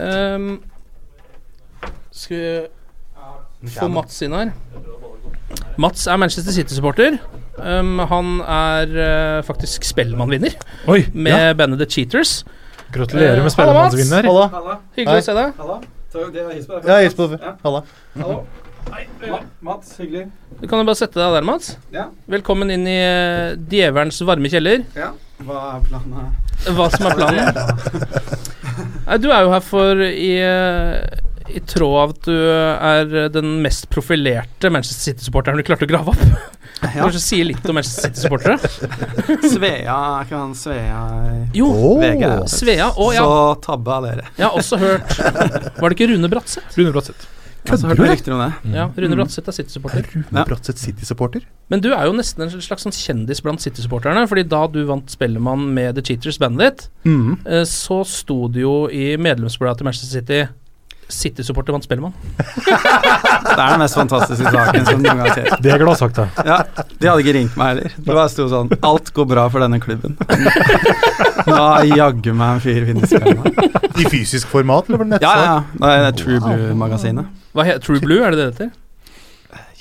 Ehm, 0.00 0.52
skal 2.10 2.40
vi 3.60 3.74
få 3.76 3.90
Mats 3.92 4.22
inn 4.24 4.34
her? 4.36 4.54
Mats 5.80 6.06
er 6.08 6.16
Manchester 6.20 6.56
City-supporter. 6.56 7.20
Um, 7.60 8.00
han 8.08 8.40
er 8.40 8.96
eh, 8.96 9.38
faktisk 9.44 9.84
Spellemannvinner 9.84 10.56
Oi! 10.88 11.02
med 11.12 11.52
bandet 11.60 11.84
The 11.84 11.88
Cheaters. 11.92 12.38
Gratulerer 12.92 13.36
Eh, 13.38 13.42
med 13.44 13.52
hallo, 13.52 13.72
Mats. 13.72 13.94
spellemannsvinner. 13.94 14.22
Halla. 14.28 14.78
Hyggelig 14.96 15.12
Hei. 15.12 15.20
å 15.20 15.24
se 15.24 15.34
deg. 15.34 15.48
Ja, 16.86 16.98
hils 17.00 17.14
på 17.16 17.28
det. 17.30 17.38
Halla. 17.64 17.82
Mats, 19.62 19.94
hyggelig. 19.98 20.26
Du 20.60 20.66
kan 20.68 20.78
jo 20.82 20.84
bare 20.84 20.98
sette 20.98 21.16
deg 21.20 21.32
der, 21.38 21.42
Mats. 21.46 21.76
Ja. 21.94 22.08
Velkommen 22.28 22.70
inn 22.74 22.86
i 22.90 22.98
uh, 23.00 23.56
djevelens 23.70 24.20
varme 24.28 24.50
kjeller. 24.52 24.84
Ja. 24.98 25.12
Hva 25.42 25.62
er 25.78 25.86
planen 25.88 26.12
her? 26.18 26.28
Hva 26.76 26.88
som 26.92 27.06
er 27.08 27.16
planen? 27.16 27.46
Nei, 29.06 29.16
du 29.18 29.30
er 29.32 29.42
jo 29.46 29.50
her 29.52 29.64
for 29.64 30.02
i 30.06 30.28
eh, 30.38 31.00
i 31.48 31.60
tråd 31.66 31.96
av 32.02 32.10
at 32.14 32.22
du 32.28 32.36
er 32.36 33.28
den 33.34 33.56
mest 33.64 33.88
profilerte 33.92 34.70
Manchester 34.70 35.12
City-supporteren 35.12 35.58
du 35.58 35.64
klarte 35.66 35.86
å 35.88 35.90
grave 35.90 36.14
opp. 36.14 36.22
Ja. 36.82 37.04
Kanskje 37.04 37.20
si 37.22 37.36
litt 37.46 37.66
om 37.70 37.76
Manchester 37.78 38.08
City-supportere? 38.10 38.58
Svea, 39.52 39.98
er 40.18 40.24
ikke 40.26 40.38
han 40.40 40.54
Svea 40.58 41.02
Jo, 41.54 41.68
oh. 41.70 42.00
VG? 42.02 42.24
Svea. 42.50 42.88
Og, 42.96 43.12
ja. 43.14 43.22
Så 43.22 43.60
tabba 43.62 44.00
dere. 44.06 44.24
Jeg 44.38 44.48
har 44.48 44.56
også 44.58 44.78
hørt 44.82 45.14
Var 45.20 45.84
det 45.86 45.94
ikke 45.98 46.10
Rune 46.10 46.30
Bratseth? 46.32 46.74
Rune 46.78 46.90
Bratseth. 46.94 47.28
Hørt 47.70 47.94
du, 47.94 48.02
rykter 48.02 48.34
om 48.34 48.40
det. 48.42 48.74
Ja, 48.74 48.88
Rune 48.98 49.14
Bratseth 49.20 49.46
er 49.52 49.54
City-supporter. 49.54 50.08
Rune 50.16 50.42
Bratseth 50.48 50.80
City-supporter. 50.82 51.44
Men 51.70 51.84
du 51.84 51.92
er 51.94 52.08
jo 52.08 52.16
nesten 52.18 52.42
en 52.48 52.50
slags 52.58 52.82
sånn 52.88 52.96
kjendis 52.96 53.38
blant 53.46 53.62
City-supporterne. 53.62 54.24
Fordi 54.26 54.42
da 54.50 54.64
du 54.66 54.80
vant 54.88 55.06
Spellemann 55.14 55.68
med 55.76 55.94
The 55.94 56.02
Cheaters 56.10 56.40
bandet 56.42 56.64
ditt, 56.82 56.88
Mm. 57.06 57.38
eh, 57.46 57.62
så 57.66 58.00
sto 58.06 58.48
det 58.50 58.64
jo 58.64 58.88
i 58.90 59.12
medlemsbladet 59.16 59.78
til 59.78 59.86
Manchester 59.86 60.18
City 60.18 60.40
City-supporter 61.08 61.74
vant 61.74 61.84
Spellemann. 61.84 62.12
Det 63.52 63.58
er 63.60 63.74
den 63.74 63.82
mest 63.82 63.98
fantastiske 63.98 64.52
saken 64.54 64.86
som 64.86 65.02
noen 65.02 65.08
gang 65.08 65.20
har 65.26 65.34
skjedd. 65.36 65.56
Det 65.64 65.72
er 65.74 65.82
gladsagt, 65.82 66.16
da. 66.20 66.44
Ja, 66.46 66.58
de 66.88 67.10
hadde 67.10 67.24
ikke 67.24 67.34
ringt 67.36 67.56
meg 67.60 67.72
heller. 67.74 67.96
Det 67.98 68.08
bare 68.08 68.28
sto 68.32 68.46
sånn 68.48 68.70
Alt 68.88 69.12
går 69.16 69.28
bra 69.34 69.44
for 69.52 69.64
denne 69.64 69.80
klubben. 69.82 70.16
Nå 71.46 71.58
har 71.58 71.84
jaggu 71.90 72.32
meg 72.32 72.56
en 72.56 72.62
fyr 72.64 72.86
vunnet 72.88 73.10
Spellemann. 73.12 73.72
I 74.00 74.06
fysisk 74.08 74.48
format, 74.52 74.88
eller 74.88 75.02
var 75.02 75.10
det 75.12 75.20
Ja, 75.24 75.32
ja. 75.36 75.50
ja. 75.50 75.58
Det 75.82 76.12
er 76.12 76.16
True 76.22 76.40
Blue-magasinet. 76.46 77.42
Hva 77.52 77.66
heter 77.68 77.84
True 77.84 78.00
Blue, 78.00 78.22
er 78.24 78.32
det 78.32 78.38
det 78.40 78.46
det 78.46 78.52
heter? 78.54 78.72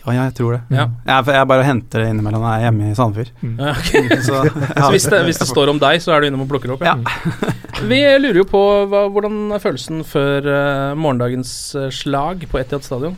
Ja, 0.01 0.23
jeg 0.25 0.33
tror 0.33 0.55
det. 0.55 0.61
Ja. 0.73 0.87
Jeg, 1.05 1.25
for 1.27 1.35
jeg 1.35 1.47
bare 1.51 1.65
henter 1.65 2.01
det 2.01 2.07
innimellom 2.09 2.41
når 2.41 2.53
jeg 2.55 2.61
er 2.61 2.67
hjemme 2.67 2.87
i 2.89 2.95
Sandefjord. 2.97 3.31
Mm. 3.45 3.53
Okay. 3.69 4.15
Så, 4.27 4.39
Så 4.81 4.89
hvis 4.95 5.05
det, 5.13 5.19
hvis 5.27 5.41
det 5.41 5.47
står 5.51 5.71
om 5.73 5.81
deg, 5.81 6.01
så 6.01 6.15
er 6.15 6.23
du 6.23 6.29
innom 6.29 6.45
og 6.45 6.49
plukker 6.49 6.71
det 6.71 6.77
opp? 6.79 6.85
Ja. 6.87 6.95
Vi 7.91 8.01
lurer 8.23 8.41
jo 8.41 8.47
på 8.49 8.63
hva, 8.89 9.05
hvordan 9.13 9.37
er 9.53 9.61
følelsen 9.61 10.01
før 10.07 10.49
uh, 10.49 10.97
morgendagens 10.97 11.53
eh, 11.77 11.89
slag 11.93 12.47
på 12.49 12.59
Etiad 12.61 12.85
stadion? 12.85 13.15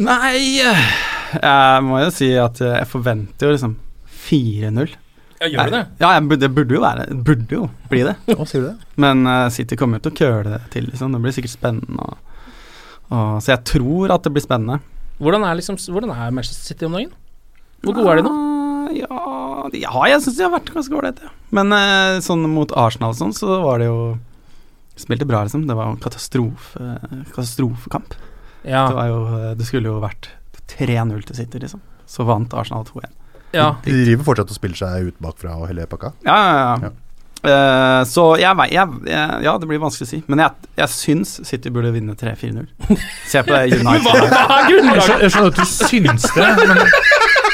Nei 0.00 0.56
Jeg 0.56 1.84
må 1.84 1.98
jo 2.00 2.10
si 2.12 2.30
at 2.40 2.60
jeg 2.64 2.88
forventer 2.88 3.50
jo 3.50 3.56
liksom 3.56 3.74
4-0. 4.28 4.94
Ja, 5.42 5.48
gjør 5.50 5.68
du 5.68 5.74
det? 5.74 5.82
Ja, 6.00 6.12
jeg, 6.14 6.38
det 6.38 6.50
burde 6.54 6.76
jo 6.76 6.82
være 6.84 7.06
Det 7.10 7.18
burde 7.26 7.56
jo 7.56 7.66
bli 7.90 8.04
det. 8.06 8.14
Hva 8.30 8.46
sier 8.48 8.62
du 8.62 8.68
det? 8.70 8.90
Men 9.02 9.26
uh, 9.26 9.48
City 9.52 9.76
kommer 9.78 9.98
jo 9.98 10.06
til 10.06 10.14
å 10.14 10.20
køle 10.20 10.54
det 10.54 10.60
til, 10.74 10.88
liksom. 10.88 11.12
Det 11.12 11.22
blir 11.24 11.34
sikkert 11.34 11.56
spennende. 11.56 12.06
Og, 12.06 12.42
og, 13.10 13.38
så 13.42 13.56
jeg 13.56 13.64
tror 13.74 14.14
at 14.14 14.24
det 14.24 14.32
blir 14.36 14.44
spennende. 14.44 14.78
Hvordan 15.20 15.44
er, 15.46 15.58
liksom, 15.58 15.76
hvordan 15.92 16.10
er 16.14 16.32
Manchester 16.34 16.72
City 16.72 16.88
om 16.88 16.96
dagen? 16.96 17.12
Hvor 17.82 17.96
gode 17.98 18.10
er 18.14 18.20
de 18.20 18.26
nå? 18.26 18.32
Ah, 18.32 18.88
Ja, 18.92 19.68
ja 19.72 20.02
jeg 20.10 20.22
syns 20.24 20.36
de 20.38 20.44
har 20.46 20.52
vært 20.54 20.72
ganske 20.74 20.96
ålreite. 20.98 21.24
Ja. 21.28 21.32
Men 21.54 21.72
eh, 21.76 22.18
sånn 22.24 22.44
mot 22.50 22.72
Arsenal 22.76 23.14
og 23.14 23.18
sånn, 23.20 23.34
så 23.36 23.60
var 23.64 23.82
det 23.82 23.90
jo 23.90 24.18
Spilte 24.92 25.24
bra, 25.24 25.38
liksom. 25.46 25.62
Det 25.66 25.72
var 25.72 25.86
jo 25.88 25.94
en 25.94 26.02
katastrofe, 26.04 26.88
katastrofekamp. 27.32 28.12
Ja. 28.60 28.82
Det, 28.90 28.96
var 28.98 29.06
jo, 29.08 29.20
eh, 29.38 29.54
det 29.56 29.64
skulle 29.64 29.88
jo 29.88 30.02
vært 30.02 30.28
3-0 30.68 31.22
til 31.30 31.38
City, 31.38 31.62
liksom. 31.62 31.80
Så 32.06 32.26
vant 32.28 32.52
Arsenal 32.52 32.84
2-1. 32.84 33.08
Ja. 33.56 33.70
De 33.84 33.94
driver 34.04 34.26
fortsatt 34.28 34.52
og 34.52 34.58
spiller 34.58 34.78
seg 34.78 35.08
ut 35.08 35.22
bakfra 35.24 35.56
og 35.60 35.64
hele 35.70 35.86
pakka. 35.88 36.12
Ja, 36.28 36.36
ja, 36.36 36.60
ja. 36.84 36.92
Eh, 37.42 38.02
så 38.06 38.24
jeg 38.38 38.54
vei- 38.54 38.68
jeg, 38.70 38.86
jeg, 39.10 39.42
Ja, 39.42 39.56
det 39.58 39.66
blir 39.66 39.80
vanskelig 39.82 40.06
å 40.06 40.10
si. 40.12 40.20
Men 40.30 40.38
jeg, 40.44 40.50
jeg 40.78 40.88
syns 40.94 41.32
City 41.48 41.72
burde 41.74 41.90
vinne 41.90 42.14
3-4-0. 42.14 42.68
Se 43.26 43.42
på 43.42 43.50
det 43.56 43.80
Men 43.82 43.98
hva, 44.04 44.14
hva 44.14 44.14
er 44.14 44.68
Jeg 44.68 44.68
grunnlaget? 44.76 45.02
skjønner, 45.08 45.24
jeg 45.26 45.34
skjønner 45.34 45.50
at 45.50 45.58
du 45.58 45.66
syns 45.72 46.28
det, 46.36 46.50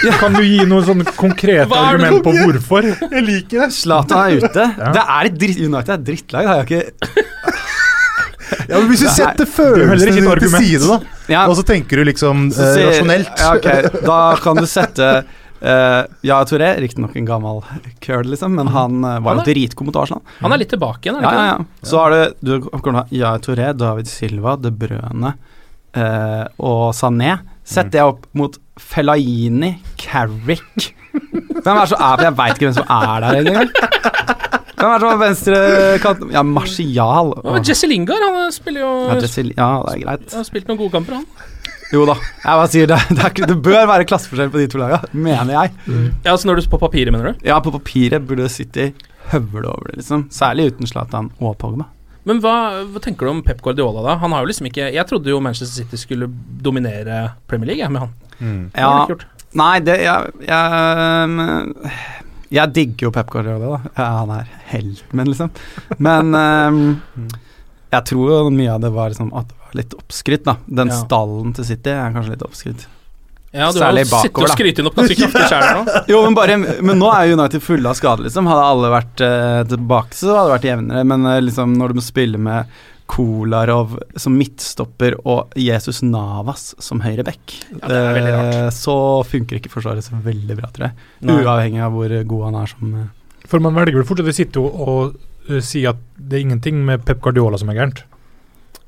men 0.05 0.18
kan 0.20 0.37
du 0.37 0.42
gi 0.44 0.61
noe 0.68 0.85
sånn 0.87 1.01
konkret 1.16 1.72
argument 1.74 2.20
på 2.22 2.35
hvorfor? 2.37 2.90
Jeg 3.09 3.24
liker 3.27 3.64
det! 3.64 3.70
Zlatan 3.74 4.20
er 4.27 4.44
ute. 4.44 4.66
Ja. 4.85 4.92
Det 4.94 5.07
er 5.16 5.31
et 5.33 5.40
dritt, 5.40 5.59
United 5.64 5.90
er 5.90 5.98
et 5.98 6.05
drittlag. 6.12 6.44
Det 6.44 6.53
har 6.53 6.61
jeg 6.61 6.68
ikke 6.68 7.48
Ja, 8.68 8.79
men 8.79 8.88
Hvis 8.92 9.01
du 9.03 9.07
er- 9.09 9.16
setter 9.16 9.44
er 9.44 9.51
følelsene 9.57 10.14
dine 10.20 10.37
til 10.40 10.53
side, 10.55 10.87
da, 10.88 10.98
ja, 11.33 11.42
og 11.48 11.57
så 11.59 11.64
tenker 11.68 12.01
du 12.01 12.05
liksom 12.09 12.46
eh, 12.53 12.79
rasjonelt 12.88 13.40
Ja, 13.40 13.51
okay. 13.57 13.88
Da 14.05 14.20
kan 14.44 14.57
du 14.61 14.64
sette 14.68 15.09
uh, 15.62 16.03
Ja, 16.27 16.38
Touré, 16.49 16.71
riktignok 16.83 17.16
en 17.18 17.27
gammel 17.29 17.61
køl, 18.05 18.27
liksom, 18.33 18.55
men 18.59 18.71
han 18.75 19.03
uh, 19.05 19.18
var 19.25 19.40
jo 19.40 19.47
dritgod 19.49 19.88
mot 19.90 19.99
Arsenal. 20.03 20.23
Han 20.40 20.55
er 20.55 20.62
litt 20.62 20.73
tilbake 20.75 21.09
igjen, 21.09 21.18
er 21.21 21.27
Ja, 21.27 21.31
det 21.31 21.38
ja, 21.38 21.55
ikke 21.55 21.66
ja. 21.83 21.88
Så 21.90 22.03
har 22.03 22.14
du 22.14 22.21
Du 22.47 22.53
kommer 22.68 22.83
til 22.83 22.92
å 22.92 22.99
ha 23.01 23.07
Ja 23.23 23.35
Touré, 23.42 23.71
David 23.79 24.11
Silva, 24.11 24.57
De 24.61 24.71
Brøne 24.75 25.35
uh, 25.35 26.44
og 26.59 26.85
Sané. 26.97 27.38
Sett 27.68 27.90
det 27.92 28.01
opp 28.05 28.25
mot 28.38 28.55
Fellaini, 28.81 29.75
Carrick 30.01 30.92
Hvem 31.12 31.75
er 31.75 31.88
så 31.90 31.99
er 32.01 32.23
Jeg 32.29 32.37
veit 32.38 32.57
ikke 32.57 32.68
hvem 32.68 32.77
som 32.79 32.90
er 32.94 33.25
der 33.25 33.38
engang. 33.42 33.71
Hvem 34.79 34.92
er 34.94 35.03
så 35.03 35.09
venstre 35.18 35.59
venstrekant 35.59 36.33
Ja, 36.33 36.42
Martial. 36.47 37.33
det? 37.42 37.62
Jesse 37.66 37.88
Lingard, 37.90 38.23
han 38.23 38.53
spiller 38.55 38.85
jo 38.85 38.90
Ja, 39.09 39.16
Jesse- 39.25 39.47
ja, 39.51 39.71
det 39.88 39.94
er 39.97 40.03
greit. 40.05 40.29
Han 40.31 40.38
har 40.44 40.47
spilt 40.47 40.68
noen 40.71 40.79
gode 40.79 40.94
kamper, 40.94 41.18
han. 41.18 41.27
Jo 41.92 42.05
da, 42.09 42.14
jeg 42.20 42.61
bare 42.61 42.70
sier 42.72 42.88
det. 42.90 42.98
Det, 43.16 43.24
er, 43.24 43.46
det 43.48 43.59
bør 43.64 43.87
være 43.88 44.07
klasseforskjell 44.09 44.51
på 44.53 44.61
de 44.61 44.66
to 44.70 44.81
lagene, 44.81 45.09
mener 45.12 45.55
jeg. 45.55 45.77
Ja, 46.24 46.35
altså 46.35 46.51
når 46.51 46.61
du 46.61 46.68
på 46.72 46.81
papiret, 46.81 47.12
mener 47.14 47.33
du? 47.33 47.46
Ja, 47.48 47.61
på 47.64 47.72
papiret 47.74 48.27
burde 48.29 48.48
City 48.53 48.90
høvle 49.33 49.70
over 49.70 49.90
det, 49.90 50.03
liksom. 50.03 50.27
Særlig 50.35 50.72
uten 50.72 50.88
Zlatan 50.90 51.31
og 51.40 51.57
Pogba. 51.61 51.88
Men 52.29 52.42
hva, 52.44 52.85
hva 52.92 53.01
tenker 53.01 53.24
du 53.24 53.33
om 53.33 53.42
Pep 53.44 53.62
Guardiola, 53.64 54.03
da? 54.05 54.18
Han 54.20 54.35
har 54.35 54.44
jo 54.44 54.51
liksom 54.51 54.66
ikke 54.68 54.90
Jeg 54.92 55.09
trodde 55.09 55.31
jo 55.33 55.38
Manchester 55.40 55.85
City 55.85 56.01
skulle 56.01 56.29
dominere 56.61 57.22
Premier 57.48 57.72
League, 57.72 57.81
jeg, 57.81 57.92
med 57.94 58.05
han. 58.05 58.14
Mm. 58.38 58.64
Ja, 58.77 59.07
det 59.09 59.24
nei, 59.59 59.74
det 59.83 59.96
Jeg, 60.05 60.35
jeg, 60.46 61.87
jeg 62.59 62.74
digger 62.77 63.09
jo 63.09 63.14
Pep 63.16 63.33
Guardiola, 63.33 63.79
da. 63.79 63.92
Ja, 63.96 64.09
han 64.20 64.35
er 64.37 64.51
helten 64.68 65.20
min, 65.20 65.33
liksom. 65.33 65.55
Men 66.05 66.37
um, 66.37 67.31
jeg 67.94 68.09
tror 68.12 68.35
jo 68.35 68.42
mye 68.53 68.77
av 68.77 68.85
det 68.85 68.92
var 68.92 69.14
liksom 69.14 69.33
at 69.33 69.48
det 69.48 69.57
var 69.57 69.58
litt 69.75 69.95
oppskrytt, 69.99 70.45
da. 70.45 70.57
Den 70.67 70.89
Ja. 70.89 71.01
stallen 71.05 71.55
til 71.55 71.65
City 71.65 71.91
er 71.91 72.13
kanskje 72.15 72.31
litt 72.37 72.43
oppskrytt. 72.47 72.87
Ja, 73.51 73.71
du 73.73 73.81
har 73.81 73.89
Særlig 73.89 74.03
jo 74.05 74.19
sittet 74.21 74.43
og 74.45 74.51
skrytt 74.53 74.81
opp 74.87 74.95
ganske 74.99 75.15
kraftig 75.17 75.45
sjøl 75.49 75.63
nå. 75.79 75.93
Jo, 76.13 76.19
men, 76.27 76.35
bare, 76.37 76.57
men 76.85 76.99
nå 77.01 77.09
er 77.15 77.33
United 77.33 77.63
fulle 77.65 77.89
av 77.89 77.97
skader, 77.97 78.27
liksom. 78.29 78.47
Hadde 78.51 78.67
alle 78.75 78.91
vært 78.93 79.23
eh, 79.25 79.63
tilbake, 79.71 80.13
så 80.15 80.35
hadde 80.37 80.51
det 80.51 80.57
vært 80.59 80.69
jevnere. 80.69 81.05
Men 81.09 81.25
eh, 81.27 81.41
liksom, 81.47 81.73
når 81.81 81.89
du 81.89 81.99
må 82.01 82.05
spille 82.05 82.39
med 82.39 82.69
Kolarov 83.09 83.95
som 84.21 84.35
midtstopper 84.37 85.15
og 85.25 85.55
Jesus 85.57 86.03
Navas 86.05 86.75
som 86.85 87.01
høyre 87.01 87.25
back, 87.25 87.55
Ja, 87.73 87.89
det 87.89 87.97
er 87.97 88.19
rart. 88.29 88.55
eh, 88.59 88.69
så 88.77 88.99
funker 89.25 89.57
ikke 89.57 89.73
Forsvaret 89.73 90.05
så 90.05 90.19
veldig 90.21 90.59
bra, 90.59 90.69
tror 90.69 90.91
jeg. 90.91 91.07
Nei. 91.25 91.39
Uavhengig 91.41 91.81
av 91.87 91.97
hvor 91.97 92.13
god 92.35 92.45
han 92.51 92.61
er 92.61 92.67
som 92.75 92.95
eh, 93.01 93.09
For 93.49 93.65
man 93.65 93.75
velger 93.81 93.97
vel 94.03 94.05
fortsatt 94.11 94.29
å 94.29 94.37
sitte 94.37 94.61
og, 94.61 94.77
og 94.77 95.17
uh, 95.49 95.61
si 95.65 95.87
at 95.89 95.97
det 96.21 96.37
er 96.37 96.45
ingenting 96.51 96.85
med 96.85 97.01
Pep 97.09 97.23
Guardiola 97.25 97.57
som 97.57 97.73
er 97.73 97.81
gærent. 97.81 98.05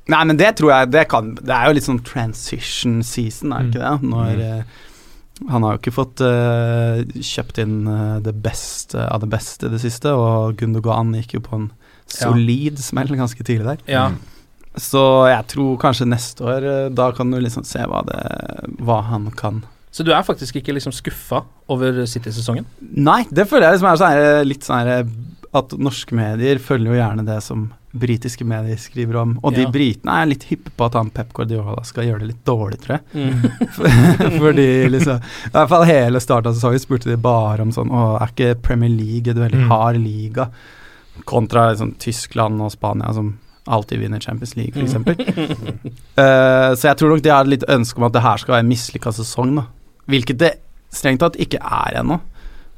Nei, 0.09 0.23
men 0.25 0.37
det 0.37 0.55
tror 0.57 0.71
jeg 0.73 0.89
Det, 0.91 1.03
kan, 1.11 1.35
det 1.37 1.53
er 1.53 1.67
jo 1.69 1.73
litt 1.77 1.85
sånn 1.85 1.99
transition 2.03 3.03
season, 3.05 3.51
er 3.53 3.67
det 3.67 3.75
ikke 3.75 3.83
det? 3.83 4.09
Når 4.09 4.31
Mm. 4.35 4.41
eh, 4.41 4.63
Han 5.49 5.63
har 5.63 5.73
jo 5.73 5.79
ikke 5.81 5.93
fått 5.95 6.21
uh, 6.21 7.01
kjøpt 7.17 7.57
inn 7.63 7.87
uh, 7.87 8.19
det 8.21 8.33
beste 8.43 9.01
av 9.09 9.21
det 9.23 9.29
beste 9.31 9.65
i 9.65 9.69
det 9.73 9.79
siste, 9.81 10.11
og 10.13 10.55
Gundogan 10.59 11.13
gikk 11.17 11.33
jo 11.33 11.39
på 11.41 11.55
en 11.55 11.71
Ja. 12.11 12.27
solid 12.27 12.77
smell 12.77 13.07
ganske 13.07 13.41
tidlig 13.43 13.65
der. 13.65 13.77
Ja. 13.87 14.11
Så 14.77 15.01
jeg 15.31 15.47
tror 15.47 15.77
kanskje 15.79 16.05
neste 16.07 16.41
år 16.45 16.93
Da 16.95 17.11
kan 17.11 17.29
du 17.31 17.39
liksom 17.39 17.65
se 17.65 17.79
hva, 17.79 18.03
det, 18.05 18.77
hva 18.79 19.01
han 19.03 19.29
kan 19.31 19.63
Så 19.91 20.05
du 20.05 20.11
er 20.13 20.21
faktisk 20.23 20.55
ikke 20.61 20.73
liksom 20.77 20.93
skuffa 20.93 21.43
over 21.67 22.05
City-sesongen? 22.05 22.65
Nei, 22.79 23.25
det 23.31 23.47
føler 23.49 23.67
jeg 23.71 23.79
liksom 23.79 23.91
er 23.91 23.97
sånn 23.97 24.11
her, 24.15 24.45
litt 24.45 24.63
sånn 24.63 24.85
her 24.87 25.05
at 25.53 25.73
norske 25.77 26.15
medier 26.15 26.59
følger 26.63 26.93
jo 26.93 26.99
gjerne 27.01 27.25
det 27.27 27.41
som 27.43 27.73
britiske 27.91 28.45
medier 28.47 28.77
skriver 28.79 29.15
om. 29.21 29.33
Og 29.43 29.53
de 29.55 29.61
Ja. 29.65 29.69
britene 29.71 30.13
er 30.21 30.25
litt 30.31 30.43
hyppe 30.47 30.71
på 30.77 30.85
at 30.85 30.93
han 30.95 31.09
Pep 31.11 31.33
Guardiola 31.33 31.83
skal 31.83 32.05
gjøre 32.07 32.19
det 32.19 32.27
litt 32.29 32.45
dårlig, 32.45 32.79
tror 32.81 32.99
jeg. 32.99 33.03
Mm. 33.13 34.39
Fordi 34.39 34.67
liksom 34.89 35.17
I 35.19 35.51
hvert 35.55 35.69
fall 35.69 35.83
hele 35.89 36.19
starten 36.23 36.51
av 36.51 36.55
sesongen 36.55 36.79
spurte 36.79 37.09
de 37.11 37.17
bare 37.17 37.61
om 37.61 37.71
sånn 37.75 37.91
Å, 37.91 38.03
er 38.21 38.31
ikke 38.31 38.61
Premier 38.63 38.89
League 38.93 39.31
en 39.33 39.41
veldig 39.43 39.61
Mm. 39.65 39.69
hard 39.69 39.97
liga? 39.97 40.49
Kontra 41.25 41.69
liksom 41.71 41.95
Tyskland 41.99 42.61
og 42.61 42.71
Spania 42.71 43.11
som 43.13 43.33
alltid 43.67 43.99
vinner 43.99 44.19
Champions 44.19 44.55
League, 44.55 44.73
f.eks. 44.73 44.95
Mm. 44.95 45.91
Uh, 46.17 46.71
så 46.75 46.87
jeg 46.89 46.97
tror 46.97 47.11
nok 47.13 47.21
de 47.23 47.29
har 47.29 47.45
litt 47.45 47.63
ønske 47.69 47.99
om 48.01 48.07
at 48.07 48.15
det 48.15 48.23
her 48.25 48.37
skal 48.41 48.55
være 48.55 48.63
en 48.65 48.71
mislykka 48.71 49.11
sesong, 49.13 49.51
da. 49.59 49.65
Hvilket 50.09 50.39
det 50.41 50.53
strengt 50.91 51.21
tatt 51.21 51.37
ikke 51.39 51.59
er 51.61 51.99
ennå. 52.01 52.17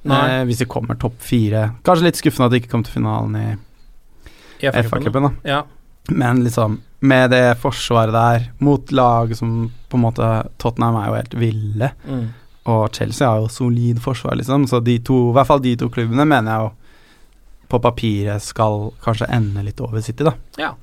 Eh, 0.04 0.42
hvis 0.50 0.60
de 0.60 0.66
kommer 0.68 0.98
topp 1.00 1.16
fire. 1.24 1.70
Kanskje 1.88 2.04
litt 2.10 2.20
skuffende 2.20 2.50
at 2.50 2.52
de 2.52 2.60
ikke 2.60 2.74
kom 2.74 2.84
til 2.84 2.98
finalen 2.98 3.38
I 3.40 3.46
FA-cupen, 4.72 5.24
da. 5.24 5.32
Ja. 5.44 5.64
Men 6.10 6.44
liksom, 6.44 6.80
med 7.00 7.30
det 7.32 7.58
forsvaret 7.62 8.12
der, 8.14 8.48
mot 8.60 8.92
lag 8.92 9.36
som 9.36 9.72
på 9.90 9.98
en 9.98 10.04
måte 10.04 10.30
Tottenham 10.60 10.96
er 11.02 11.08
jo 11.08 11.14
helt 11.20 11.34
ville, 11.40 11.92
Mm. 12.08 12.28
og 12.66 12.90
Chelsea 12.96 13.28
har 13.28 13.40
jo 13.42 13.48
solid 13.52 14.00
forsvar, 14.02 14.36
liksom. 14.40 14.68
Så 14.68 14.80
de 14.84 15.00
to, 15.00 15.30
i 15.32 15.34
hvert 15.34 15.48
fall 15.48 15.60
de 15.64 15.76
to 15.76 15.90
klubbene, 15.90 16.26
mener 16.28 16.52
jeg 16.52 16.62
jo 16.62 16.72
på 17.74 17.80
papiret 17.82 18.42
skal 18.42 18.92
kanskje 19.04 19.28
ende 19.34 19.64
litt 19.64 19.80
over 19.82 20.02
City, 20.02 20.24
da. 20.24 20.34
Ja. 20.58 20.74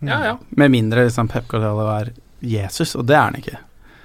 ja, 0.00 0.24
ja. 0.24 0.38
Med 0.50 0.70
mindre 0.70 1.04
liksom 1.06 1.28
Pep 1.28 1.46
Guardiola 1.48 2.00
er 2.02 2.10
Jesus, 2.42 2.94
og 2.96 3.06
det 3.06 3.14
er 3.16 3.22
han 3.30 3.34
ikke. 3.38 3.58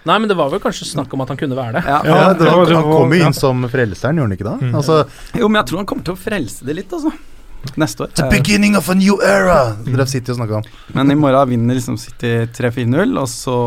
Nei, 0.07 0.19
men 0.19 0.29
det 0.29 0.37
var 0.39 0.49
vel 0.53 0.61
kanskje 0.63 0.85
snakk 0.87 1.11
om 1.13 1.21
at 1.25 1.27
han 1.33 1.37
kunne 1.37 1.55
være 1.57 1.73
det. 1.73 1.81
Ja. 1.85 1.97
Ja, 2.05 2.33
det 2.33 2.45
var, 2.47 2.69
han 2.71 2.83
kom 2.87 3.11
jo 3.13 3.25
inn 3.25 3.33
som 3.35 3.65
frelseren, 3.67 4.15
gjorde 4.21 4.29
han 4.29 4.37
ikke 4.37 4.47
da? 4.47 4.53
Mm. 4.61 4.75
Altså, 4.79 5.01
Jo, 5.35 5.49
men 5.49 5.59
jeg 5.59 5.67
tror 5.67 5.77
han 5.81 5.85
kommer 5.89 6.05
til 6.07 6.13
å 6.15 6.21
frelse 6.21 6.63
det 6.69 6.75
litt, 6.77 6.93
altså. 6.95 7.11
Neste 7.77 8.05
år. 8.05 8.11
The 8.17 8.27
beginning 8.31 8.77
of 8.79 8.87
a 8.89 8.95
new 8.97 9.17
era! 9.23 9.75
Dere 9.85 10.05
sitter 10.09 10.33
og 10.33 10.39
snakker 10.39 10.59
om. 10.59 10.67
Men 10.95 11.11
i 11.13 11.17
morgen 11.19 11.51
vinner 11.51 11.77
liksom 11.77 11.97
City 12.01 12.31
3-4-0, 12.55 13.13
og 13.19 13.27
så 13.31 13.57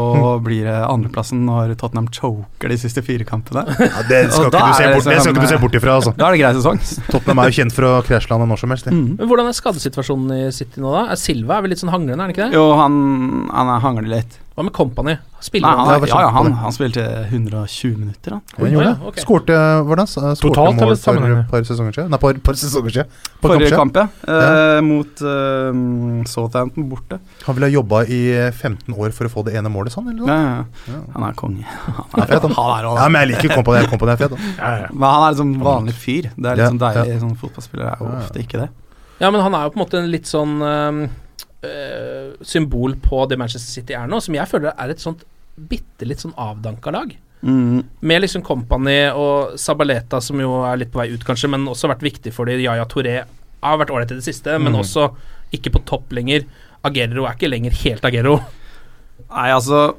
blir 0.45 0.67
det 0.69 0.77
andreplassen 0.87 1.45
når 1.47 1.77
Tottenham 1.81 2.09
choker 2.15 2.73
de 2.73 2.79
siste 2.81 3.05
fire 3.07 3.27
kampene. 3.29 3.67
Ja, 3.81 4.05
det 4.09 4.23
skal 4.33 4.51
ikke 4.51 4.65
du 4.65 4.75
se 4.79 4.91
bort, 4.91 5.09
det 5.11 5.21
skal 5.21 5.35
ikke 5.35 5.47
du 5.47 5.53
se 5.53 5.61
bort 5.63 5.79
ifra, 5.81 5.97
altså. 6.01 6.15
Da 6.19 6.29
er 6.29 6.37
det 6.37 6.43
grei 6.43 6.53
sesong. 6.59 6.83
Tottenham 7.11 7.43
er 7.45 7.51
jo 7.51 7.59
kjent 7.61 7.77
for 7.77 7.89
å 7.89 7.95
krasjlande 8.07 8.51
når 8.51 8.63
som 8.65 8.75
helst. 8.75 8.91
Mm. 8.91 9.07
Men 9.21 9.31
Hvordan 9.31 9.51
er 9.51 9.59
skadesituasjonen 9.59 10.37
i 10.37 10.43
City 10.55 10.83
nå, 10.83 10.93
da? 10.97 11.07
Er 11.15 11.21
Silva 11.21 11.59
er 11.59 11.67
vel 11.67 11.75
litt 11.75 11.83
sånn 11.83 11.93
hanglende, 11.93 12.19
er 12.19 12.27
han 12.27 12.35
ikke 12.35 12.47
det? 12.49 12.57
Jo, 12.59 12.71
han, 12.81 13.01
han 13.53 13.75
er 13.77 13.85
hangler 13.85 14.15
litt. 14.19 14.39
Hva 14.61 14.65
med 14.67 14.75
Company? 14.77 15.15
Nei, 15.17 15.41
Spiller 15.41 15.71
han, 15.73 15.79
han? 15.89 16.03
ja, 16.05 16.19
ja, 16.21 16.29
han, 16.35 16.51
han 16.61 16.73
spilte 16.77 17.01
120 17.31 17.95
minutter, 17.97 18.35
han. 18.37 18.43
Han 18.59 18.73
gjorde 18.75 18.91
Ja, 18.91 18.97
okay. 19.09 19.23
Skårte 19.25 19.55
hvordan? 19.89 20.09
Skårte 20.11 20.35
Totalt 20.43 20.77
mål 20.77 20.91
eller 20.91 20.99
for 21.01 21.39
et 21.41 21.49
par 21.55 21.63
sesonger 21.65 21.95
siden? 21.97 22.11
Nei, 22.13 22.19
par, 22.21 22.41
par 22.45 22.59
sesonger 22.61 22.93
siden. 22.99 23.15
Par 23.41 23.55
Forrige 23.55 23.71
kamp, 23.73 23.97
ja. 23.97 24.05
Eh, 24.29 24.81
mot 24.85 25.23
eh, 25.25 25.81
Southampton 26.29 26.91
borte. 26.91 27.19
Han 27.47 27.57
ville 27.57 27.71
ha 27.71 27.75
jobba 27.79 28.03
i 28.05 28.21
15 28.53 28.93
år 29.01 29.15
for 29.17 29.31
å 29.31 29.33
få 29.33 29.47
det 29.49 29.57
ene 29.57 29.73
målet, 29.73 29.95
sånn? 29.97 30.11
Eller 30.13 30.29
Ja, 30.29 30.37
noe? 30.37 30.37
ja, 30.37 30.53
ja. 30.61 30.93
Ja. 30.93 31.01
Han 31.17 31.27
er 31.31 31.39
konge. 31.41 31.65
Han 32.13 32.27
er 32.27 32.29
fet, 32.35 32.45
han. 32.45 32.55
Han 32.61 32.75
er 32.77 32.91
Ja, 33.01 33.09
men 33.09 33.21
jeg 33.25 33.33
liker 33.33 33.55
Company. 33.57 33.87
Kompani 33.95 34.13
er 34.19 34.21
fet, 34.27 34.37
da. 34.37 34.53
Ja, 34.61 34.71
ja. 34.85 34.93
Men 34.93 35.09
han 35.09 35.25
er 35.25 35.35
liksom 35.39 35.57
vanlig 35.65 35.97
fyr. 36.05 36.29
Det 36.37 36.53
er 36.53 36.53
Ja, 36.53 36.69
liksom 36.69 36.79
deilig. 36.85 37.09
ja. 37.15 37.19
Sånn 37.25 37.35
fotballspillere 37.41 37.95
er 37.97 38.05
jo 38.05 38.11
Ja, 38.11 38.13
ja. 38.19 38.23
ofte 38.29 38.45
ikke 38.45 38.61
det. 38.67 38.69
Ja, 39.25 39.31
men 39.33 39.41
han 39.45 39.55
er 39.57 39.65
jo 39.67 39.73
på 39.75 39.81
en 39.81 39.85
måte 39.87 40.05
litt 40.09 40.29
sånn 40.29 40.61
øhm, 40.65 41.01
øh, 41.63 42.37
symbol 42.43 42.95
på 43.03 43.25
det 43.29 43.39
Manchester 43.39 43.81
City 43.81 43.93
er 43.95 44.07
nå, 44.09 44.21
som 44.21 44.35
jeg 44.35 44.49
føler 44.49 44.73
er 44.77 44.91
et 44.95 45.01
sånt 45.03 45.25
bitte 45.71 46.07
litt 46.09 46.23
sånn 46.23 46.35
avdanka 46.41 46.91
lag. 46.95 47.11
Mm. 47.43 47.83
Med 48.05 48.21
liksom 48.23 48.43
Company 48.45 49.11
og 49.17 49.59
Sabaleta, 49.61 50.21
som 50.21 50.41
jo 50.41 50.63
er 50.69 50.77
litt 50.81 50.93
på 50.93 51.01
vei 51.01 51.11
ut, 51.15 51.25
kanskje, 51.25 51.49
men 51.53 51.67
også 51.69 51.89
vært 51.89 52.03
viktig 52.05 52.33
for 52.37 52.45
dem. 52.49 52.61
Yaya 52.61 52.85
Touré 52.89 53.19
har 53.63 53.79
vært 53.81 53.91
ålreit 53.93 54.13
i 54.13 54.19
det 54.21 54.25
siste, 54.25 54.59
men 54.59 54.73
Mhm. 54.73 54.81
også 54.81 55.11
ikke 55.53 55.73
på 55.73 55.85
topp 55.85 56.13
lenger. 56.13 56.45
Agero 56.85 57.25
er 57.27 57.35
ikke 57.37 57.51
lenger 57.51 57.73
helt 57.85 58.05
Agero. 58.05 58.39
Nei, 59.31 59.51
altså 59.53 59.95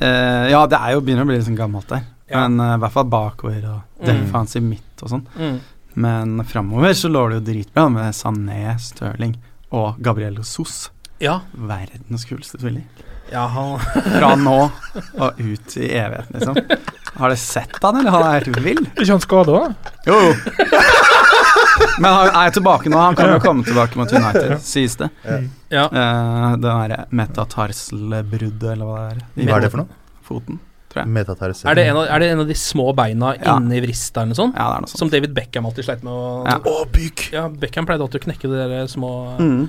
eh, 0.00 0.50
Ja, 0.50 0.66
det 0.66 0.78
er 0.78 0.92
jo 0.96 1.00
begynner 1.00 1.22
å 1.26 1.30
bli 1.30 1.36
litt 1.38 1.46
sånn 1.48 1.58
gammelt 1.58 1.88
der. 1.88 2.04
Ja. 2.30 2.46
Men 2.46 2.60
eh, 2.60 2.74
i 2.76 2.80
hvert 2.82 2.92
fall 2.94 3.08
bakover 3.10 3.64
og 3.72 3.80
Mm. 3.98 4.06
defensive 4.06 4.62
midt 4.62 5.02
og 5.02 5.08
sånn. 5.10 5.24
Mm. 5.36 5.56
Men 5.96 6.44
framover 6.46 6.92
så 6.94 7.08
lå 7.10 7.24
det 7.30 7.38
jo 7.40 7.46
dritbra 7.52 7.88
med 7.90 8.14
Sané, 8.14 8.78
Stirling 8.78 9.32
og 9.74 10.00
Gabriel 10.02 10.38
Sos. 10.44 10.88
Ja. 11.22 11.40
Verdens 11.52 12.24
kuleste 12.28 12.60
tvilling. 12.60 12.86
Ja, 13.28 13.44
han 13.52 13.78
Fra 13.80 14.30
nå 14.40 14.58
og 15.20 15.40
ut 15.40 15.76
i 15.76 15.90
evigheten, 15.98 16.38
liksom. 16.38 16.56
Har 17.18 17.32
dere 17.32 17.40
sett 17.40 17.76
han, 17.82 17.98
eller? 18.00 18.14
Han 18.14 18.24
er 18.24 18.38
helt 18.38 18.60
vill. 18.64 18.84
Er 18.86 19.02
ikke 19.02 19.16
han 19.16 19.24
skada, 19.24 19.58
da? 19.58 19.92
Jo, 20.06 20.20
jo. 20.28 20.78
Men 21.98 22.14
han 22.14 22.30
er 22.40 22.54
tilbake 22.54 22.90
nå. 22.90 22.98
Han 23.02 23.18
kan 23.18 23.32
jo 23.34 23.40
komme 23.42 23.66
tilbake 23.66 23.98
mot 23.98 24.12
United, 24.12 24.56
sies 24.64 24.96
det. 25.00 25.10
Ja. 25.68 25.88
Uh, 25.92 26.54
det 26.56 26.64
derre 26.64 27.04
metatarselbruddet, 27.10 28.70
eller 28.72 28.88
hva 28.88 29.02
det 29.02 29.10
er. 29.10 29.22
i 29.34 29.48
Hva 29.50 29.58
er 29.58 29.66
det 29.66 29.72
for 29.74 29.82
noe? 29.82 30.00
Foten, 30.28 30.60
tror 30.98 31.04
jeg. 31.06 31.14
Metatarsel. 31.16 31.70
Er 31.70 31.78
det, 31.78 31.86
en 31.92 31.96
av, 32.02 32.04
er 32.10 32.18
det 32.24 32.30
en 32.34 32.42
av 32.44 32.50
de 32.50 32.58
små 32.58 32.90
beina 32.98 33.32
Ja. 33.38 33.56
inni 33.56 33.80
vrista 33.86 34.20
eller 34.22 34.34
noe 34.34 34.40
sånt? 34.42 34.54
Ja, 34.58 34.68
det 34.68 34.76
er 34.76 34.84
noe 34.84 34.92
sånt. 34.92 34.98
Som 35.06 35.10
David 35.14 35.34
Beckham 35.38 35.66
alltid 35.70 35.84
sleit 35.88 36.02
med 36.04 36.12
å 36.12 36.44
Ja. 36.46 36.58
Å, 36.58 36.84
byk! 36.92 37.32
Ja, 37.32 37.48
Beckham 37.48 37.86
pleide 37.86 38.02
alltid 38.04 38.20
å 38.22 38.26
knekke 38.28 38.50
de 38.50 38.68
der 38.68 38.86
små 38.86 39.12
Mm. 39.38 39.68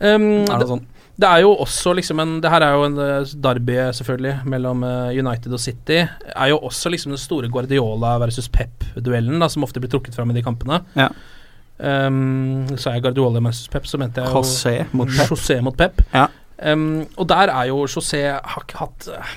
Um, 0.00 0.22
Er 0.44 0.46
det, 0.46 0.58
det 0.60 0.68
sånn? 0.70 0.86
det 1.20 1.28
er 1.28 1.40
jo 1.42 1.50
også 1.60 1.92
liksom 1.94 2.20
en 2.22 2.40
Det 2.40 2.48
her 2.50 2.62
er 2.64 2.72
jo 2.72 2.84
en 2.86 2.98
eh, 2.98 3.24
derby, 3.36 3.74
selvfølgelig, 3.92 4.46
mellom 4.48 4.82
eh, 4.82 5.18
United 5.20 5.52
og 5.52 5.60
City. 5.60 5.98
Er 6.34 6.48
jo 6.48 6.56
også 6.64 6.88
liksom 6.90 7.12
den 7.12 7.18
store 7.20 7.50
Guardiola 7.52 8.14
versus 8.18 8.48
Pep-duellen, 8.48 9.38
da 9.38 9.48
som 9.48 9.62
ofte 9.62 9.78
blir 9.78 9.90
trukket 9.92 10.14
fram 10.16 10.30
i 10.30 10.34
de 10.38 10.42
kampene. 10.42 10.80
Ja. 10.96 11.10
Um, 11.80 12.66
så 12.76 12.92
er 12.94 13.00
Guardiola 13.00 13.40
versus 13.40 13.68
Pep, 13.68 13.86
så 13.88 13.96
mente 14.00 14.20
jeg 14.20 14.28
jo 14.28 14.40
José 14.40 14.86
mot 14.92 15.08
Pep. 15.08 15.28
José 15.30 15.60
mot 15.64 15.76
Pep. 15.76 16.02
Ja. 16.12 16.26
Um, 16.62 17.06
og 17.16 17.28
der 17.28 17.48
er 17.48 17.68
jo 17.70 17.84
José 17.88 18.20
har 18.40 18.64
ikke 18.66 18.80
hatt 18.82 19.08
eh, 19.08 19.36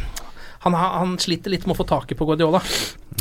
han, 0.63 0.75
han 0.79 1.15
sliter 1.19 1.51
litt 1.51 1.67
med 1.67 1.75
å 1.75 1.81
få 1.81 1.85
taket 1.87 2.17
på 2.19 2.27
Guardiola. 2.27 2.61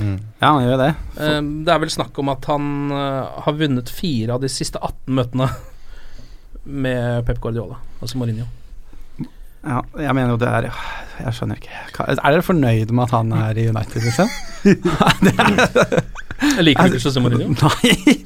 Mm. 0.01 0.17
Ja, 0.39 0.47
han 0.53 0.65
gjør 0.65 0.81
det. 0.81 0.91
For... 1.17 1.51
det 1.67 1.75
er 1.75 1.83
vel 1.83 1.93
snakk 1.93 2.19
om 2.23 2.31
at 2.33 2.47
han 2.51 2.95
eh, 2.95 3.45
har 3.47 3.59
vunnet 3.59 3.91
fire 3.93 4.37
av 4.37 4.45
de 4.45 4.51
siste 4.53 4.79
18 4.79 5.17
møtene 5.19 5.49
med 6.63 7.27
Pep 7.27 7.41
Guardiola, 7.43 7.81
altså 8.01 8.21
Mourinho. 8.21 8.47
Ja, 9.63 9.79
jeg 9.95 10.15
mener 10.19 10.33
jo 10.35 10.39
det 10.43 10.49
er 10.51 10.65
Jeg 10.67 11.35
skjønner 11.37 11.59
ikke. 11.61 11.75
Er 12.03 12.17
dere 12.19 12.43
fornøyd 12.43 12.91
med 12.91 13.05
at 13.05 13.13
han 13.15 13.35
er 13.37 13.59
i 13.63 13.69
United, 13.71 14.03
liksom? 14.03 14.31
Jeg 16.43 16.65
liker 16.67 16.89
ikke 16.89 16.99
José 16.99 17.23
Mourinho. 17.23 17.53
Nei, 17.63 18.17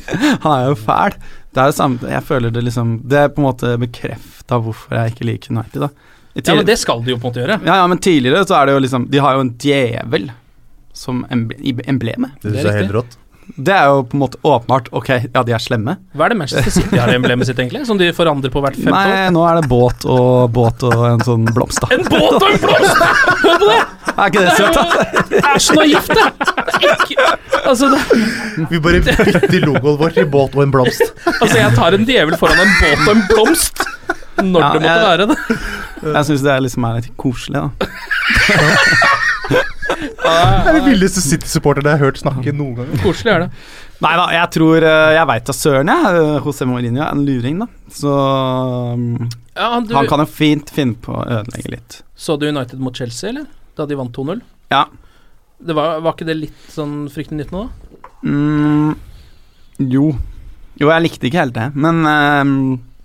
han 0.40 0.52
er 0.54 0.70
jo 0.70 0.78
fæl. 0.80 1.16
Det 1.52 1.60
er 1.62 1.72
det 1.72 1.76
samme 1.76 2.08
Jeg 2.08 2.24
føler 2.24 2.52
det 2.52 2.62
liksom 2.64 2.94
Det 3.08 3.18
er 3.20 3.30
på 3.32 3.42
en 3.42 3.48
måte 3.48 3.74
bekrefta 3.80 4.58
hvorfor 4.62 4.96
jeg 4.96 5.12
ikke 5.12 5.28
liker 5.28 5.52
United, 5.52 5.86
da. 5.86 5.88
Ja, 6.44 6.54
men 6.54 6.66
det 6.68 6.78
skal 6.78 7.00
de 7.04 7.10
jo 7.14 7.16
på 7.20 7.26
en 7.28 7.32
måte 7.32 7.40
gjøre. 7.44 7.60
ja, 7.64 7.76
ja, 7.80 7.86
men 7.88 7.98
tidligere 7.98 8.44
så 8.46 8.58
er 8.60 8.66
det 8.66 8.74
jo 8.76 8.80
liksom 8.84 9.06
De 9.10 9.18
har 9.24 9.34
jo 9.38 9.40
en 9.46 9.54
djevel 9.62 10.30
som 10.96 11.24
emble, 11.30 11.56
emblemet. 11.88 12.36
Det 12.42 12.52
syns 12.52 12.62
jeg 12.64 12.72
er 12.74 12.82
helt 12.84 12.92
rått. 12.96 13.16
Det 13.62 13.70
er 13.70 13.84
jo 13.86 14.00
på 14.10 14.16
en 14.16 14.20
måte 14.24 14.38
åpenbart. 14.42 14.88
Ok, 14.96 15.08
ja, 15.32 15.42
de 15.46 15.52
er 15.54 15.62
slemme. 15.62 15.92
Hva 16.18 16.24
er 16.26 16.32
det 16.32 16.38
Manchester 16.40 16.72
City 16.74 16.98
har 16.98 17.12
i 17.12 17.14
emblemet 17.14 17.46
sitt, 17.46 17.60
egentlig? 17.62 17.84
Som 17.86 17.96
de 18.00 18.08
forandrer 18.16 18.50
på 18.50 18.58
hvert 18.64 18.74
femte 18.74 18.90
år? 18.90 19.12
Nei, 19.12 19.28
nå 19.36 19.44
er 19.46 19.60
det 19.60 19.68
båt 19.70 20.06
og 20.10 20.48
båt 20.56 20.82
og 20.88 21.04
en 21.12 21.22
sånn 21.22 21.44
blomst, 21.54 21.78
da. 21.84 21.92
En 21.94 22.02
båt 22.10 22.40
og 22.40 22.48
en 22.48 22.58
blomst! 22.64 23.04
Hør 23.44 23.60
på 23.62 23.68
det! 23.70 23.78
Er 24.16 24.32
ikke 24.32 24.42
det 24.48 24.56
søtt, 24.56 24.80
da? 24.80 25.06
Det 25.30 25.42
er 25.52 25.62
så 25.62 25.76
naivt, 25.78 26.10
det! 26.16 26.26
Ikke, 26.90 27.28
altså, 27.70 27.92
det, 27.92 28.00
Vi 28.72 28.80
bare 28.88 29.04
bytter 29.06 29.66
logoen 29.68 30.00
vår 30.02 30.16
til 30.18 30.26
båt 30.32 30.56
og 30.58 30.64
en 30.66 30.74
blomst. 30.74 31.06
altså, 31.36 31.54
jeg 31.60 31.74
tar 31.78 32.00
en 32.00 32.08
djevel 32.08 32.40
foran 32.40 32.64
en 32.66 32.74
båt 32.82 33.04
og 33.06 33.12
en 33.14 33.24
blomst. 33.30 33.84
Når 34.42 34.60
Ja, 34.60 34.72
det 34.74 34.82
måtte 34.82 34.90
jeg- 34.90 35.06
være 35.06 35.26
det. 35.30 35.36
Jeg 36.14 36.28
syns 36.30 36.44
det 36.46 36.52
er 36.52 36.64
liksom 36.64 36.86
er 36.88 36.98
litt 37.00 37.12
koselig, 37.20 37.62
da. 37.66 37.70
Det 39.96 40.32
er 40.32 40.74
det 40.74 40.82
villeste 40.84 41.22
City-supporteren 41.22 41.86
jeg 41.86 41.98
har 42.00 42.08
hørt 42.08 42.18
snakke 42.20 42.52
noen 42.54 42.74
gang. 42.80 42.88
Koselig 43.00 43.32
er 43.32 43.44
det. 43.44 43.48
Nei 44.04 44.12
da, 44.18 44.24
jeg 44.34 44.50
tror 44.56 44.84
eh, 44.84 45.12
Jeg 45.16 45.28
veit 45.30 45.46
da 45.48 45.54
søren, 45.56 45.92
jeg. 45.92 46.18
Eh, 46.20 46.38
José 46.44 46.66
Mourinho 46.68 47.00
er 47.04 47.14
en 47.14 47.22
luring, 47.24 47.62
da. 47.62 47.68
Så 47.94 48.12
ja, 49.56 49.70
han, 49.72 49.86
du, 49.86 49.94
han 49.96 50.10
kan 50.10 50.20
jo 50.20 50.28
fint 50.28 50.72
finne 50.74 50.98
på 51.00 51.14
å 51.14 51.24
ødelegge 51.38 51.72
litt. 51.72 51.98
Så 52.18 52.36
du 52.40 52.48
United 52.48 52.82
mot 52.82 52.96
Chelsea, 52.98 53.30
eller? 53.30 53.46
Da 53.78 53.86
de 53.88 53.98
vant 53.98 54.12
2-0? 54.12 54.42
Ja. 54.74 54.84
Det 55.58 55.76
var, 55.76 56.02
var 56.04 56.16
ikke 56.16 56.28
det 56.28 56.36
litt 56.42 56.68
sånn 56.72 57.06
fryktelig 57.12 57.44
nytt 57.44 57.54
nå, 57.54 57.64
da? 57.64 58.02
Mm, 58.26 58.92
jo. 59.94 60.10
Jo, 60.76 60.90
jeg 60.90 61.06
likte 61.06 61.30
ikke 61.30 61.40
helt 61.40 61.56
det, 61.56 61.70
men 61.78 62.02
ehm, 62.10 62.58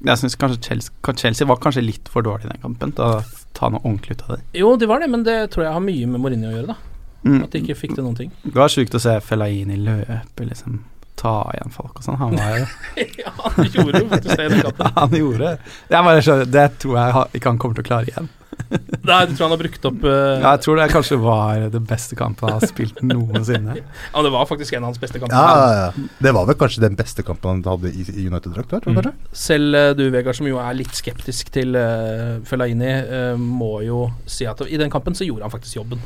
jeg 0.08 0.22
syns 0.22 0.38
kanskje 0.40 0.62
Chelsea, 0.66 1.14
Chelsea 1.20 1.48
var 1.48 1.60
kanskje 1.62 1.84
litt 1.86 2.10
for 2.12 2.26
dårlig 2.26 2.48
i 2.48 2.52
den 2.54 2.62
kampen 2.64 2.94
til 2.98 3.06
å 3.06 3.42
ta 3.58 3.70
noe 3.70 3.84
ordentlig 3.84 4.18
ut 4.18 4.24
av 4.28 4.36
det. 4.36 4.44
Jo, 4.62 4.72
de 4.80 4.90
var 4.90 5.04
det, 5.04 5.10
men 5.14 5.26
det 5.28 5.38
tror 5.54 5.68
jeg 5.68 5.76
har 5.76 5.84
mye 5.86 6.08
med 6.10 6.24
Mourinho 6.24 6.50
å 6.50 6.56
gjøre, 6.56 6.74
da. 6.74 6.78
Mm. 7.22 7.44
At 7.46 7.54
de 7.54 7.62
ikke 7.62 7.78
fikk 7.78 7.94
til 7.98 8.06
noen 8.08 8.18
ting. 8.18 8.32
Det 8.42 8.56
var 8.58 8.72
sjukt 8.74 8.98
å 8.98 9.02
se 9.02 9.20
Fellaini 9.22 9.78
løpe, 9.78 10.48
liksom. 10.48 10.80
Ta 11.22 11.36
igjen 11.54 11.74
folk 11.76 12.00
og 12.00 12.06
sånn. 12.06 12.18
Han 12.18 12.34
var 12.34 12.56
jo 12.58 12.66
ja, 13.22 13.34
han 13.38 13.68
gjorde 13.70 14.00
jo 14.02 14.08
faktisk 14.10 14.40
det 14.40 14.46
i 14.48 14.54
den 14.56 14.64
kampen. 14.66 14.94
Han 14.98 15.18
gjorde 15.20 15.42
det. 15.44 15.74
Jeg 15.92 16.08
bare 16.08 16.24
skjønner, 16.26 16.54
det 16.56 16.68
tror 16.82 16.98
jeg 16.98 17.38
ikke 17.38 17.52
han 17.52 17.60
kommer 17.62 17.78
til 17.78 17.86
å 17.86 17.90
klare 17.92 18.10
igjen. 18.10 18.30
Nei, 19.10 19.20
du 19.28 19.34
tror 19.34 19.46
han 19.48 19.54
har 19.56 19.62
brukt 19.62 19.88
opp 19.90 20.06
uh... 20.06 20.12
Ja, 20.12 20.54
jeg 20.54 20.64
tror 20.66 20.80
det 20.80 20.88
kanskje 20.92 21.18
var 21.22 21.66
det 21.74 21.82
beste 21.90 22.18
kampen 22.20 22.50
han 22.50 22.60
har 22.60 22.72
spilt 22.72 23.02
noensinne. 23.06 23.78
Ja, 24.12 24.24
det 24.26 24.32
var 24.34 24.48
faktisk 24.50 24.76
en 24.76 24.86
av 24.86 24.92
hans 24.92 25.02
beste 25.02 25.20
kamper. 25.22 25.36
Ja, 25.36 25.52
ja, 25.58 25.86
ja. 25.88 26.16
Det 26.22 26.34
var 26.36 26.48
vel 26.50 26.58
kanskje 26.60 26.84
den 26.84 26.98
beste 27.00 27.24
kampen 27.26 27.50
han 27.50 27.64
hadde 27.66 27.92
i, 27.92 28.06
i 28.24 28.28
United-drakt? 28.28 28.88
du? 28.88 29.12
Selv 29.36 29.78
uh, 29.78 29.92
du, 29.98 30.06
Vegard, 30.14 30.38
som 30.38 30.50
jo 30.50 30.60
er 30.62 30.76
litt 30.78 30.94
skeptisk 30.98 31.52
til 31.56 31.78
uh, 31.78 32.40
Fellaini, 32.48 32.92
uh, 33.08 33.36
må 33.40 33.80
jo 33.86 34.06
si 34.30 34.48
at 34.50 34.64
i 34.68 34.80
den 34.82 34.92
kampen 34.94 35.18
så 35.18 35.28
gjorde 35.28 35.48
han 35.48 35.54
faktisk 35.54 35.82
jobben. 35.82 36.04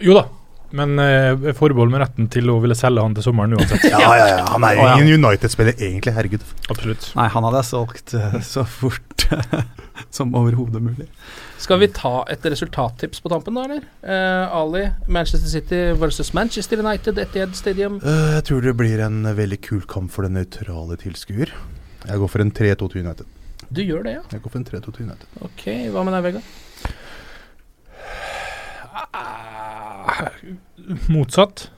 Jo 0.00 0.16
da, 0.16 0.26
men 0.76 0.98
eh, 1.02 1.50
forbehold 1.58 1.90
med 1.92 2.02
retten 2.04 2.28
til 2.32 2.50
å 2.52 2.58
ville 2.62 2.76
selge 2.78 3.02
han 3.04 3.14
til 3.16 3.24
sommeren 3.26 3.56
uansett. 3.58 3.84
Ja, 3.92 4.00
ja, 4.16 4.26
ja. 4.36 4.40
Han 4.52 4.64
er 4.68 4.76
jo 4.78 4.82
Å, 4.84 4.88
ja. 4.92 4.96
ingen 5.00 5.24
United-spiller 5.24 5.74
egentlig, 5.78 6.14
herregud. 6.16 6.44
Absolutt. 6.70 7.08
Nei, 7.18 7.28
han 7.34 7.46
hadde 7.48 7.62
jeg 7.62 7.70
solgt 7.72 8.14
eh, 8.18 8.36
så 8.46 8.64
fort 8.68 9.26
som 10.16 10.34
overhodet 10.38 10.82
mulig. 10.82 11.08
Skal 11.60 11.82
vi 11.82 11.90
ta 11.92 12.12
et 12.32 12.46
resultattips 12.48 13.20
på 13.20 13.28
tampen, 13.32 13.58
da, 13.58 13.66
eller? 13.68 13.82
Eh, 14.00 14.54
Ali, 14.56 14.86
Manchester 15.12 15.50
City 15.52 15.80
versus 16.00 16.32
Manchester 16.36 16.80
United, 16.80 17.18
Etiad 17.20 17.52
Stadium. 17.58 17.98
Øh, 18.00 18.30
jeg 18.38 18.46
tror 18.48 18.64
det 18.64 18.76
blir 18.78 19.02
en 19.04 19.20
veldig 19.36 19.60
kul 19.66 19.82
kamp 19.90 20.14
for 20.14 20.24
den 20.26 20.38
nøytrale 20.40 20.96
tilskuer. 21.02 21.52
Jeg 22.06 22.22
går 22.22 22.32
for 22.32 22.40
en 22.46 22.54
3-2 22.56 22.88
til 22.94 23.04
United. 23.04 23.28
Du 23.70 23.82
gjør 23.84 24.02
det, 24.06 24.16
ja? 24.16 24.22
Jeg 24.32 24.40
går 24.42 24.54
for 24.54 24.62
en 24.62 24.66
3-2 24.70 24.94
til 24.96 25.04
United. 25.10 25.28
Ok, 25.46 25.66
hva 25.92 26.02
med 26.06 26.16
deg, 26.16 26.24
Vegard? 26.30 26.54
Motsatt. 31.12 31.68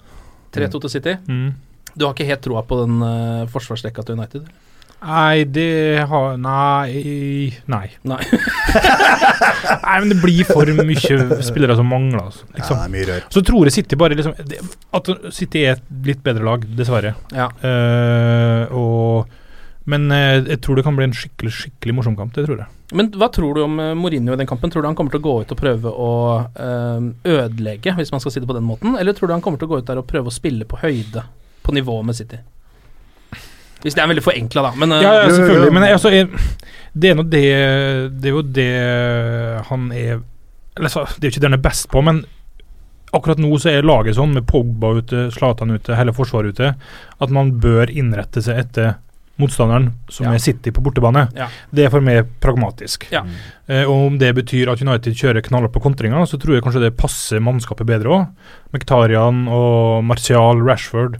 3-2 0.52 0.80
til 0.84 0.92
City. 0.98 1.14
Mm. 1.28 1.52
Du 1.94 2.06
har 2.06 2.14
ikke 2.14 2.28
helt 2.28 2.44
troa 2.44 2.62
på 2.64 2.82
den 2.84 3.00
uh, 3.04 3.48
forsvarsrekka 3.52 4.04
til 4.04 4.18
United? 4.18 4.46
Nei, 5.02 5.42
det 5.50 6.04
har 6.06 6.36
Nei 6.38 7.50
Nei. 7.66 7.86
Nei. 8.06 8.20
Nei, 9.82 9.96
men 9.98 10.12
det 10.12 10.18
blir 10.22 10.46
for 10.46 10.68
mye 10.78 11.42
spillere 11.42 11.76
som 11.78 11.88
mangler. 11.90 12.28
altså, 12.28 12.46
Ja, 12.52 12.60
Liksom. 12.60 12.78
det 12.78 12.84
er 12.86 12.92
mye 12.94 13.08
rør. 13.10 13.26
Så 13.34 13.42
tror 13.48 13.68
jeg 13.68 13.76
City 13.80 13.98
bare 13.98 14.18
liksom 14.18 14.36
det, 14.46 14.60
At 14.94 15.10
City 15.34 15.64
er 15.66 15.76
et 15.76 15.84
litt 16.06 16.22
bedre 16.24 16.46
lag, 16.46 16.66
dessverre. 16.78 17.14
Ja. 17.34 17.48
Uh, 17.64 18.76
og, 18.78 19.38
men 19.84 20.10
eh, 20.14 20.44
jeg 20.46 20.60
tror 20.62 20.78
det 20.78 20.84
kan 20.86 20.96
bli 20.98 21.08
en 21.08 21.16
skikkelig 21.16 21.52
skikkelig 21.56 21.94
morsom 21.96 22.14
kamp. 22.18 22.34
Det 22.36 22.44
tror 22.46 22.60
jeg. 22.62 22.68
Men 22.94 23.08
hva 23.18 23.28
tror 23.32 23.56
du 23.56 23.62
om 23.64 23.78
eh, 23.82 23.94
Mourinho 23.98 24.34
i 24.36 24.38
den 24.38 24.46
kampen? 24.46 24.70
Tror 24.70 24.84
du 24.84 24.88
han 24.90 24.96
kommer 24.98 25.14
til 25.14 25.22
å 25.22 25.24
gå 25.24 25.34
ut 25.42 25.54
og 25.54 25.58
prøve 25.58 25.90
å 25.90 26.12
eh, 26.54 27.06
ødelegge, 27.32 27.94
hvis 27.98 28.12
man 28.14 28.22
skal 28.22 28.34
si 28.34 28.42
det 28.42 28.50
på 28.50 28.56
den 28.56 28.66
måten? 28.68 28.94
Eller 29.00 29.16
tror 29.16 29.30
du 29.30 29.34
han 29.36 29.42
kommer 29.44 29.58
til 29.58 29.70
å 29.70 29.72
gå 29.74 29.80
ut 29.82 29.88
der 29.88 30.00
og 30.02 30.08
prøve 30.10 30.30
å 30.30 30.34
spille 30.34 30.68
på 30.68 30.78
høyde, 30.84 31.24
på 31.66 31.74
nivå 31.74 31.98
med 32.06 32.18
City? 32.18 32.38
Hvis 33.82 33.96
det 33.98 34.04
er 34.04 34.12
veldig 34.12 34.22
forenkla, 34.22 34.62
da. 34.68 34.74
Men 34.78 34.94
eh, 34.94 35.02
Ja, 35.02 35.14
ja, 35.24 35.30
selvfølgelig. 35.34 35.72
Men 35.74 35.88
altså, 35.88 36.12
jeg, 36.14 36.28
det 36.92 37.10
er 37.10 37.16
nå 37.18 37.24
det 37.32 37.42
Det 38.20 38.28
er 38.30 38.36
jo 38.36 38.42
det 38.60 38.68
han 39.70 39.88
er 39.96 40.20
Eller 40.76 40.92
så, 40.92 41.02
det 41.16 41.24
er 41.24 41.30
jo 41.30 41.34
ikke 41.34 41.42
det 41.42 41.50
han 41.50 41.58
er 41.58 41.64
best 41.64 41.88
på, 41.90 42.04
men 42.04 42.22
akkurat 43.12 43.40
nå 43.42 43.50
så 43.60 43.68
er 43.68 43.84
laget 43.84 44.16
sånn, 44.16 44.30
med 44.32 44.46
Pogba 44.48 44.94
ute, 44.96 45.26
Zlatan 45.34 45.74
ute, 45.74 45.96
hele 45.98 46.14
forsvaret 46.16 46.54
ute, 46.56 46.70
at 47.20 47.34
man 47.34 47.50
bør 47.60 47.90
innrette 47.92 48.40
seg 48.40 48.62
etter 48.62 48.94
motstanderen, 49.40 49.92
som 50.08 50.26
Ja. 50.26 50.32
er 50.34 50.38
City 50.38 50.70
på 50.70 50.82
bortebane. 50.84 51.28
Ja. 51.34 51.48
Det 51.72 51.86
er 51.86 51.90
for 51.90 52.00
meg 52.00 52.26
pragmatisk. 52.40 53.06
Ja. 53.10 53.24
Eh, 53.68 53.84
og 53.84 54.06
om 54.12 54.18
det 54.18 54.34
betyr 54.36 54.70
at 54.70 54.82
United 54.82 55.14
kjører 55.14 55.42
knaller 55.42 55.68
på 55.72 55.80
kontringer, 55.82 56.26
så 56.28 56.38
tror 56.38 56.54
jeg 56.54 56.62
kanskje 56.62 56.82
det 56.84 56.96
passer 56.96 57.40
mannskapet 57.40 57.86
bedre 57.86 58.12
òg. 58.12 58.28
Mektarian 58.72 59.46
og 59.48 60.04
Martial, 60.04 60.60
Rashford. 60.62 61.16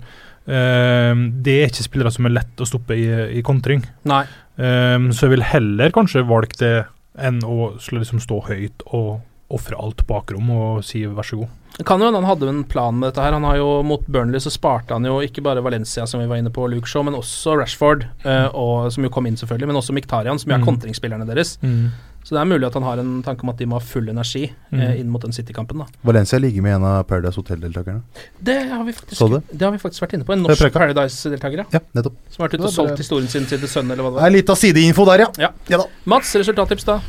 Eh, 0.46 1.14
det 1.42 1.56
er 1.62 1.68
ikke 1.70 1.86
spillere 1.88 2.12
som 2.12 2.26
er 2.26 2.34
lett 2.36 2.56
å 2.62 2.66
stoppe 2.68 2.96
i, 2.96 3.38
i 3.38 3.42
kontring. 3.42 3.84
Um, 4.58 5.08
så 5.16 5.22
jeg 5.26 5.30
vil 5.38 5.42
heller 5.48 5.90
kanskje 5.90 6.26
valgt 6.28 6.58
det 6.60 6.84
enn 7.18 7.40
å 7.42 7.72
liksom 7.78 8.20
stå 8.20 8.42
høyt 8.50 8.82
og 8.92 9.22
ofre 9.52 9.76
alt 9.80 10.04
bakrom 10.06 10.50
og 10.52 10.84
si 10.84 11.04
vær 11.06 11.24
så 11.24 11.38
god. 11.40 11.48
Det 11.78 11.86
kan 11.88 11.98
jo 12.00 12.06
hende 12.10 12.20
han 12.20 12.28
hadde 12.28 12.48
en 12.52 12.62
plan 12.68 12.94
med 12.98 13.08
dette 13.12 13.22
her. 13.24 13.32
Han 13.32 13.44
har 13.48 13.56
jo 13.56 13.82
Mot 13.82 14.04
Burnley 14.06 14.38
så 14.44 14.50
sparte 14.52 14.92
han 14.92 15.04
jo 15.08 15.20
ikke 15.24 15.42
bare 15.42 15.62
Valencia, 15.64 16.04
som 16.06 16.20
vi 16.20 16.26
var 16.28 16.36
inne 16.36 16.52
på, 16.52 16.66
Luke 16.68 16.86
Shaw, 16.90 17.02
men 17.08 17.14
også 17.16 17.56
Rashford, 17.58 18.04
eh, 18.24 18.48
og, 18.52 18.90
som 18.92 19.02
jo 19.04 19.10
kom 19.10 19.26
inn, 19.26 19.36
selvfølgelig, 19.40 19.66
men 19.72 19.76
også 19.80 19.94
Miktarian, 19.96 20.38
som 20.38 20.50
jo 20.52 20.56
er 20.58 20.60
Mm. 20.60 20.66
kontringsspillerne 20.68 21.26
deres. 21.26 21.56
Mm. 21.62 21.90
Så 22.24 22.36
det 22.36 22.40
er 22.40 22.44
mulig 22.46 22.66
at 22.68 22.74
han 22.74 22.84
har 22.84 22.98
en 23.00 23.22
tanke 23.24 23.42
om 23.42 23.48
at 23.50 23.56
de 23.58 23.66
må 23.66 23.80
ha 23.80 23.80
full 23.80 24.06
energi 24.08 24.44
eh, 24.44 24.76
Mm. 24.76 25.00
inn 25.00 25.08
mot 25.10 25.22
den 25.22 25.32
City-kampen. 25.32 25.78
da 25.78 25.86
Valencia 26.04 26.38
ligger 26.38 26.62
med 26.62 26.76
en 26.76 26.84
av 26.84 27.04
Paradise 27.08 27.34
Hotel-deltakerne. 27.40 28.02
Det 28.40 28.68
har 28.70 28.84
vi 28.84 28.92
faktisk 28.92 29.16
Så? 29.18 29.42
Det 29.50 29.62
har 29.62 29.72
vi 29.72 29.78
faktisk 29.78 30.02
vært 30.02 30.14
inne 30.14 30.24
på. 30.24 30.32
En 30.34 30.42
norsk. 30.44 30.72
Paradise-deltaker, 30.72 31.56
ja. 31.56 31.64
Ja, 31.72 31.80
nettopp. 31.96 32.14
Som 32.30 32.42
har 32.42 32.48
vært 32.48 32.54
ute 32.54 32.62
og 32.62 32.68
Det 32.68 32.74
solgt 32.76 32.98
historien 32.98 33.28
sin 33.28 33.46
til 33.46 33.58
sønnen, 33.66 33.90
eller 33.92 34.04
hva 34.04 34.10
det 34.12 34.20
Det 34.20 34.22
er 34.22 34.30
var. 34.30 34.36
litt 34.36 34.50
av 34.50 34.56
sideinfo 34.56 35.04
der, 35.06 35.18
ja. 35.18 35.48
Ja. 35.70 35.76
da. 35.78 35.84
Mats, 36.04 36.34
resultattips, 36.36 36.84
da? 36.84 37.00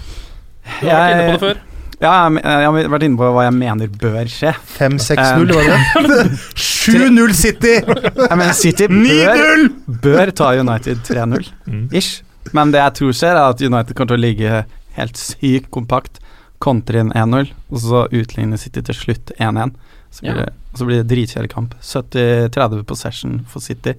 Du 0.82 0.88
har 0.88 0.95
vært 0.95 1.14
inne 1.14 1.38
på 1.38 1.39
det 1.39 1.55
før. 1.57 1.72
Ja, 2.04 2.14
jeg, 2.36 2.66
har 2.68 2.89
vært 2.91 3.06
inne 3.08 3.16
på 3.20 3.30
hva 3.32 3.45
jeg 3.47 3.56
mener 3.56 3.91
bør 4.01 4.28
skje. 4.32 4.51
5-6-0, 4.76 5.54
var 5.56 6.08
det? 6.10 6.24
7-0 6.60 7.34
City! 7.39 7.76
Jeg 7.80 8.38
mener 8.39 8.54
City 8.60 8.89
bør, 8.91 9.68
bør 10.04 10.32
ta 10.36 10.49
United 10.60 11.04
3-0, 11.08 11.47
ish. 11.95 12.22
Men 12.51 12.74
det 12.76 12.82
jeg 12.84 12.95
tror 12.99 13.16
skjer, 13.16 13.38
er 13.39 13.54
at 13.54 13.64
United 13.64 13.95
kommer 13.95 14.12
til 14.12 14.20
å 14.20 14.24
ligge 14.26 14.64
helt 14.97 15.18
sykt 15.22 15.70
kompakt, 15.74 16.20
kontre 16.64 16.99
inn 17.06 17.14
1-0, 17.16 17.49
og 17.72 17.80
så 17.84 18.04
utligner 18.12 18.60
City 18.60 18.84
til 18.84 18.95
slutt 18.99 19.32
1-1. 19.39 19.72
Så 20.14 20.28
blir 20.28 20.43
Ja. 20.43 20.49
så 20.78 20.86
blir 20.86 20.99
det 21.01 21.08
dritkjedelig 21.10 21.49
kamp. 21.56 21.74
70-30 21.82 22.84
possession 22.86 23.39
for 23.49 23.64
City. 23.64 23.95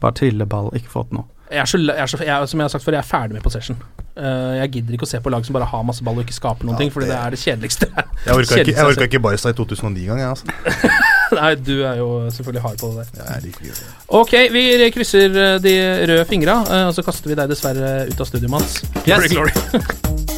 Bare 0.00 0.14
trilleball, 0.16 0.70
ikke 0.78 0.88
fått 0.94 1.12
noe. 1.12 1.26
Jeg 1.50 1.62
er 1.64 1.68
så, 1.68 1.78
jeg 1.80 1.96
er 1.98 2.06
så, 2.06 2.18
jeg, 2.24 2.48
som 2.48 2.60
jeg 2.60 2.64
har 2.68 2.72
sagt 2.72 2.84
før, 2.84 2.96
jeg 2.98 3.02
er 3.04 3.08
ferdig 3.08 3.34
med 3.38 3.42
possession. 3.44 3.76
Eh, 4.18 4.54
jeg 4.58 4.70
gidder 4.72 4.96
ikke 4.96 5.06
å 5.06 5.10
se 5.12 5.20
på 5.22 5.30
lag 5.30 5.44
som 5.46 5.54
bare 5.54 5.68
har 5.70 5.84
masse 5.86 6.02
ball 6.02 6.16
og 6.18 6.24
ikke 6.26 6.34
skaper 6.34 6.66
noen 6.66 6.74
Ja, 6.74 6.78
ting, 6.82 6.90
fordi 6.90 7.06
det- 7.06 7.14
det 7.14 7.18
er 7.22 7.30
det 7.30 7.38
kjedeligste. 7.38 7.86
Jeg 8.26 8.34
orka 8.34 8.56
ikke, 8.58 8.74
jeg 8.74 8.84
orka 8.90 9.04
ikke 9.06 9.20
Barca 9.22 9.48
i 9.48 9.52
2009 9.54 10.02
engang, 10.02 10.18
jeg, 10.18 10.28
altså. 10.28 10.46
Nei, 11.38 11.54
du 11.54 11.74
er 11.86 11.96
jo 12.00 12.08
selvfølgelig 12.34 12.62
hard 12.62 12.78
på 12.82 12.90
det 12.90 13.04
der. 13.14 13.22
Jeg 13.22 13.54
er. 13.54 13.84
Ok, 14.08 14.32
vi 14.52 14.90
krysser 14.96 15.38
eh, 15.44 15.58
de 15.62 15.76
røde 16.10 16.24
fingra, 16.26 16.58
eh, 16.66 16.86
og 16.90 16.94
så 16.98 17.04
kaster 17.06 17.30
vi 17.30 17.38
deg 17.38 17.48
dessverre 17.52 17.94
ut 18.10 18.20
av 18.20 18.26
studio, 18.26 18.48
Mats. 18.56 18.82
Yes. 19.06 20.34